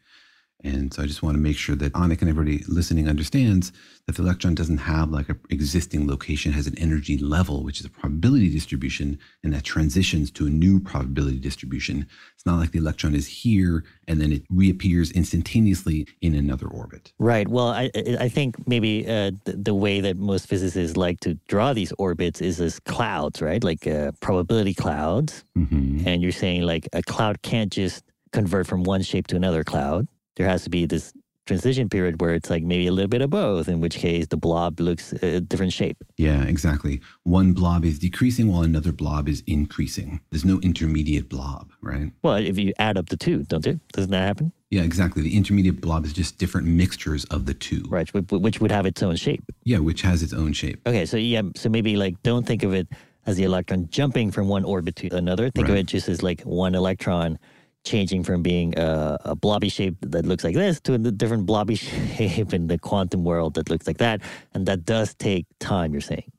And 0.64 0.94
so 0.94 1.04
I 1.04 1.06
just 1.06 1.24
want 1.24 1.36
to 1.36 1.42
make 1.42 1.58
sure 1.58 1.76
that 1.76 1.94
Anik 1.94 2.22
and 2.22 2.30
everybody 2.30 2.64
listening 2.68 3.08
understands 3.08 3.72
that 4.08 4.16
the 4.16 4.24
electron 4.24 4.56
doesn't 4.56 4.78
have 4.78 5.12
like 5.12 5.30
an 5.30 5.40
existing 5.50 6.08
location, 6.08 6.52
has 6.52 6.68
an 6.68 6.78
energy 6.78 7.18
level, 7.18 7.64
which 7.64 7.80
is 7.80 7.86
a 7.86 7.90
probability 7.90 8.50
distribution, 8.50 9.20
and 9.44 9.54
that 9.54 9.64
transitions 9.64 10.32
to 10.32 10.48
a 10.48 10.50
new 10.50 10.80
probability 10.80 11.38
distribution. 11.40 12.08
It's 12.36 12.46
not 12.46 12.60
like 12.60 12.72
the 12.72 12.80
electron 12.80 13.16
is 13.16 13.28
here 13.28 13.84
and 14.08 14.20
then 14.20 14.32
it 14.32 14.44
reappears 14.50 15.12
instantaneously 15.12 16.08
in 16.22 16.36
another 16.36 16.68
orbit. 16.68 17.14
Right. 17.20 17.48
Well, 17.48 17.68
I 17.68 17.90
I 18.20 18.30
think 18.30 18.68
maybe 18.68 19.08
uh, 19.08 19.32
the, 19.46 19.54
the 19.54 19.74
way 19.74 20.02
that 20.02 20.18
most 20.18 20.48
physicists 20.48 20.98
like 20.98 21.20
to 21.22 21.36
draw 21.48 21.74
these 21.74 21.94
orbits 21.98 22.42
is 22.42 22.60
as 22.60 22.80
clouds, 22.80 23.42
right? 23.42 23.64
Like 23.64 23.88
uh, 23.88 24.12
probability 24.20 24.74
clouds. 24.74 25.44
Mm-hmm. 25.58 26.08
And 26.08 26.22
you're 26.22 26.32
saying 26.32 26.64
like 26.64 26.88
a 26.94 27.02
cloud 27.02 27.42
can't 27.42 27.72
just 27.72 28.04
convert 28.32 28.68
from 28.68 28.84
one 28.84 29.02
shape 29.02 29.28
to 29.28 29.36
another 29.36 29.64
cloud. 29.64 30.08
There 30.42 30.50
has 30.50 30.64
to 30.64 30.72
be 30.72 30.88
this 30.88 31.14
transition 31.46 31.88
period 31.88 32.20
where 32.20 32.34
it's 32.34 32.50
like 32.50 32.64
maybe 32.64 32.88
a 32.88 32.92
little 32.92 33.08
bit 33.08 33.22
of 33.22 33.30
both, 33.30 33.70
in 33.70 33.80
which 33.80 33.96
case 33.98 34.26
the 34.26 34.38
blob 34.38 34.80
looks 34.80 35.12
a 35.22 35.40
different 35.40 35.72
shape. 35.72 36.04
Yeah, 36.18 36.42
exactly. 36.46 37.00
One 37.26 37.54
blob 37.54 37.86
is 37.86 38.00
decreasing 38.00 38.48
while 38.48 38.64
another 38.64 38.92
blob 38.92 39.30
is 39.30 39.44
increasing. 39.46 40.20
There's 40.32 40.44
no 40.44 40.60
intermediate 40.62 41.30
blob, 41.30 41.74
right? 41.84 42.12
Well, 42.24 42.38
if 42.38 42.58
you 42.58 42.74
add 42.80 42.98
up 42.98 43.10
the 43.10 43.18
two, 43.18 43.44
don't 43.44 43.64
you? 43.68 43.80
Doesn't 43.94 44.10
that 44.10 44.26
happen? 44.26 44.52
Yeah, 44.72 44.82
exactly. 44.82 45.22
The 45.22 45.38
intermediate 45.38 45.80
blob 45.80 46.06
is 46.06 46.14
just 46.14 46.40
different 46.40 46.66
mixtures 46.66 47.26
of 47.26 47.46
the 47.46 47.54
two. 47.54 47.84
Right, 47.88 48.12
which 48.14 48.60
would 48.60 48.72
have 48.72 48.88
its 48.88 49.04
own 49.04 49.16
shape. 49.16 49.44
Yeah, 49.64 49.78
which 49.78 50.02
has 50.02 50.24
its 50.24 50.34
own 50.34 50.54
shape. 50.54 50.82
Okay, 50.88 51.06
so 51.06 51.18
yeah, 51.18 51.44
so 51.56 51.70
maybe 51.70 51.98
like 51.98 52.20
don't 52.24 52.48
think 52.48 52.64
of 52.64 52.74
it 52.74 52.88
as 53.28 53.38
the 53.38 53.44
electron 53.44 53.88
jumping 53.92 54.32
from 54.32 54.48
one 54.48 54.64
orbit 54.64 54.96
to 54.96 55.16
another. 55.16 55.52
Think 55.52 55.70
of 55.70 55.76
it 55.76 55.86
just 55.86 56.10
as 56.10 56.24
like 56.24 56.42
one 56.42 56.74
electron 56.74 57.38
changing 57.84 58.24
from 58.24 58.42
being 58.42 58.78
a, 58.78 59.18
a 59.26 59.36
blobby 59.36 59.70
shape 59.70 59.96
that 60.02 60.26
looks 60.26 60.44
like 60.44 60.56
this 60.56 60.80
to 60.82 60.94
a 60.94 60.98
different 60.98 61.46
blobby 61.46 61.76
shape 62.18 62.54
in 62.54 62.68
the 62.68 62.78
quantum 62.78 63.24
world 63.24 63.56
that 63.56 63.70
looks 63.70 63.88
like 63.88 63.98
that. 63.98 64.22
And 64.54 64.66
that 64.68 64.86
does 64.86 65.14
take 65.16 65.46
time, 65.60 65.94
you're 65.94 66.02
saying. 66.02 66.32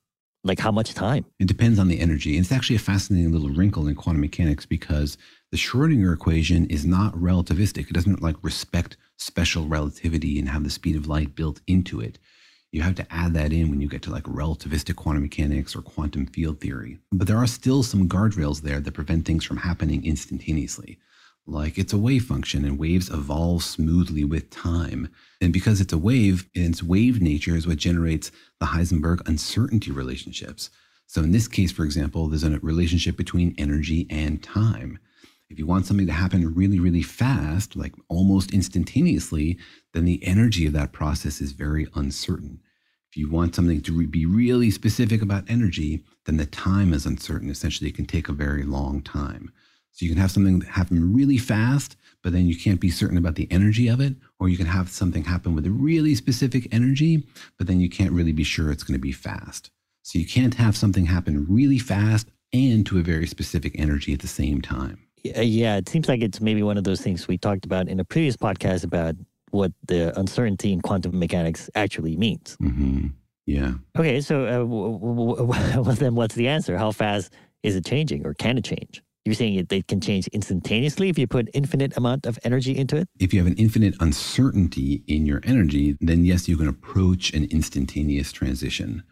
Like 0.44 0.58
how 0.58 0.72
much 0.72 0.94
time? 0.94 1.24
It 1.38 1.46
depends 1.46 1.78
on 1.78 1.86
the 1.86 2.00
energy. 2.00 2.36
It's 2.36 2.50
actually 2.50 2.76
a 2.76 2.80
fascinating 2.80 3.30
little 3.30 3.50
wrinkle 3.50 3.86
in 3.86 3.94
quantum 3.94 4.20
mechanics 4.20 4.66
because 4.66 5.16
the 5.52 5.56
Schrodinger 5.56 6.12
equation 6.12 6.66
is 6.66 6.84
not 6.84 7.14
relativistic. 7.14 7.88
It 7.88 7.92
doesn't 7.92 8.22
like 8.22 8.36
respect 8.42 8.96
special 9.18 9.68
relativity 9.68 10.38
and 10.40 10.48
have 10.48 10.64
the 10.64 10.70
speed 10.70 10.96
of 10.96 11.06
light 11.06 11.36
built 11.36 11.60
into 11.68 12.00
it. 12.00 12.18
You 12.72 12.82
have 12.82 12.94
to 12.96 13.06
add 13.12 13.34
that 13.34 13.52
in 13.52 13.68
when 13.70 13.80
you 13.80 13.88
get 13.88 14.02
to 14.02 14.10
like 14.10 14.24
relativistic 14.24 14.96
quantum 14.96 15.22
mechanics 15.22 15.76
or 15.76 15.82
quantum 15.82 16.26
field 16.26 16.58
theory. 16.58 16.98
But 17.12 17.28
there 17.28 17.36
are 17.36 17.46
still 17.46 17.82
some 17.82 18.08
guardrails 18.08 18.62
there 18.62 18.80
that 18.80 18.94
prevent 18.94 19.26
things 19.26 19.44
from 19.44 19.58
happening 19.58 20.04
instantaneously. 20.04 20.98
Like 21.46 21.76
it's 21.76 21.92
a 21.92 21.98
wave 21.98 22.24
function 22.24 22.64
and 22.64 22.78
waves 22.78 23.10
evolve 23.10 23.64
smoothly 23.64 24.24
with 24.24 24.50
time. 24.50 25.08
And 25.40 25.52
because 25.52 25.80
it's 25.80 25.92
a 25.92 25.98
wave, 25.98 26.48
its 26.54 26.82
wave 26.82 27.20
nature 27.20 27.56
is 27.56 27.66
what 27.66 27.78
generates 27.78 28.30
the 28.60 28.66
Heisenberg 28.66 29.26
uncertainty 29.28 29.90
relationships. 29.90 30.70
So 31.06 31.22
in 31.22 31.32
this 31.32 31.48
case, 31.48 31.72
for 31.72 31.84
example, 31.84 32.28
there's 32.28 32.44
a 32.44 32.58
relationship 32.60 33.16
between 33.16 33.54
energy 33.58 34.06
and 34.08 34.42
time. 34.42 34.98
If 35.50 35.58
you 35.58 35.66
want 35.66 35.84
something 35.84 36.06
to 36.06 36.12
happen 36.12 36.54
really, 36.54 36.78
really 36.78 37.02
fast, 37.02 37.76
like 37.76 37.92
almost 38.08 38.54
instantaneously, 38.54 39.58
then 39.92 40.06
the 40.06 40.24
energy 40.24 40.64
of 40.66 40.72
that 40.72 40.92
process 40.92 41.42
is 41.42 41.52
very 41.52 41.86
uncertain. 41.94 42.60
If 43.10 43.18
you 43.18 43.28
want 43.28 43.54
something 43.54 43.82
to 43.82 44.06
be 44.06 44.24
really 44.24 44.70
specific 44.70 45.20
about 45.20 45.50
energy, 45.50 46.02
then 46.24 46.38
the 46.38 46.46
time 46.46 46.94
is 46.94 47.04
uncertain. 47.04 47.50
Essentially, 47.50 47.90
it 47.90 47.96
can 47.96 48.06
take 48.06 48.30
a 48.30 48.32
very 48.32 48.62
long 48.62 49.02
time. 49.02 49.52
So 49.92 50.04
you 50.04 50.10
can 50.10 50.20
have 50.20 50.30
something 50.30 50.62
happen 50.62 51.14
really 51.14 51.38
fast, 51.38 51.96
but 52.22 52.32
then 52.32 52.46
you 52.46 52.56
can't 52.56 52.80
be 52.80 52.90
certain 52.90 53.18
about 53.18 53.34
the 53.34 53.46
energy 53.50 53.88
of 53.88 54.00
it, 54.00 54.14
or 54.40 54.48
you 54.48 54.56
can 54.56 54.66
have 54.66 54.88
something 54.88 55.24
happen 55.24 55.54
with 55.54 55.66
a 55.66 55.70
really 55.70 56.14
specific 56.14 56.66
energy, 56.72 57.26
but 57.58 57.66
then 57.66 57.80
you 57.80 57.88
can't 57.88 58.12
really 58.12 58.32
be 58.32 58.44
sure 58.44 58.70
it's 58.70 58.82
going 58.82 58.98
to 58.98 59.02
be 59.02 59.12
fast. 59.12 59.70
So 60.02 60.18
you 60.18 60.26
can't 60.26 60.54
have 60.54 60.76
something 60.76 61.06
happen 61.06 61.46
really 61.48 61.78
fast 61.78 62.28
and 62.52 62.84
to 62.86 62.98
a 62.98 63.02
very 63.02 63.26
specific 63.26 63.78
energy 63.78 64.12
at 64.12 64.20
the 64.20 64.26
same 64.26 64.60
time. 64.60 64.98
Yeah, 65.24 65.76
it 65.76 65.88
seems 65.88 66.08
like 66.08 66.20
it's 66.20 66.40
maybe 66.40 66.62
one 66.62 66.76
of 66.76 66.84
those 66.84 67.00
things 67.00 67.28
we 67.28 67.38
talked 67.38 67.64
about 67.64 67.88
in 67.88 68.00
a 68.00 68.04
previous 68.04 68.36
podcast 68.36 68.84
about 68.84 69.14
what 69.50 69.72
the 69.86 70.18
uncertainty 70.18 70.72
in 70.72 70.80
quantum 70.80 71.18
mechanics 71.18 71.70
actually 71.74 72.16
means. 72.16 72.56
Mm-hmm. 72.60 73.08
Yeah. 73.46 73.74
Okay, 73.98 74.20
so 74.20 74.46
uh, 74.46 74.58
w- 74.58 74.98
w- 74.98 75.36
w- 75.36 75.82
well, 75.82 75.94
then 75.94 76.14
what's 76.14 76.34
the 76.34 76.48
answer? 76.48 76.76
How 76.76 76.90
fast 76.90 77.32
is 77.62 77.76
it 77.76 77.84
changing 77.84 78.26
or 78.26 78.34
can 78.34 78.58
it 78.58 78.64
change? 78.64 79.02
You're 79.24 79.34
saying 79.34 79.54
it, 79.54 79.72
it 79.72 79.86
can 79.86 80.00
change 80.00 80.26
instantaneously 80.28 81.08
if 81.08 81.18
you 81.18 81.26
put 81.26 81.48
infinite 81.54 81.96
amount 81.96 82.26
of 82.26 82.38
energy 82.44 82.76
into 82.76 82.96
it? 82.96 83.08
If 83.20 83.32
you 83.32 83.40
have 83.40 83.46
an 83.46 83.56
infinite 83.56 83.94
uncertainty 84.00 85.04
in 85.06 85.26
your 85.26 85.40
energy, 85.44 85.96
then 86.00 86.24
yes, 86.24 86.48
you 86.48 86.56
can 86.56 86.68
approach 86.68 87.32
an 87.32 87.44
instantaneous 87.44 88.32
transition. 88.32 89.04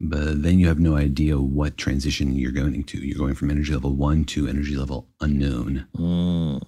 But 0.00 0.42
then 0.42 0.58
you 0.58 0.66
have 0.68 0.80
no 0.80 0.96
idea 0.96 1.38
what 1.38 1.78
transition 1.78 2.34
you're 2.36 2.52
going 2.52 2.84
to. 2.84 2.98
You're 2.98 3.18
going 3.18 3.34
from 3.34 3.50
energy 3.50 3.72
level 3.72 3.94
one 3.94 4.24
to 4.26 4.48
energy 4.48 4.76
level 4.76 5.08
unknown. 5.20 5.86
Mm. 5.96 6.62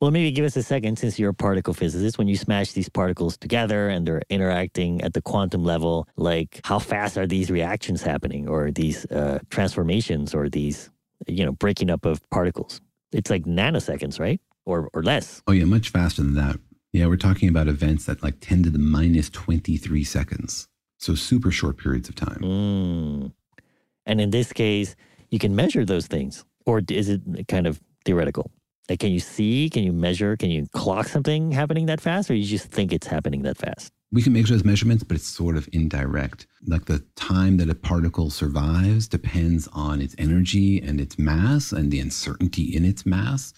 Well, 0.00 0.10
maybe 0.10 0.30
give 0.32 0.44
us 0.44 0.56
a 0.56 0.62
second 0.62 0.98
since 0.98 1.18
you're 1.18 1.30
a 1.30 1.34
particle 1.34 1.72
physicist. 1.72 2.18
When 2.18 2.28
you 2.28 2.36
smash 2.36 2.72
these 2.72 2.88
particles 2.88 3.36
together 3.36 3.88
and 3.88 4.06
they're 4.06 4.22
interacting 4.28 5.00
at 5.02 5.14
the 5.14 5.22
quantum 5.22 5.64
level, 5.64 6.08
like 6.16 6.60
how 6.64 6.78
fast 6.78 7.16
are 7.16 7.26
these 7.26 7.50
reactions 7.50 8.02
happening 8.02 8.48
or 8.48 8.70
these 8.70 9.06
uh, 9.06 9.38
transformations 9.50 10.34
or 10.34 10.48
these, 10.48 10.90
you 11.26 11.44
know, 11.44 11.52
breaking 11.52 11.90
up 11.90 12.04
of 12.04 12.28
particles? 12.30 12.80
It's 13.12 13.30
like 13.30 13.44
nanoseconds, 13.44 14.18
right? 14.18 14.40
Or, 14.66 14.88
or 14.94 15.02
less. 15.02 15.42
Oh, 15.46 15.52
yeah, 15.52 15.64
much 15.64 15.90
faster 15.90 16.22
than 16.22 16.34
that. 16.34 16.58
Yeah, 16.92 17.06
we're 17.06 17.16
talking 17.16 17.48
about 17.48 17.68
events 17.68 18.06
that 18.06 18.22
like 18.22 18.40
10 18.40 18.62
to 18.64 18.70
the 18.70 18.78
minus 18.78 19.28
23 19.30 20.04
seconds. 20.04 20.68
So 20.98 21.14
super 21.14 21.50
short 21.50 21.76
periods 21.76 22.08
of 22.08 22.14
time. 22.14 22.40
Mm. 22.40 23.32
And 24.06 24.20
in 24.20 24.30
this 24.30 24.52
case, 24.52 24.94
you 25.30 25.38
can 25.38 25.56
measure 25.56 25.84
those 25.84 26.06
things. 26.06 26.44
Or 26.66 26.80
is 26.88 27.08
it 27.08 27.22
kind 27.48 27.66
of 27.66 27.80
theoretical? 28.04 28.50
Like, 28.88 29.00
can 29.00 29.10
you 29.10 29.20
see, 29.20 29.70
can 29.70 29.82
you 29.82 29.92
measure, 29.92 30.36
can 30.36 30.50
you 30.50 30.66
clock 30.72 31.08
something 31.08 31.52
happening 31.52 31.86
that 31.86 32.00
fast, 32.00 32.30
or 32.30 32.34
you 32.34 32.44
just 32.44 32.66
think 32.66 32.92
it's 32.92 33.06
happening 33.06 33.42
that 33.42 33.56
fast? 33.56 33.92
We 34.14 34.22
can 34.22 34.32
make 34.32 34.46
those 34.46 34.64
measurements, 34.64 35.02
but 35.02 35.16
it's 35.16 35.26
sort 35.26 35.56
of 35.56 35.68
indirect. 35.72 36.46
Like 36.68 36.84
the 36.84 37.00
time 37.16 37.56
that 37.56 37.68
a 37.68 37.74
particle 37.74 38.30
survives 38.30 39.08
depends 39.08 39.68
on 39.72 40.00
its 40.00 40.14
energy 40.18 40.80
and 40.80 41.00
its 41.00 41.18
mass 41.18 41.72
and 41.72 41.90
the 41.90 41.98
uncertainty 41.98 42.76
in 42.76 42.84
its 42.84 43.04
mass. 43.04 43.52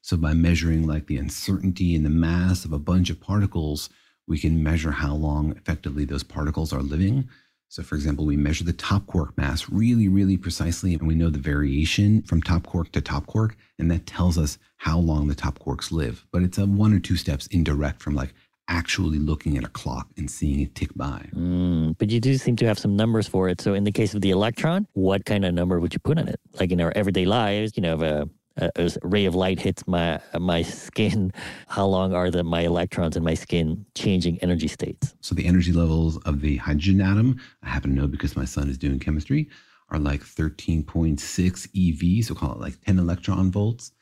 So 0.00 0.16
by 0.16 0.32
measuring 0.32 0.86
like 0.86 1.08
the 1.08 1.18
uncertainty 1.18 1.94
in 1.94 2.04
the 2.04 2.08
mass 2.08 2.64
of 2.64 2.72
a 2.72 2.78
bunch 2.78 3.10
of 3.10 3.20
particles, 3.20 3.90
we 4.26 4.38
can 4.38 4.62
measure 4.62 4.92
how 4.92 5.14
long 5.14 5.52
effectively 5.52 6.06
those 6.06 6.22
particles 6.22 6.72
are 6.72 6.80
living. 6.80 7.28
So, 7.68 7.82
for 7.82 7.94
example, 7.94 8.24
we 8.24 8.34
measure 8.34 8.64
the 8.64 8.72
top 8.72 9.06
quark 9.06 9.36
mass 9.36 9.68
really, 9.68 10.08
really 10.08 10.38
precisely, 10.38 10.94
and 10.94 11.06
we 11.06 11.14
know 11.16 11.28
the 11.28 11.38
variation 11.38 12.22
from 12.22 12.40
top 12.40 12.66
quark 12.66 12.92
to 12.92 13.02
top 13.02 13.26
quark, 13.26 13.58
and 13.78 13.90
that 13.90 14.06
tells 14.06 14.38
us 14.38 14.56
how 14.78 14.98
long 14.98 15.28
the 15.28 15.34
top 15.34 15.58
quarks 15.58 15.92
live. 15.92 16.24
But 16.32 16.44
it's 16.44 16.56
a 16.56 16.64
one 16.64 16.94
or 16.94 16.98
two 16.98 17.16
steps 17.16 17.46
indirect 17.48 18.00
from 18.00 18.14
like 18.14 18.32
actually 18.68 19.18
looking 19.18 19.56
at 19.56 19.64
a 19.64 19.68
clock 19.68 20.08
and 20.16 20.30
seeing 20.30 20.60
it 20.60 20.74
tick 20.74 20.94
by. 20.94 21.28
Mm, 21.34 21.96
but 21.98 22.10
you 22.10 22.20
do 22.20 22.36
seem 22.36 22.56
to 22.56 22.66
have 22.66 22.78
some 22.78 22.96
numbers 22.96 23.26
for 23.26 23.48
it. 23.48 23.60
So, 23.60 23.74
in 23.74 23.84
the 23.84 23.92
case 23.92 24.14
of 24.14 24.20
the 24.20 24.30
electron, 24.30 24.86
what 24.92 25.24
kind 25.24 25.44
of 25.44 25.54
number 25.54 25.80
would 25.80 25.94
you 25.94 26.00
put 26.00 26.18
on 26.18 26.28
it? 26.28 26.40
Like 26.60 26.70
in 26.70 26.80
our 26.80 26.92
everyday 26.94 27.24
lives, 27.24 27.72
you 27.76 27.82
know, 27.82 27.94
if 27.94 28.02
a 28.02 28.28
a, 28.60 28.90
ray 29.02 29.24
of 29.24 29.34
light 29.34 29.60
hits 29.60 29.86
my 29.86 30.20
my 30.38 30.62
skin, 30.62 31.32
how 31.68 31.86
long 31.86 32.12
are 32.14 32.30
the 32.30 32.44
my 32.44 32.62
electrons 32.62 33.16
in 33.16 33.22
my 33.22 33.34
skin 33.34 33.84
changing 33.94 34.38
energy 34.38 34.68
states? 34.68 35.14
So 35.20 35.34
the 35.34 35.46
energy 35.46 35.72
levels 35.72 36.16
of 36.18 36.40
the 36.40 36.56
hydrogen 36.56 37.00
atom, 37.00 37.40
I 37.62 37.68
happen 37.68 37.94
to 37.94 38.00
know 38.00 38.08
because 38.08 38.36
my 38.36 38.44
son 38.44 38.68
is 38.68 38.78
doing 38.78 38.98
chemistry, 38.98 39.48
are 39.90 39.98
like 39.98 40.22
13.6 40.22 41.68
eV, 41.74 42.24
so 42.24 42.34
call 42.34 42.52
it 42.52 42.60
like 42.60 42.80
10 42.82 42.98
electron 42.98 43.50
volts. 43.50 43.92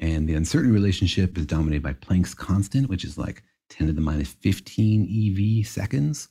And 0.00 0.28
the 0.28 0.34
uncertainty 0.34 0.72
relationship 0.72 1.38
is 1.38 1.46
dominated 1.46 1.82
by 1.82 1.92
Planck's 1.92 2.34
constant, 2.34 2.88
which 2.88 3.04
is 3.04 3.16
like 3.16 3.44
10 3.72 3.88
to 3.88 3.92
the 3.92 4.00
minus 4.00 4.32
15 4.32 5.08
eV 5.08 5.66
seconds. 5.66 6.28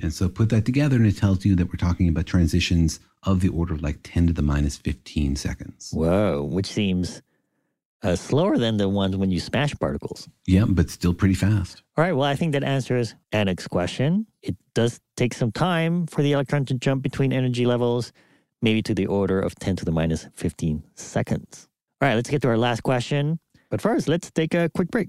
And 0.00 0.12
so 0.12 0.28
put 0.28 0.48
that 0.50 0.64
together 0.64 0.96
and 0.96 1.06
it 1.06 1.16
tells 1.16 1.44
you 1.44 1.54
that 1.56 1.66
we're 1.66 1.76
talking 1.76 2.08
about 2.08 2.26
transitions 2.26 3.00
of 3.24 3.40
the 3.40 3.48
order 3.48 3.74
of 3.74 3.82
like 3.82 4.00
10 4.02 4.28
to 4.28 4.32
the 4.32 4.42
minus 4.42 4.76
15 4.76 5.36
seconds. 5.36 5.90
Whoa, 5.92 6.42
which 6.42 6.66
seems 6.66 7.22
uh, 8.02 8.16
slower 8.16 8.58
than 8.58 8.76
the 8.76 8.88
ones 8.88 9.16
when 9.16 9.30
you 9.30 9.38
smash 9.38 9.74
particles. 9.78 10.28
Yeah, 10.46 10.64
but 10.68 10.90
still 10.90 11.14
pretty 11.14 11.34
fast. 11.34 11.82
All 11.96 12.04
right, 12.04 12.12
well, 12.12 12.26
I 12.26 12.34
think 12.34 12.52
that 12.52 12.64
answers 12.64 13.14
Anik's 13.32 13.68
question. 13.68 14.26
It 14.42 14.56
does 14.74 15.00
take 15.16 15.34
some 15.34 15.52
time 15.52 16.06
for 16.06 16.22
the 16.22 16.32
electron 16.32 16.64
to 16.66 16.74
jump 16.74 17.02
between 17.02 17.32
energy 17.32 17.64
levels, 17.64 18.12
maybe 18.60 18.82
to 18.82 18.94
the 18.94 19.06
order 19.06 19.40
of 19.40 19.54
10 19.56 19.76
to 19.76 19.84
the 19.84 19.92
minus 19.92 20.26
15 20.34 20.82
seconds. 20.94 21.68
All 22.00 22.08
right, 22.08 22.16
let's 22.16 22.30
get 22.30 22.42
to 22.42 22.48
our 22.48 22.58
last 22.58 22.82
question. 22.82 23.38
But 23.70 23.80
first, 23.80 24.08
let's 24.08 24.30
take 24.30 24.54
a 24.54 24.68
quick 24.74 24.90
break. 24.90 25.08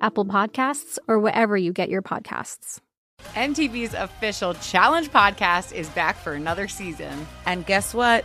Apple 0.00 0.24
Podcasts, 0.24 0.98
or 1.08 1.18
wherever 1.18 1.56
you 1.56 1.72
get 1.72 1.88
your 1.88 2.02
podcasts. 2.02 2.80
MTV's 3.34 3.94
official 3.94 4.54
Challenge 4.54 5.10
podcast 5.10 5.72
is 5.72 5.88
back 5.90 6.16
for 6.16 6.34
another 6.34 6.68
season. 6.68 7.26
And 7.46 7.66
guess 7.66 7.92
what? 7.94 8.24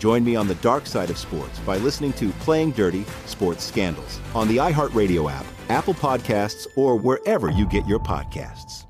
Join 0.00 0.24
me 0.24 0.34
on 0.34 0.48
the 0.48 0.54
dark 0.56 0.86
side 0.86 1.10
of 1.10 1.18
sports 1.18 1.58
by 1.58 1.76
listening 1.76 2.14
to 2.14 2.30
Playing 2.40 2.70
Dirty 2.70 3.04
Sports 3.26 3.62
Scandals 3.62 4.18
on 4.34 4.48
the 4.48 4.56
iHeartRadio 4.56 5.30
app, 5.30 5.44
Apple 5.68 5.92
Podcasts, 5.92 6.66
or 6.74 6.96
wherever 6.96 7.50
you 7.50 7.66
get 7.66 7.86
your 7.86 7.98
podcasts. 7.98 8.86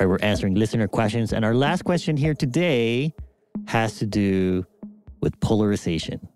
All 0.00 0.06
right, 0.06 0.08
we're 0.08 0.18
answering 0.22 0.56
listener 0.56 0.88
questions. 0.88 1.32
And 1.32 1.44
our 1.44 1.54
last 1.54 1.84
question 1.84 2.16
here 2.16 2.34
today 2.34 3.14
has 3.68 3.98
to 3.98 4.06
do 4.06 4.66
with 5.20 5.38
polarization, 5.38 6.28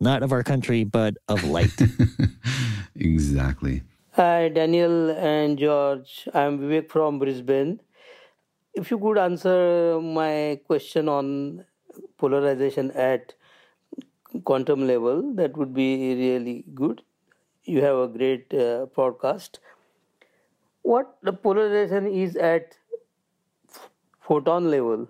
not 0.00 0.22
of 0.22 0.32
our 0.32 0.42
country, 0.42 0.84
but 0.84 1.14
of 1.28 1.44
light. 1.44 1.76
exactly. 2.96 3.82
Hi, 4.12 4.48
Daniel 4.48 5.10
and 5.10 5.58
George. 5.58 6.28
I'm 6.34 6.58
Vivek 6.58 6.90
from 6.90 7.18
Brisbane. 7.18 7.80
If 8.74 8.90
you 8.90 8.98
could 8.98 9.18
answer 9.18 10.00
my 10.00 10.60
question 10.66 11.08
on 11.08 11.64
polarization 12.18 12.90
at 12.92 13.34
quantum 14.44 14.86
level, 14.86 15.34
that 15.34 15.56
would 15.56 15.74
be 15.74 16.14
really 16.14 16.64
good. 16.74 17.02
You 17.64 17.82
have 17.82 17.96
a 17.96 18.08
great 18.08 18.52
uh, 18.54 18.86
podcast. 18.96 19.58
What 20.82 21.18
the 21.22 21.32
polarization 21.32 22.06
is 22.06 22.36
at 22.36 22.76
photon 24.20 24.70
level? 24.70 25.08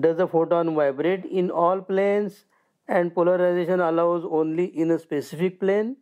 Does 0.00 0.18
the 0.18 0.28
photon 0.28 0.74
vibrate 0.74 1.24
in 1.24 1.50
all 1.50 1.80
planes 1.80 2.44
and 2.92 3.14
polarization 3.14 3.80
allows 3.80 4.24
only 4.24 4.66
in 4.66 4.90
a 4.90 4.98
specific 4.98 5.58
plane? 5.58 5.96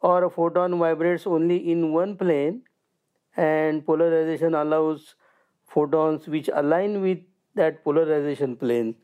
Or 0.00 0.24
a 0.24 0.30
photon 0.30 0.78
vibrates 0.78 1.26
only 1.26 1.70
in 1.72 1.92
one 1.92 2.16
plane 2.16 2.62
and 3.36 3.84
polarization 3.84 4.54
allows 4.54 5.14
photons 5.66 6.28
which 6.28 6.48
align 6.52 7.02
with 7.02 7.18
that 7.56 7.82
polarization 7.82 8.56
plane? 8.56 8.94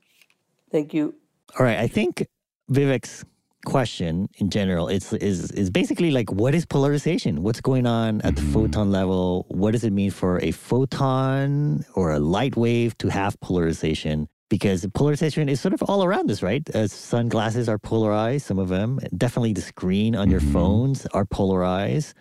Thank 0.71 0.95
you. 0.95 1.15
All 1.59 1.67
right, 1.67 1.79
I 1.79 1.89
think 1.89 2.27
Vivek's 2.71 3.25
question 3.65 4.29
in 4.37 4.51
general 4.51 4.89
is 4.89 5.13
is 5.15 5.51
is 5.53 5.71
basically 5.71 6.11
like 6.11 6.31
what 6.31 6.55
is 6.55 6.67
polarization? 6.67 7.43
What's 7.43 7.61
going 7.61 7.87
on 7.87 8.21
at 8.21 8.37
the 8.37 8.43
mm-hmm. 8.43 8.53
photon 8.53 8.93
level? 8.93 9.47
What 9.49 9.73
does 9.73 9.85
it 9.85 9.93
mean 9.93 10.11
for 10.11 10.39
a 10.43 10.51
photon 10.53 11.85
or 11.95 12.13
a 12.13 12.19
light 12.19 12.57
wave 12.57 12.97
to 12.99 13.09
have 13.09 13.41
polarization? 13.41 14.29
Because 14.55 14.87
polarization 14.95 15.49
is 15.49 15.61
sort 15.61 15.75
of 15.75 15.83
all 15.83 16.05
around 16.05 16.31
us, 16.31 16.41
right? 16.41 16.63
Uh, 16.73 16.87
sunglasses 16.87 17.69
are 17.69 17.77
polarized, 17.77 18.47
some 18.47 18.61
of 18.61 18.69
them. 18.69 19.01
Definitely 19.17 19.53
the 19.53 19.61
screen 19.61 20.15
on 20.15 20.31
your 20.31 20.39
phones 20.39 21.07
are 21.07 21.25
polarized. 21.25 22.15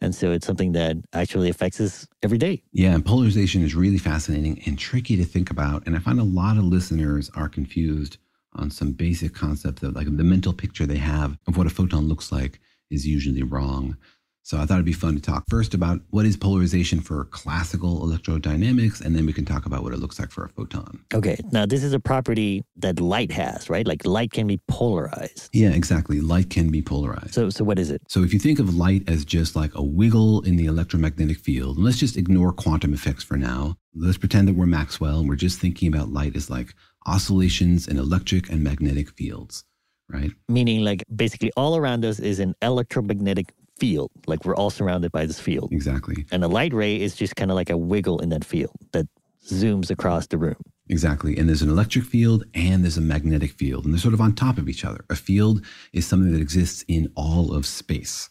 And 0.00 0.14
so 0.14 0.32
it's 0.32 0.46
something 0.46 0.72
that 0.72 0.96
actually 1.12 1.50
affects 1.50 1.82
us 1.82 2.08
every 2.22 2.38
day. 2.38 2.62
Yeah, 2.72 2.94
and 2.94 3.04
polarization 3.04 3.62
is 3.62 3.74
really 3.74 3.98
fascinating 3.98 4.62
and 4.64 4.78
tricky 4.78 5.14
to 5.18 5.26
think 5.26 5.50
about. 5.50 5.86
And 5.86 5.94
I 5.94 5.98
find 5.98 6.18
a 6.18 6.24
lot 6.24 6.56
of 6.56 6.64
listeners 6.64 7.30
are 7.34 7.50
confused 7.50 8.16
on 8.54 8.70
some 8.70 8.92
basic 8.92 9.34
concepts 9.34 9.82
of 9.82 9.94
like 9.94 10.06
the 10.06 10.24
mental 10.24 10.54
picture 10.54 10.86
they 10.86 10.96
have 10.96 11.36
of 11.46 11.58
what 11.58 11.66
a 11.66 11.70
photon 11.70 12.08
looks 12.08 12.32
like 12.32 12.60
is 12.90 13.06
usually 13.06 13.42
wrong. 13.42 13.98
So 14.44 14.58
I 14.58 14.66
thought 14.66 14.74
it'd 14.74 14.84
be 14.84 14.92
fun 14.92 15.14
to 15.14 15.22
talk 15.22 15.44
first 15.48 15.72
about 15.72 16.02
what 16.10 16.26
is 16.26 16.36
polarization 16.36 17.00
for 17.00 17.24
classical 17.24 18.00
electrodynamics, 18.00 19.00
and 19.00 19.16
then 19.16 19.24
we 19.24 19.32
can 19.32 19.46
talk 19.46 19.64
about 19.64 19.82
what 19.82 19.94
it 19.94 19.98
looks 19.98 20.18
like 20.18 20.30
for 20.30 20.44
a 20.44 20.50
photon. 20.50 21.02
Okay, 21.14 21.38
now 21.50 21.64
this 21.64 21.82
is 21.82 21.94
a 21.94 21.98
property 21.98 22.62
that 22.76 23.00
light 23.00 23.32
has, 23.32 23.70
right? 23.70 23.86
Like 23.86 24.04
light 24.04 24.32
can 24.32 24.46
be 24.46 24.60
polarized. 24.68 25.48
Yeah, 25.54 25.70
exactly. 25.70 26.20
Light 26.20 26.50
can 26.50 26.70
be 26.70 26.82
polarized. 26.82 27.32
So, 27.32 27.48
so 27.48 27.64
what 27.64 27.78
is 27.78 27.90
it? 27.90 28.02
So 28.06 28.22
if 28.22 28.34
you 28.34 28.38
think 28.38 28.58
of 28.58 28.76
light 28.76 29.08
as 29.08 29.24
just 29.24 29.56
like 29.56 29.74
a 29.74 29.82
wiggle 29.82 30.42
in 30.42 30.56
the 30.56 30.66
electromagnetic 30.66 31.38
field, 31.38 31.78
let's 31.78 31.96
just 31.96 32.18
ignore 32.18 32.52
quantum 32.52 32.92
effects 32.92 33.24
for 33.24 33.38
now. 33.38 33.78
Let's 33.94 34.18
pretend 34.18 34.48
that 34.48 34.56
we're 34.56 34.66
Maxwell 34.66 35.20
and 35.20 35.28
we're 35.28 35.36
just 35.36 35.58
thinking 35.58 35.88
about 35.88 36.10
light 36.10 36.36
as 36.36 36.50
like 36.50 36.74
oscillations 37.06 37.88
in 37.88 37.98
electric 37.98 38.50
and 38.50 38.62
magnetic 38.62 39.08
fields, 39.12 39.64
right? 40.10 40.32
Meaning, 40.50 40.84
like 40.84 41.02
basically 41.16 41.50
all 41.56 41.76
around 41.76 42.04
us 42.04 42.18
is 42.18 42.40
an 42.40 42.54
electromagnetic 42.60 43.54
field. 43.78 44.10
Like 44.26 44.44
we're 44.44 44.56
all 44.56 44.70
surrounded 44.70 45.12
by 45.12 45.26
this 45.26 45.40
field. 45.40 45.72
Exactly. 45.72 46.26
And 46.30 46.44
a 46.44 46.48
light 46.48 46.72
ray 46.72 47.00
is 47.00 47.16
just 47.16 47.36
kind 47.36 47.50
of 47.50 47.54
like 47.56 47.70
a 47.70 47.76
wiggle 47.76 48.20
in 48.20 48.28
that 48.30 48.44
field 48.44 48.74
that 48.92 49.06
zooms 49.46 49.90
across 49.90 50.26
the 50.26 50.38
room. 50.38 50.56
Exactly. 50.88 51.36
And 51.36 51.48
there's 51.48 51.62
an 51.62 51.70
electric 51.70 52.04
field 52.04 52.44
and 52.54 52.82
there's 52.82 52.98
a 52.98 53.02
magnetic 53.02 53.52
field, 53.52 53.84
and 53.84 53.94
they're 53.94 54.00
sort 54.00 54.14
of 54.14 54.20
on 54.20 54.34
top 54.34 54.58
of 54.58 54.68
each 54.68 54.84
other. 54.84 55.04
A 55.08 55.16
field 55.16 55.64
is 55.92 56.06
something 56.06 56.32
that 56.32 56.40
exists 56.40 56.84
in 56.88 57.10
all 57.16 57.54
of 57.54 57.66
space, 57.66 58.28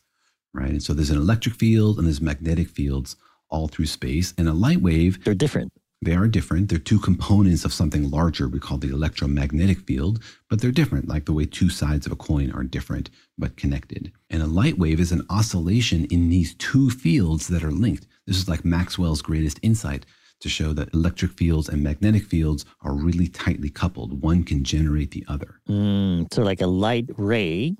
right? 0.53 0.69
And 0.69 0.83
so 0.83 0.93
there's 0.93 1.09
an 1.09 1.17
electric 1.17 1.55
field 1.55 1.97
and 1.97 2.05
there's 2.05 2.21
magnetic 2.21 2.69
fields 2.69 3.15
all 3.49 3.67
through 3.67 3.87
space. 3.87 4.33
And 4.37 4.47
a 4.47 4.53
light 4.53 4.81
wave, 4.81 5.23
they're 5.23 5.33
different. 5.33 5.73
They 6.03 6.15
are 6.15 6.27
different. 6.27 6.69
They're 6.69 6.79
two 6.79 6.99
components 6.99 7.65
of 7.65 7.73
something 7.73 8.09
larger 8.11 8.47
we 8.47 8.59
call 8.59 8.77
the 8.77 8.89
electromagnetic 8.89 9.79
field, 9.81 10.21
but 10.49 10.61
they're 10.61 10.71
different, 10.71 11.07
like 11.07 11.25
the 11.25 11.33
way 11.33 11.45
two 11.45 11.69
sides 11.69 12.05
of 12.05 12.11
a 12.11 12.17
coin 12.17 12.51
are 12.51 12.63
different 12.63 13.09
but 13.37 13.55
connected. 13.55 14.11
And 14.29 14.41
a 14.41 14.47
light 14.47 14.77
wave 14.77 14.99
is 14.99 15.11
an 15.11 15.25
oscillation 15.29 16.05
in 16.05 16.29
these 16.29 16.55
two 16.55 16.89
fields 16.89 17.47
that 17.47 17.63
are 17.63 17.71
linked. 17.71 18.07
This 18.27 18.37
is 18.37 18.49
like 18.49 18.65
Maxwell's 18.65 19.21
greatest 19.21 19.59
insight 19.61 20.05
to 20.41 20.49
show 20.49 20.73
that 20.73 20.93
electric 20.93 21.31
fields 21.31 21.69
and 21.69 21.81
magnetic 21.81 22.25
fields 22.25 22.65
are 22.81 22.93
really 22.93 23.27
tightly 23.27 23.69
coupled. 23.69 24.21
One 24.21 24.43
can 24.43 24.63
generate 24.63 25.11
the 25.11 25.25
other. 25.27 25.61
Mm, 25.69 26.33
so, 26.33 26.43
like 26.43 26.61
a 26.61 26.67
light 26.67 27.09
ray 27.17 27.77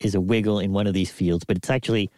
is 0.00 0.14
a 0.14 0.20
wiggle 0.20 0.58
in 0.58 0.72
one 0.72 0.86
of 0.86 0.94
these 0.94 1.10
fields, 1.10 1.44
but 1.44 1.56
it's 1.56 1.70
actually 1.70 2.10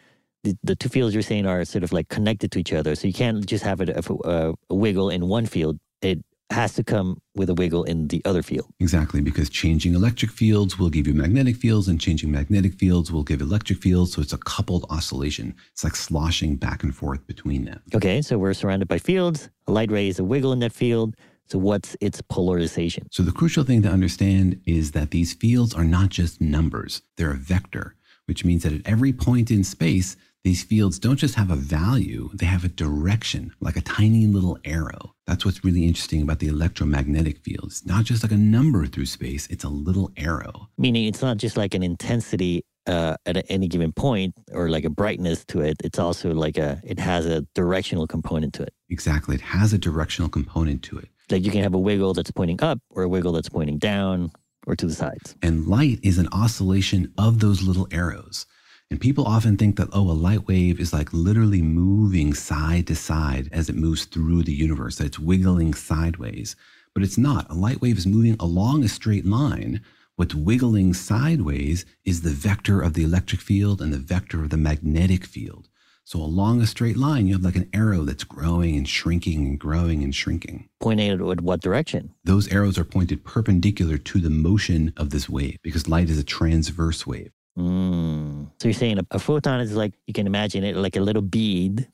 the, 0.44 0.56
the 0.62 0.76
two 0.76 0.88
fields 0.88 1.14
you're 1.14 1.22
saying 1.22 1.46
are 1.46 1.64
sort 1.64 1.84
of 1.84 1.92
like 1.92 2.08
connected 2.08 2.50
to 2.52 2.58
each 2.58 2.72
other. 2.72 2.94
So 2.94 3.06
you 3.06 3.14
can't 3.14 3.44
just 3.46 3.64
have 3.64 3.80
a, 3.80 4.02
a, 4.24 4.54
a 4.70 4.74
wiggle 4.74 5.10
in 5.10 5.28
one 5.28 5.46
field. 5.46 5.78
It 6.00 6.24
has 6.50 6.74
to 6.74 6.84
come 6.84 7.20
with 7.34 7.48
a 7.48 7.54
wiggle 7.54 7.84
in 7.84 8.08
the 8.08 8.22
other 8.24 8.42
field. 8.42 8.66
Exactly, 8.78 9.20
because 9.20 9.48
changing 9.48 9.94
electric 9.94 10.30
fields 10.30 10.78
will 10.78 10.90
give 10.90 11.06
you 11.06 11.14
magnetic 11.14 11.56
fields, 11.56 11.88
and 11.88 12.00
changing 12.00 12.30
magnetic 12.30 12.74
fields 12.74 13.10
will 13.10 13.22
give 13.22 13.40
electric 13.40 13.78
fields. 13.78 14.12
So 14.12 14.20
it's 14.20 14.32
a 14.32 14.38
coupled 14.38 14.84
oscillation. 14.90 15.54
It's 15.72 15.82
like 15.82 15.96
sloshing 15.96 16.56
back 16.56 16.82
and 16.82 16.94
forth 16.94 17.26
between 17.26 17.64
them. 17.64 17.80
Okay, 17.94 18.20
so 18.20 18.38
we're 18.38 18.52
surrounded 18.52 18.88
by 18.88 18.98
fields. 18.98 19.48
A 19.66 19.72
light 19.72 19.90
ray 19.90 20.08
is 20.08 20.18
a 20.18 20.24
wiggle 20.24 20.52
in 20.52 20.58
that 20.58 20.72
field. 20.72 21.14
So 21.46 21.58
what's 21.58 21.96
its 22.00 22.22
polarization? 22.22 23.06
So 23.10 23.22
the 23.22 23.32
crucial 23.32 23.64
thing 23.64 23.82
to 23.82 23.88
understand 23.88 24.60
is 24.66 24.92
that 24.92 25.10
these 25.10 25.34
fields 25.34 25.74
are 25.74 25.84
not 25.84 26.08
just 26.08 26.40
numbers, 26.40 27.02
they're 27.16 27.32
a 27.32 27.36
vector, 27.36 27.94
which 28.26 28.44
means 28.44 28.62
that 28.62 28.72
at 28.72 28.82
every 28.86 29.12
point 29.12 29.50
in 29.50 29.64
space, 29.64 30.16
these 30.44 30.64
fields 30.64 30.98
don't 30.98 31.16
just 31.16 31.36
have 31.36 31.50
a 31.50 31.56
value, 31.56 32.28
they 32.34 32.46
have 32.46 32.64
a 32.64 32.68
direction, 32.68 33.54
like 33.60 33.76
a 33.76 33.80
tiny 33.80 34.26
little 34.26 34.58
arrow. 34.64 35.14
That's 35.26 35.44
what's 35.44 35.64
really 35.64 35.86
interesting 35.86 36.20
about 36.20 36.40
the 36.40 36.48
electromagnetic 36.48 37.38
field. 37.38 37.66
It's 37.66 37.86
not 37.86 38.04
just 38.04 38.24
like 38.24 38.32
a 38.32 38.36
number 38.36 38.86
through 38.86 39.06
space, 39.06 39.46
it's 39.48 39.62
a 39.62 39.68
little 39.68 40.10
arrow. 40.16 40.68
Meaning 40.76 41.06
it's 41.06 41.22
not 41.22 41.36
just 41.36 41.56
like 41.56 41.74
an 41.74 41.84
intensity 41.84 42.64
uh, 42.88 43.16
at 43.24 43.46
any 43.48 43.68
given 43.68 43.92
point 43.92 44.34
or 44.50 44.68
like 44.68 44.84
a 44.84 44.90
brightness 44.90 45.44
to 45.44 45.60
it. 45.60 45.76
It's 45.84 46.00
also 46.00 46.34
like 46.34 46.58
a, 46.58 46.80
it 46.84 46.98
has 46.98 47.24
a 47.24 47.42
directional 47.54 48.08
component 48.08 48.52
to 48.54 48.64
it. 48.64 48.74
Exactly. 48.90 49.36
It 49.36 49.42
has 49.42 49.72
a 49.72 49.78
directional 49.78 50.28
component 50.28 50.82
to 50.84 50.98
it. 50.98 51.08
Like 51.30 51.44
you 51.44 51.52
can 51.52 51.62
have 51.62 51.74
a 51.74 51.78
wiggle 51.78 52.14
that's 52.14 52.32
pointing 52.32 52.60
up 52.62 52.80
or 52.90 53.04
a 53.04 53.08
wiggle 53.08 53.32
that's 53.32 53.48
pointing 53.48 53.78
down 53.78 54.32
or 54.66 54.74
to 54.74 54.86
the 54.86 54.94
sides. 54.94 55.36
And 55.40 55.68
light 55.68 56.00
is 56.02 56.18
an 56.18 56.28
oscillation 56.32 57.12
of 57.16 57.38
those 57.38 57.62
little 57.62 57.86
arrows. 57.92 58.46
And 58.92 59.00
people 59.00 59.24
often 59.24 59.56
think 59.56 59.76
that, 59.76 59.88
oh, 59.94 60.10
a 60.10 60.12
light 60.12 60.46
wave 60.46 60.78
is 60.78 60.92
like 60.92 61.14
literally 61.14 61.62
moving 61.62 62.34
side 62.34 62.86
to 62.88 62.94
side 62.94 63.48
as 63.50 63.70
it 63.70 63.74
moves 63.74 64.04
through 64.04 64.42
the 64.42 64.52
universe, 64.52 64.96
that 64.96 65.06
it's 65.06 65.18
wiggling 65.18 65.72
sideways. 65.72 66.56
But 66.92 67.02
it's 67.02 67.16
not. 67.16 67.50
A 67.50 67.54
light 67.54 67.80
wave 67.80 67.96
is 67.96 68.06
moving 68.06 68.36
along 68.38 68.84
a 68.84 68.88
straight 68.88 69.24
line. 69.24 69.80
What's 70.16 70.34
wiggling 70.34 70.92
sideways 70.92 71.86
is 72.04 72.20
the 72.20 72.32
vector 72.32 72.82
of 72.82 72.92
the 72.92 73.02
electric 73.02 73.40
field 73.40 73.80
and 73.80 73.94
the 73.94 73.98
vector 73.98 74.42
of 74.42 74.50
the 74.50 74.58
magnetic 74.58 75.24
field. 75.24 75.70
So 76.04 76.18
along 76.18 76.60
a 76.60 76.66
straight 76.66 76.98
line, 76.98 77.26
you 77.26 77.32
have 77.32 77.44
like 77.44 77.56
an 77.56 77.70
arrow 77.72 78.02
that's 78.02 78.24
growing 78.24 78.76
and 78.76 78.86
shrinking 78.86 79.46
and 79.46 79.58
growing 79.58 80.04
and 80.04 80.14
shrinking. 80.14 80.68
Pointing 80.80 81.12
at 81.12 81.40
what 81.40 81.62
direction? 81.62 82.12
Those 82.24 82.46
arrows 82.52 82.76
are 82.76 82.84
pointed 82.84 83.24
perpendicular 83.24 83.96
to 83.96 84.20
the 84.20 84.28
motion 84.28 84.92
of 84.98 85.08
this 85.08 85.30
wave 85.30 85.56
because 85.62 85.88
light 85.88 86.10
is 86.10 86.18
a 86.18 86.24
transverse 86.24 87.06
wave. 87.06 87.32
Mm. 87.58 88.50
So 88.60 88.68
you're 88.68 88.74
saying 88.74 88.98
a, 88.98 89.06
a, 89.10 89.18
photon 89.18 89.60
is 89.60 89.76
like, 89.76 89.94
you 90.06 90.14
can 90.14 90.26
imagine 90.26 90.64
it 90.64 90.76
like 90.76 90.96
a 90.96 91.00
little 91.00 91.22
bead 91.22 91.88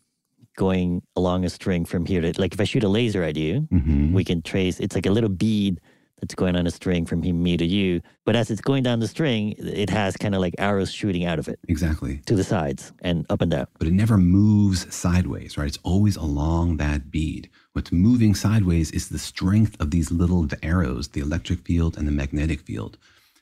going 0.56 1.02
along 1.16 1.44
a 1.44 1.50
string 1.50 1.84
from 1.84 2.04
here 2.04 2.20
to, 2.20 2.40
like 2.40 2.54
if 2.54 2.60
I 2.60 2.64
shoot 2.64 2.84
a 2.84 2.88
laser 2.88 3.22
at 3.22 3.36
you, 3.36 3.66
mm-hmm. 3.72 4.12
we 4.12 4.24
can 4.24 4.42
trace, 4.42 4.78
it's 4.80 4.94
like 4.94 5.06
a 5.06 5.10
little 5.10 5.30
bead 5.30 5.80
that's 6.20 6.34
going 6.34 6.56
on 6.56 6.66
a 6.66 6.70
string 6.70 7.06
from 7.06 7.20
me 7.20 7.56
to 7.56 7.64
you. 7.64 8.00
But 8.24 8.36
as 8.36 8.50
it's 8.50 8.60
going 8.60 8.82
down 8.82 9.00
the 9.00 9.08
string, 9.08 9.54
it 9.58 9.90
has 9.90 10.16
kind 10.16 10.34
of 10.34 10.40
like 10.40 10.54
arrows 10.58 10.92
shooting 10.92 11.24
out 11.24 11.38
of 11.38 11.48
it. 11.48 11.58
Exactly. 11.68 12.18
To 12.26 12.34
the 12.34 12.44
sides 12.44 12.92
and 13.02 13.24
up 13.30 13.40
and 13.40 13.50
down. 13.50 13.66
But 13.78 13.88
it 13.88 13.92
never 13.92 14.18
moves 14.18 14.92
sideways, 14.94 15.56
right? 15.56 15.68
It's 15.68 15.78
always 15.82 16.16
along 16.16 16.78
that 16.78 17.10
bead. 17.10 17.48
What's 17.72 17.92
moving 17.92 18.34
sideways 18.34 18.90
is 18.90 19.08
the 19.08 19.18
strength 19.18 19.76
of 19.80 19.90
these 19.90 20.10
little 20.10 20.46
arrows, 20.62 21.08
the 21.08 21.20
electric 21.20 21.60
field 21.60 21.96
and 21.96 22.06
the 22.06 22.12
magnetic 22.12 22.60
field. 22.60 22.98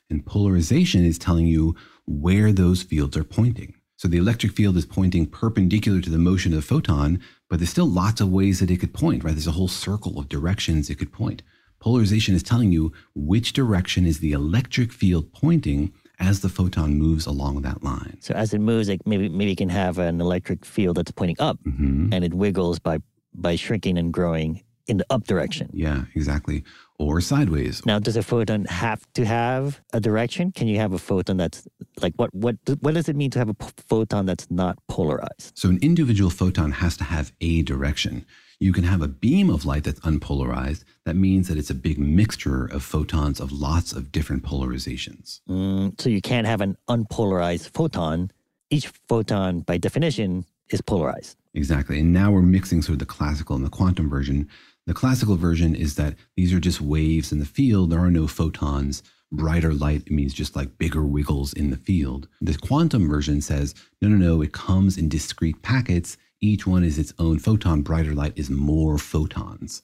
And 0.09 0.25
polarization 0.25 1.03
is 1.03 1.17
telling 1.17 1.47
you 1.47 1.75
where 2.07 2.51
those 2.51 2.81
fields 2.81 3.15
are 3.15 3.23
pointing. 3.23 3.75
So 3.97 4.07
the 4.07 4.17
electric 4.17 4.53
field 4.53 4.77
is 4.77 4.85
pointing 4.85 5.25
perpendicular 5.25 6.01
to 6.01 6.09
the 6.09 6.17
motion 6.17 6.53
of 6.53 6.57
the 6.57 6.67
photon, 6.67 7.19
but 7.49 7.59
there's 7.59 7.71
still 7.71 7.89
lots 7.89 8.21
of 8.21 8.31
ways 8.31 8.59
that 8.59 8.71
it 8.71 8.79
could 8.79 8.93
point, 8.93 9.23
right? 9.23 9.31
There's 9.33 9.47
a 9.47 9.51
whole 9.51 9.67
circle 9.67 10.19
of 10.19 10.29
directions 10.29 10.89
it 10.89 10.99
could 10.99 11.11
point. 11.11 11.41
Polarization 11.79 12.35
is 12.35 12.43
telling 12.43 12.71
you 12.71 12.93
which 13.15 13.53
direction 13.53 14.05
is 14.05 14.19
the 14.19 14.31
electric 14.31 14.91
field 14.91 15.31
pointing 15.33 15.93
as 16.19 16.41
the 16.41 16.49
photon 16.49 16.95
moves 16.95 17.25
along 17.25 17.61
that 17.61 17.83
line. 17.83 18.17
So 18.21 18.33
as 18.33 18.53
it 18.53 18.59
moves, 18.59 18.89
like 18.89 19.05
maybe 19.05 19.29
maybe 19.29 19.51
it 19.51 19.57
can 19.57 19.69
have 19.69 19.99
an 19.99 20.19
electric 20.19 20.65
field 20.65 20.97
that's 20.97 21.11
pointing 21.11 21.35
up, 21.39 21.59
mm-hmm. 21.63 22.11
and 22.11 22.23
it 22.23 22.33
wiggles 22.33 22.79
by 22.79 22.99
by 23.33 23.55
shrinking 23.55 23.97
and 23.97 24.11
growing 24.11 24.63
in 24.87 24.97
the 24.97 25.05
up 25.09 25.25
direction. 25.25 25.69
Yeah, 25.73 26.05
exactly. 26.15 26.63
Or 26.99 27.21
sideways. 27.21 27.85
Now, 27.85 27.99
does 27.99 28.15
a 28.17 28.23
photon 28.23 28.65
have 28.65 29.05
to 29.13 29.23
have 29.23 29.81
a 29.93 29.99
direction? 29.99 30.51
Can 30.51 30.67
you 30.67 30.79
have 30.79 30.93
a 30.93 30.97
photon 30.97 31.37
that's 31.37 31.67
like 32.01 32.13
what 32.15 32.33
what 32.33 32.55
what 32.79 32.95
does 32.95 33.07
it 33.07 33.15
mean 33.15 33.29
to 33.31 33.39
have 33.39 33.49
a 33.49 33.55
photon 33.87 34.25
that's 34.25 34.49
not 34.49 34.79
polarized? 34.87 35.51
So 35.55 35.69
an 35.69 35.77
individual 35.81 36.31
photon 36.31 36.71
has 36.71 36.97
to 36.97 37.03
have 37.03 37.31
a 37.39 37.61
direction. 37.61 38.25
You 38.59 38.73
can 38.73 38.83
have 38.83 39.03
a 39.03 39.07
beam 39.07 39.51
of 39.51 39.65
light 39.65 39.83
that's 39.83 39.99
unpolarized. 39.99 40.83
That 41.05 41.15
means 41.15 41.47
that 41.47 41.57
it's 41.59 41.69
a 41.69 41.75
big 41.75 41.99
mixture 41.99 42.65
of 42.65 42.81
photons 42.81 43.39
of 43.39 43.51
lots 43.51 43.93
of 43.93 44.11
different 44.11 44.41
polarizations. 44.43 45.41
Mm, 45.47 46.01
so 46.01 46.09
you 46.09 46.21
can't 46.21 46.47
have 46.47 46.61
an 46.61 46.77
unpolarized 46.89 47.69
photon. 47.69 48.31
Each 48.71 48.87
photon, 49.07 49.59
by 49.59 49.77
definition, 49.77 50.45
is 50.71 50.81
polarized. 50.81 51.37
Exactly. 51.53 51.99
And 51.99 52.11
now 52.11 52.31
we're 52.31 52.41
mixing 52.41 52.81
sort 52.81 52.93
of 52.93 52.99
the 52.99 53.05
classical 53.05 53.55
and 53.55 53.63
the 53.63 53.69
quantum 53.69 54.09
version. 54.09 54.49
The 54.87 54.93
classical 54.93 55.35
version 55.35 55.75
is 55.75 55.95
that 55.95 56.15
these 56.37 56.53
are 56.53 56.61
just 56.61 56.79
waves 56.79 57.33
in 57.33 57.39
the 57.39 57.45
field. 57.45 57.89
There 57.89 57.99
are 57.99 58.09
no 58.09 58.25
photons. 58.25 59.03
Brighter 59.33 59.73
light 59.73 60.09
means 60.09 60.33
just 60.33 60.55
like 60.55 60.77
bigger 60.77 61.03
wiggles 61.05 61.51
in 61.51 61.71
the 61.71 61.77
field. 61.77 62.29
The 62.39 62.57
quantum 62.57 63.09
version 63.09 63.41
says, 63.41 63.75
no, 64.01 64.07
no, 64.07 64.15
no, 64.15 64.41
it 64.41 64.53
comes 64.53 64.97
in 64.97 65.09
discrete 65.09 65.61
packets. 65.61 66.15
Each 66.39 66.65
one 66.65 66.85
is 66.85 66.97
its 66.97 67.13
own 67.19 67.37
photon. 67.37 67.81
Brighter 67.81 68.13
light 68.13 68.31
is 68.37 68.49
more 68.49 68.97
photons. 68.97 69.81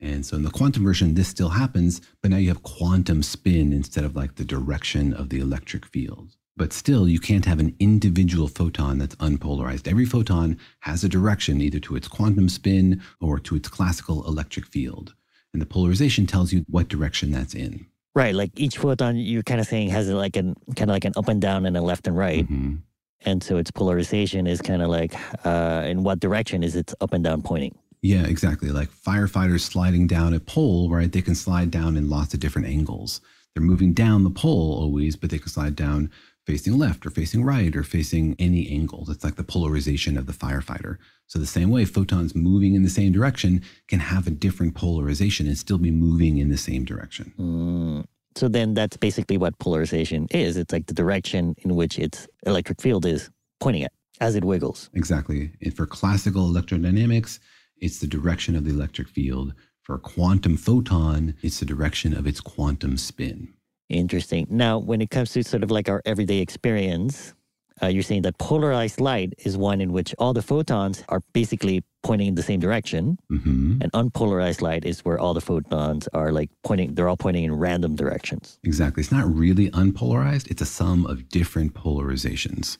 And 0.00 0.26
so 0.26 0.36
in 0.36 0.42
the 0.42 0.50
quantum 0.50 0.82
version, 0.82 1.14
this 1.14 1.28
still 1.28 1.50
happens, 1.50 2.00
but 2.20 2.32
now 2.32 2.38
you 2.38 2.48
have 2.48 2.64
quantum 2.64 3.22
spin 3.22 3.72
instead 3.72 4.04
of 4.04 4.16
like 4.16 4.34
the 4.34 4.44
direction 4.44 5.14
of 5.14 5.28
the 5.28 5.38
electric 5.38 5.86
field. 5.86 6.36
But 6.60 6.74
still, 6.74 7.08
you 7.08 7.18
can't 7.18 7.46
have 7.46 7.58
an 7.58 7.74
individual 7.80 8.46
photon 8.46 8.98
that's 8.98 9.14
unpolarized. 9.14 9.88
Every 9.88 10.04
photon 10.04 10.58
has 10.80 11.02
a 11.02 11.08
direction, 11.08 11.62
either 11.62 11.80
to 11.80 11.96
its 11.96 12.06
quantum 12.06 12.50
spin 12.50 13.00
or 13.18 13.38
to 13.38 13.56
its 13.56 13.66
classical 13.66 14.26
electric 14.26 14.66
field. 14.66 15.14
And 15.54 15.62
the 15.62 15.66
polarization 15.66 16.26
tells 16.26 16.52
you 16.52 16.66
what 16.68 16.88
direction 16.88 17.30
that's 17.30 17.54
in. 17.54 17.86
Right. 18.14 18.34
Like 18.34 18.50
each 18.56 18.76
photon, 18.76 19.16
you're 19.16 19.42
kind 19.42 19.58
of 19.58 19.68
saying 19.68 19.88
has 19.88 20.10
like 20.10 20.36
an 20.36 20.54
kind 20.76 20.90
of 20.90 20.94
like 20.94 21.06
an 21.06 21.14
up 21.16 21.28
and 21.28 21.40
down 21.40 21.64
and 21.64 21.78
a 21.78 21.80
left 21.80 22.06
and 22.06 22.14
right. 22.14 22.44
Mm-hmm. 22.44 22.74
And 23.22 23.42
so 23.42 23.56
its 23.56 23.70
polarization 23.70 24.46
is 24.46 24.60
kind 24.60 24.82
of 24.82 24.90
like 24.90 25.14
uh, 25.46 25.86
in 25.86 26.02
what 26.02 26.20
direction 26.20 26.62
is 26.62 26.76
its 26.76 26.94
up 27.00 27.14
and 27.14 27.24
down 27.24 27.40
pointing? 27.40 27.74
Yeah, 28.02 28.26
exactly. 28.26 28.68
Like 28.68 28.90
firefighters 28.90 29.60
sliding 29.60 30.06
down 30.08 30.34
a 30.34 30.40
pole, 30.40 30.90
right? 30.90 31.10
They 31.10 31.22
can 31.22 31.34
slide 31.34 31.70
down 31.70 31.96
in 31.96 32.10
lots 32.10 32.34
of 32.34 32.40
different 32.40 32.68
angles. 32.68 33.22
They're 33.54 33.62
moving 33.62 33.92
down 33.92 34.24
the 34.24 34.30
pole 34.30 34.74
always, 34.74 35.16
but 35.16 35.30
they 35.30 35.38
can 35.38 35.48
slide 35.48 35.74
down 35.74 36.10
facing 36.50 36.76
left 36.76 37.06
or 37.06 37.10
facing 37.10 37.44
right 37.44 37.76
or 37.76 37.84
facing 37.84 38.34
any 38.40 38.68
angle—it's 38.70 39.22
like 39.22 39.36
the 39.36 39.44
polarization 39.44 40.16
of 40.16 40.26
the 40.26 40.32
firefighter. 40.32 40.96
So, 41.28 41.38
the 41.38 41.46
same 41.46 41.70
way, 41.70 41.84
photons 41.84 42.34
moving 42.34 42.74
in 42.74 42.82
the 42.82 42.90
same 42.90 43.12
direction 43.12 43.62
can 43.86 44.00
have 44.00 44.26
a 44.26 44.30
different 44.30 44.74
polarization 44.74 45.46
and 45.46 45.56
still 45.56 45.78
be 45.78 45.92
moving 45.92 46.38
in 46.38 46.48
the 46.50 46.58
same 46.58 46.84
direction. 46.84 47.32
Mm. 47.38 48.04
So, 48.34 48.48
then 48.48 48.74
that's 48.74 48.96
basically 48.96 49.38
what 49.38 49.56
polarization 49.60 50.26
is 50.32 50.56
it's 50.56 50.72
like 50.72 50.86
the 50.86 50.94
direction 50.94 51.54
in 51.58 51.76
which 51.76 52.00
its 52.00 52.26
electric 52.46 52.80
field 52.82 53.06
is 53.06 53.30
pointing 53.60 53.84
at 53.84 53.92
as 54.20 54.34
it 54.34 54.44
wiggles. 54.44 54.90
Exactly. 54.94 55.52
And 55.62 55.74
for 55.74 55.86
classical 55.86 56.48
electrodynamics, 56.48 57.38
it's 57.76 58.00
the 58.00 58.08
direction 58.08 58.56
of 58.56 58.64
the 58.64 58.72
electric 58.72 59.08
field. 59.08 59.54
For 59.82 59.94
a 59.94 60.00
quantum 60.00 60.56
photon, 60.56 61.34
it's 61.42 61.60
the 61.60 61.66
direction 61.66 62.12
of 62.12 62.26
its 62.26 62.40
quantum 62.40 62.96
spin. 62.96 63.54
Interesting. 63.90 64.46
Now, 64.48 64.78
when 64.78 65.00
it 65.00 65.10
comes 65.10 65.32
to 65.32 65.42
sort 65.42 65.62
of 65.64 65.70
like 65.70 65.88
our 65.88 66.00
everyday 66.06 66.38
experience, 66.38 67.34
uh, 67.82 67.88
you're 67.88 68.02
saying 68.02 68.22
that 68.22 68.38
polarized 68.38 69.00
light 69.00 69.34
is 69.38 69.56
one 69.56 69.80
in 69.80 69.92
which 69.92 70.14
all 70.18 70.32
the 70.32 70.42
photons 70.42 71.02
are 71.08 71.20
basically 71.32 71.82
pointing 72.02 72.28
in 72.28 72.34
the 72.34 72.42
same 72.42 72.60
direction, 72.60 73.18
mm-hmm. 73.30 73.78
and 73.80 73.92
unpolarized 73.92 74.62
light 74.62 74.84
is 74.84 75.00
where 75.00 75.18
all 75.18 75.34
the 75.34 75.40
photons 75.40 76.08
are 76.12 76.30
like 76.30 76.50
pointing. 76.62 76.94
They're 76.94 77.08
all 77.08 77.16
pointing 77.16 77.44
in 77.44 77.54
random 77.54 77.96
directions. 77.96 78.58
Exactly. 78.64 79.00
It's 79.02 79.12
not 79.12 79.26
really 79.32 79.70
unpolarized. 79.70 80.50
It's 80.50 80.62
a 80.62 80.66
sum 80.66 81.04
of 81.06 81.28
different 81.28 81.74
polarizations. 81.74 82.78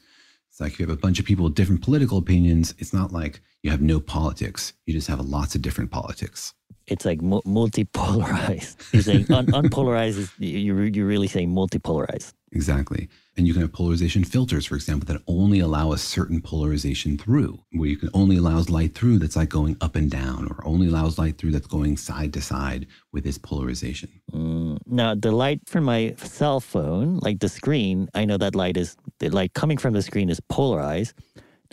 It's 0.60 0.66
like 0.66 0.78
you 0.78 0.86
have 0.86 0.94
a 0.94 1.00
bunch 1.00 1.18
of 1.18 1.24
people 1.24 1.44
with 1.46 1.54
different 1.54 1.80
political 1.80 2.18
opinions, 2.18 2.74
it's 2.76 2.92
not 2.92 3.12
like 3.12 3.40
you 3.62 3.70
have 3.70 3.80
no 3.80 3.98
politics. 3.98 4.74
You 4.84 4.92
just 4.92 5.08
have 5.08 5.18
lots 5.20 5.54
of 5.54 5.62
different 5.62 5.90
politics 5.90 6.52
it's 6.90 7.04
like 7.04 7.22
mu- 7.22 7.40
multipolarized. 7.42 8.92
You're 8.92 9.02
saying 9.02 9.26
un- 9.30 9.46
unpolarized 9.62 10.18
is 10.18 10.32
you're, 10.38 10.84
you're 10.86 11.06
really 11.06 11.28
saying 11.28 11.54
multipolarized. 11.54 12.32
Exactly. 12.52 13.08
And 13.40 13.46
you 13.46 13.54
can 13.54 13.62
have 13.62 13.72
polarization 13.72 14.22
filters, 14.22 14.66
for 14.66 14.74
example, 14.74 15.06
that 15.10 15.22
only 15.26 15.60
allow 15.60 15.92
a 15.92 15.96
certain 15.96 16.42
polarization 16.42 17.16
through, 17.16 17.58
where 17.72 17.88
you 17.88 17.96
can 17.96 18.10
only 18.12 18.36
allows 18.36 18.68
light 18.68 18.94
through 18.94 19.18
that's 19.18 19.34
like 19.34 19.48
going 19.48 19.78
up 19.80 19.96
and 19.96 20.10
down, 20.10 20.46
or 20.50 20.62
only 20.66 20.88
allows 20.88 21.18
light 21.18 21.38
through 21.38 21.52
that's 21.52 21.66
going 21.66 21.96
side 21.96 22.34
to 22.34 22.42
side 22.42 22.86
with 23.14 23.26
its 23.26 23.38
polarization. 23.38 24.10
Mm. 24.30 24.76
Now, 24.84 25.14
the 25.14 25.32
light 25.32 25.62
from 25.64 25.84
my 25.84 26.14
cell 26.18 26.60
phone, 26.60 27.16
like 27.22 27.38
the 27.38 27.48
screen, 27.48 28.10
I 28.12 28.26
know 28.26 28.36
that 28.36 28.54
light 28.54 28.76
is 28.76 28.94
the 29.20 29.30
light 29.30 29.54
coming 29.54 29.78
from 29.78 29.94
the 29.94 30.02
screen 30.02 30.28
is 30.28 30.38
polarized. 30.50 31.14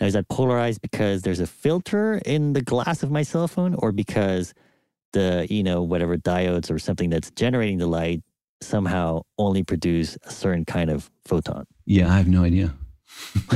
Now, 0.00 0.06
is 0.06 0.14
that 0.14 0.30
polarized 0.30 0.80
because 0.80 1.20
there's 1.20 1.40
a 1.40 1.46
filter 1.46 2.22
in 2.24 2.54
the 2.54 2.62
glass 2.62 3.02
of 3.02 3.10
my 3.10 3.24
cell 3.24 3.46
phone, 3.46 3.74
or 3.74 3.92
because 3.92 4.54
the 5.12 5.46
you 5.50 5.62
know 5.62 5.82
whatever 5.82 6.16
diodes 6.16 6.70
or 6.70 6.78
something 6.78 7.10
that's 7.10 7.30
generating 7.32 7.76
the 7.76 7.86
light 7.86 8.22
somehow 8.60 9.22
only 9.38 9.62
produce 9.62 10.16
a 10.24 10.30
certain 10.30 10.64
kind 10.64 10.90
of 10.90 11.10
photon. 11.24 11.66
Yeah, 11.86 12.12
I 12.12 12.16
have 12.16 12.28
no 12.28 12.44
idea. 12.44 12.74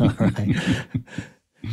All 0.00 0.08
right. 0.18 0.56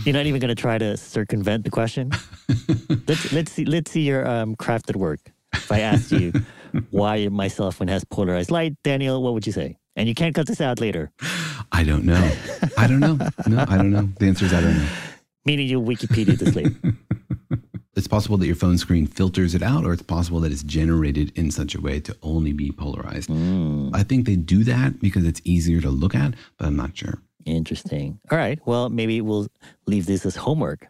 You're 0.03 0.13
not 0.13 0.25
even 0.25 0.39
going 0.39 0.49
to 0.49 0.55
try 0.55 0.77
to 0.77 0.97
circumvent 0.97 1.63
the 1.63 1.69
question. 1.69 2.11
let's 3.07 3.31
let's 3.31 3.51
see 3.51 3.65
let's 3.65 3.91
see 3.91 4.01
your 4.01 4.27
um, 4.27 4.55
crafted 4.55 4.95
work. 4.95 5.19
If 5.53 5.71
I 5.71 5.79
asked 5.79 6.11
you 6.11 6.33
why 6.91 7.27
my 7.29 7.47
cell 7.47 7.71
phone 7.71 7.87
has 7.87 8.03
polarized 8.03 8.51
light, 8.51 8.75
Daniel, 8.83 9.23
what 9.23 9.33
would 9.33 9.47
you 9.47 9.53
say? 9.53 9.77
And 9.95 10.07
you 10.07 10.13
can't 10.13 10.35
cut 10.35 10.47
this 10.47 10.61
out 10.61 10.79
later. 10.79 11.11
I 11.71 11.83
don't 11.83 12.05
know. 12.05 12.31
I 12.77 12.87
don't 12.87 12.99
know. 12.99 13.17
No, 13.47 13.65
I 13.67 13.77
don't 13.77 13.91
know. 13.91 14.09
The 14.19 14.27
answer 14.27 14.45
is 14.45 14.53
I 14.53 14.61
don't 14.61 14.77
know. 14.77 14.87
Meaning 15.45 15.67
you 15.67 15.81
Wikipedia 15.81 16.37
this 16.37 16.55
later. 16.55 16.75
It's 17.97 18.07
possible 18.07 18.37
that 18.37 18.45
your 18.45 18.55
phone 18.55 18.77
screen 18.77 19.07
filters 19.07 19.55
it 19.55 19.63
out, 19.63 19.83
or 19.83 19.91
it's 19.91 20.03
possible 20.03 20.39
that 20.41 20.51
it's 20.51 20.61
generated 20.61 21.31
in 21.35 21.49
such 21.49 21.73
a 21.73 21.81
way 21.81 21.99
to 22.01 22.15
only 22.21 22.53
be 22.53 22.71
polarized. 22.71 23.27
Mm. 23.27 23.89
I 23.91 24.03
think 24.03 24.27
they 24.27 24.35
do 24.35 24.63
that 24.65 25.01
because 25.01 25.25
it's 25.25 25.41
easier 25.43 25.81
to 25.81 25.89
look 25.89 26.13
at, 26.13 26.35
but 26.57 26.67
I'm 26.67 26.75
not 26.75 26.95
sure. 26.95 27.23
Interesting. 27.45 28.19
All 28.29 28.37
right. 28.37 28.59
Well, 28.67 28.89
maybe 28.89 29.19
we'll 29.19 29.47
leave 29.87 30.05
this 30.05 30.27
as 30.27 30.35
homework 30.35 30.85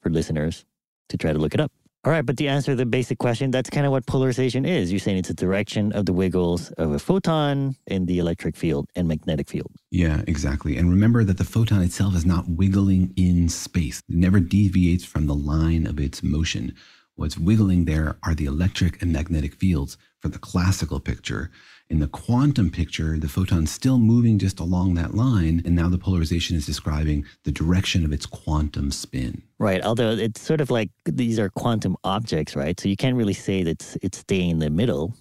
for 0.00 0.08
listeners 0.08 0.64
to 1.10 1.18
try 1.18 1.34
to 1.34 1.38
look 1.38 1.52
it 1.52 1.60
up. 1.60 1.72
All 2.06 2.12
right, 2.12 2.24
but 2.24 2.36
to 2.36 2.46
answer 2.46 2.76
the 2.76 2.86
basic 2.86 3.18
question, 3.18 3.50
that's 3.50 3.68
kind 3.68 3.84
of 3.84 3.90
what 3.90 4.06
polarization 4.06 4.64
is. 4.64 4.92
You're 4.92 5.00
saying 5.00 5.16
it's 5.16 5.30
a 5.30 5.34
direction 5.34 5.90
of 5.90 6.06
the 6.06 6.12
wiggles 6.12 6.70
of 6.78 6.92
a 6.92 7.00
photon 7.00 7.74
in 7.88 8.06
the 8.06 8.20
electric 8.20 8.54
field 8.54 8.88
and 8.94 9.08
magnetic 9.08 9.48
field. 9.48 9.72
Yeah, 9.90 10.22
exactly. 10.28 10.76
And 10.76 10.88
remember 10.88 11.24
that 11.24 11.36
the 11.36 11.42
photon 11.42 11.82
itself 11.82 12.14
is 12.14 12.24
not 12.24 12.48
wiggling 12.48 13.12
in 13.16 13.48
space, 13.48 14.04
it 14.08 14.14
never 14.14 14.38
deviates 14.38 15.04
from 15.04 15.26
the 15.26 15.34
line 15.34 15.84
of 15.84 15.98
its 15.98 16.22
motion. 16.22 16.76
What's 17.16 17.36
wiggling 17.36 17.86
there 17.86 18.14
are 18.22 18.36
the 18.36 18.44
electric 18.44 19.02
and 19.02 19.12
magnetic 19.12 19.54
fields 19.54 19.98
for 20.20 20.28
the 20.28 20.38
classical 20.38 21.00
picture. 21.00 21.50
In 21.88 22.00
the 22.00 22.08
quantum 22.08 22.70
picture, 22.70 23.16
the 23.16 23.28
photon's 23.28 23.70
still 23.70 23.98
moving 23.98 24.38
just 24.40 24.58
along 24.58 24.94
that 24.94 25.14
line, 25.14 25.62
and 25.64 25.76
now 25.76 25.88
the 25.88 25.98
polarization 25.98 26.56
is 26.56 26.66
describing 26.66 27.24
the 27.44 27.52
direction 27.52 28.04
of 28.04 28.12
its 28.12 28.26
quantum 28.26 28.90
spin. 28.90 29.42
Right. 29.58 29.80
Although 29.84 30.10
it's 30.10 30.40
sort 30.40 30.60
of 30.60 30.68
like 30.68 30.90
these 31.04 31.38
are 31.38 31.48
quantum 31.48 31.96
objects, 32.02 32.56
right? 32.56 32.78
So 32.80 32.88
you 32.88 32.96
can't 32.96 33.14
really 33.14 33.34
say 33.34 33.62
that 33.62 33.70
it's, 33.70 33.96
it's 34.02 34.18
staying 34.18 34.50
in 34.50 34.58
the 34.58 34.70
middle. 34.70 35.14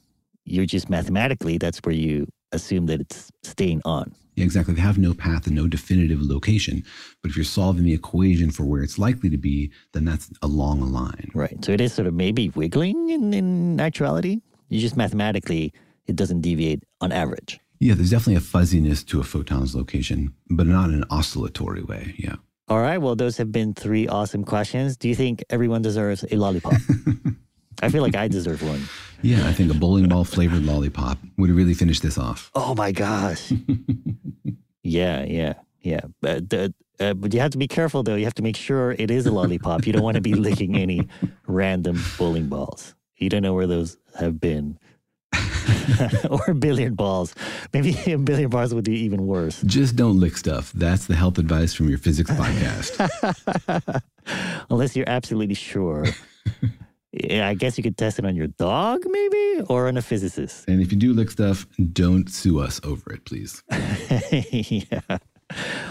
You're 0.43 0.65
just 0.65 0.89
mathematically, 0.89 1.59
that's 1.59 1.79
where 1.83 1.93
you 1.93 2.27
assume 2.51 2.87
that 2.87 2.99
it's 2.99 3.31
staying 3.43 3.81
on. 3.85 4.15
Yeah, 4.35 4.43
exactly. 4.43 4.73
They 4.73 4.81
have 4.81 4.97
no 4.97 5.13
path 5.13 5.45
and 5.45 5.55
no 5.55 5.67
definitive 5.67 6.21
location. 6.21 6.83
But 7.21 7.29
if 7.29 7.37
you're 7.37 7.45
solving 7.45 7.83
the 7.83 7.93
equation 7.93 8.49
for 8.49 8.65
where 8.65 8.81
it's 8.81 8.97
likely 8.97 9.29
to 9.29 9.37
be, 9.37 9.71
then 9.93 10.03
that's 10.03 10.31
along 10.41 10.81
a 10.81 10.85
line. 10.85 11.31
Right. 11.33 11.63
So 11.63 11.71
it 11.71 11.79
is 11.79 11.93
sort 11.93 12.07
of 12.07 12.15
maybe 12.15 12.49
wiggling 12.49 13.09
in, 13.11 13.33
in 13.33 13.79
actuality 13.79 14.41
You 14.69 14.79
just 14.81 14.97
mathematically, 14.97 15.73
it 16.07 16.15
doesn't 16.15 16.41
deviate 16.41 16.83
on 17.01 17.11
average. 17.11 17.59
Yeah, 17.79 17.93
there's 17.93 18.11
definitely 18.11 18.35
a 18.35 18.41
fuzziness 18.41 19.03
to 19.05 19.19
a 19.19 19.23
photon's 19.23 19.75
location, 19.75 20.33
but 20.49 20.67
not 20.67 20.89
in 20.89 20.95
an 20.95 21.05
oscillatory 21.09 21.83
way. 21.83 22.15
Yeah. 22.17 22.35
All 22.67 22.79
right. 22.79 22.97
Well, 22.97 23.15
those 23.15 23.37
have 23.37 23.51
been 23.51 23.73
three 23.73 24.07
awesome 24.07 24.43
questions. 24.43 24.97
Do 24.97 25.07
you 25.07 25.15
think 25.15 25.43
everyone 25.49 25.81
deserves 25.81 26.25
a 26.31 26.35
lollipop? 26.37 26.73
I 27.81 27.89
feel 27.89 28.01
like 28.01 28.15
I 28.15 28.27
deserve 28.27 28.63
one. 28.63 28.81
Yeah, 29.21 29.47
I 29.47 29.53
think 29.53 29.71
a 29.71 29.75
bowling 29.75 30.07
ball 30.07 30.23
flavored 30.23 30.63
lollipop 30.63 31.19
would 31.37 31.51
really 31.51 31.73
finish 31.73 31.99
this 31.99 32.17
off. 32.17 32.49
Oh 32.55 32.73
my 32.73 32.91
gosh. 32.91 33.51
yeah, 34.83 35.23
yeah, 35.25 35.53
yeah. 35.81 36.01
But, 36.21 36.53
uh, 36.53 36.69
uh, 36.99 37.13
but 37.13 37.33
you 37.33 37.39
have 37.39 37.51
to 37.51 37.57
be 37.57 37.67
careful 37.67 38.01
though. 38.01 38.15
You 38.15 38.23
have 38.23 38.35
to 38.35 38.43
make 38.43 38.55
sure 38.55 38.93
it 38.93 39.11
is 39.11 39.25
a 39.25 39.31
lollipop. 39.31 39.85
You 39.85 39.93
don't 39.93 40.03
want 40.03 40.15
to 40.15 40.21
be 40.21 40.33
licking 40.33 40.75
any 40.75 41.07
random 41.47 42.01
bowling 42.17 42.47
balls. 42.47 42.95
You 43.17 43.29
don't 43.29 43.43
know 43.43 43.53
where 43.53 43.67
those 43.67 43.97
have 44.17 44.39
been. 44.39 44.79
or 46.29 46.53
billiard 46.53 46.95
balls. 46.95 47.35
Maybe 47.73 47.97
a 48.11 48.17
billiard 48.29 48.51
balls 48.51 48.73
would 48.73 48.85
be 48.85 48.97
even 48.99 49.27
worse. 49.27 49.61
Just 49.63 49.95
don't 49.95 50.19
lick 50.19 50.37
stuff. 50.37 50.71
That's 50.73 51.07
the 51.07 51.15
health 51.15 51.37
advice 51.37 51.73
from 51.73 51.89
your 51.89 51.97
physics 51.97 52.31
podcast. 52.41 54.01
Unless 54.69 54.95
you're 54.95 55.09
absolutely 55.09 55.55
sure. 55.55 56.05
Yeah, 57.11 57.47
I 57.47 57.53
guess 57.53 57.77
you 57.77 57.83
could 57.83 57.97
test 57.97 58.19
it 58.19 58.25
on 58.25 58.35
your 58.35 58.47
dog, 58.47 59.03
maybe, 59.05 59.61
or 59.69 59.87
on 59.87 59.95
a 59.97 60.01
physicist. 60.01 60.67
And 60.67 60.81
if 60.81 60.91
you 60.91 60.97
do 60.97 61.13
lick 61.13 61.31
stuff, 61.31 61.65
don't 61.93 62.29
sue 62.29 62.59
us 62.59 62.81
over 62.83 63.13
it, 63.13 63.23
please. 63.25 63.63
yeah. 64.51 65.17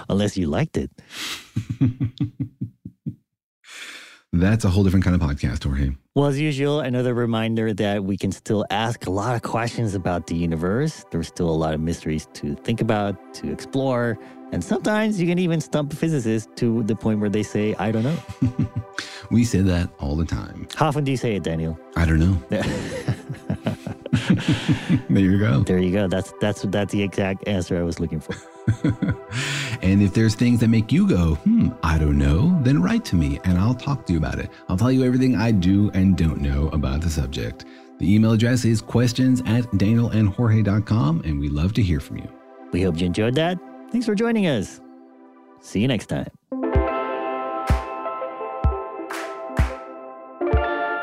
Unless 0.08 0.36
you 0.36 0.48
liked 0.48 0.76
it. 0.76 0.90
That's 4.40 4.64
a 4.64 4.68
whole 4.68 4.82
different 4.82 5.04
kind 5.04 5.14
of 5.14 5.22
podcast, 5.22 5.62
Jorge. 5.62 5.92
Well, 6.16 6.26
as 6.26 6.40
usual, 6.40 6.80
another 6.80 7.14
reminder 7.14 7.72
that 7.74 8.02
we 8.04 8.16
can 8.16 8.32
still 8.32 8.64
ask 8.68 9.06
a 9.06 9.10
lot 9.10 9.36
of 9.36 9.42
questions 9.42 9.94
about 9.94 10.26
the 10.26 10.34
universe. 10.34 11.04
There's 11.12 11.28
still 11.28 11.48
a 11.48 11.54
lot 11.54 11.72
of 11.72 11.80
mysteries 11.80 12.26
to 12.34 12.56
think 12.56 12.80
about, 12.80 13.34
to 13.34 13.52
explore. 13.52 14.18
And 14.50 14.62
sometimes 14.62 15.20
you 15.20 15.28
can 15.28 15.38
even 15.38 15.60
stump 15.60 15.92
physicists 15.92 16.50
to 16.56 16.82
the 16.82 16.96
point 16.96 17.20
where 17.20 17.30
they 17.30 17.44
say, 17.44 17.76
I 17.78 17.92
don't 17.92 18.02
know. 18.02 18.18
we 19.30 19.44
say 19.44 19.60
that 19.60 19.90
all 20.00 20.16
the 20.16 20.24
time. 20.24 20.66
How 20.74 20.88
often 20.88 21.04
do 21.04 21.12
you 21.12 21.16
say 21.16 21.36
it, 21.36 21.44
Daniel? 21.44 21.78
I 21.94 22.04
don't 22.04 22.18
know. 22.18 22.42
there 25.10 25.22
you 25.22 25.38
go. 25.38 25.62
There 25.62 25.78
you 25.78 25.92
go. 25.92 26.08
That's 26.08 26.32
that's 26.40 26.62
that's 26.62 26.92
the 26.92 27.02
exact 27.02 27.46
answer 27.46 27.78
I 27.78 27.82
was 27.82 28.00
looking 28.00 28.20
for. 28.20 28.34
and 29.82 30.02
if 30.02 30.14
there's 30.14 30.34
things 30.34 30.60
that 30.60 30.68
make 30.68 30.90
you 30.92 31.08
go, 31.08 31.34
hmm, 31.36 31.68
I 31.82 31.98
don't 31.98 32.18
know, 32.18 32.58
then 32.62 32.82
write 32.82 33.04
to 33.06 33.16
me 33.16 33.40
and 33.44 33.58
I'll 33.58 33.74
talk 33.74 34.06
to 34.06 34.12
you 34.12 34.18
about 34.18 34.38
it. 34.38 34.50
I'll 34.68 34.76
tell 34.76 34.92
you 34.92 35.04
everything 35.04 35.36
I 35.36 35.50
do 35.50 35.90
and 35.94 36.16
don't 36.16 36.40
know 36.40 36.68
about 36.68 37.00
the 37.00 37.10
subject. 37.10 37.64
The 37.98 38.12
email 38.12 38.32
address 38.32 38.64
is 38.64 38.80
questions 38.80 39.40
at 39.46 39.64
danielandjorge.com, 39.72 41.22
and 41.24 41.38
we 41.38 41.48
love 41.48 41.72
to 41.74 41.82
hear 41.82 42.00
from 42.00 42.18
you. 42.18 42.28
We 42.72 42.82
hope 42.82 42.98
you 42.98 43.06
enjoyed 43.06 43.36
that. 43.36 43.58
Thanks 43.92 44.06
for 44.06 44.14
joining 44.14 44.46
us. 44.46 44.80
See 45.60 45.80
you 45.80 45.88
next 45.88 46.06
time. 46.06 46.28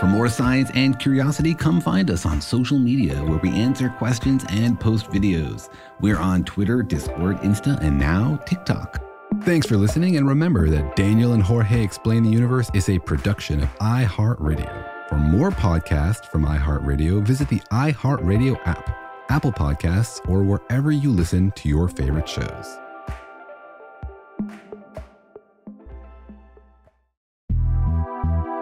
For 0.02 0.08
more 0.08 0.30
science 0.30 0.72
and 0.74 0.98
curiosity, 0.98 1.54
come 1.54 1.80
find 1.80 2.10
us 2.10 2.26
on 2.26 2.42
social 2.42 2.80
media 2.80 3.24
where 3.24 3.38
we 3.38 3.52
answer 3.52 3.88
questions 3.88 4.44
and 4.50 4.80
post 4.80 5.12
videos. 5.12 5.70
We're 6.00 6.18
on 6.18 6.44
Twitter, 6.44 6.82
Discord, 6.82 7.38
Insta, 7.42 7.80
and 7.82 8.00
now 8.00 8.38
TikTok. 8.48 9.00
Thanks 9.44 9.68
for 9.68 9.78
listening, 9.78 10.18
and 10.18 10.28
remember 10.28 10.72
that 10.72 10.96
Daniel 10.96 11.34
and 11.34 11.44
Jorge 11.44 11.84
Explain 11.84 12.24
the 12.24 12.32
Universe 12.32 12.72
is 12.74 12.90
a 12.90 12.98
production 12.98 13.62
of 13.62 13.70
iHeartRadio. 13.78 15.08
For 15.08 15.18
more 15.18 15.52
podcasts 15.52 16.26
from 16.26 16.46
iHeartRadio, 16.46 17.22
visit 17.22 17.48
the 17.48 17.60
iHeartRadio 17.72 18.60
app, 18.66 19.30
Apple 19.30 19.52
Podcasts, 19.52 20.28
or 20.28 20.42
wherever 20.42 20.92
you 20.92 21.12
listen 21.12 21.52
to 21.52 21.70
your 21.70 21.88
favorite 21.88 22.28
shows. 22.28 22.80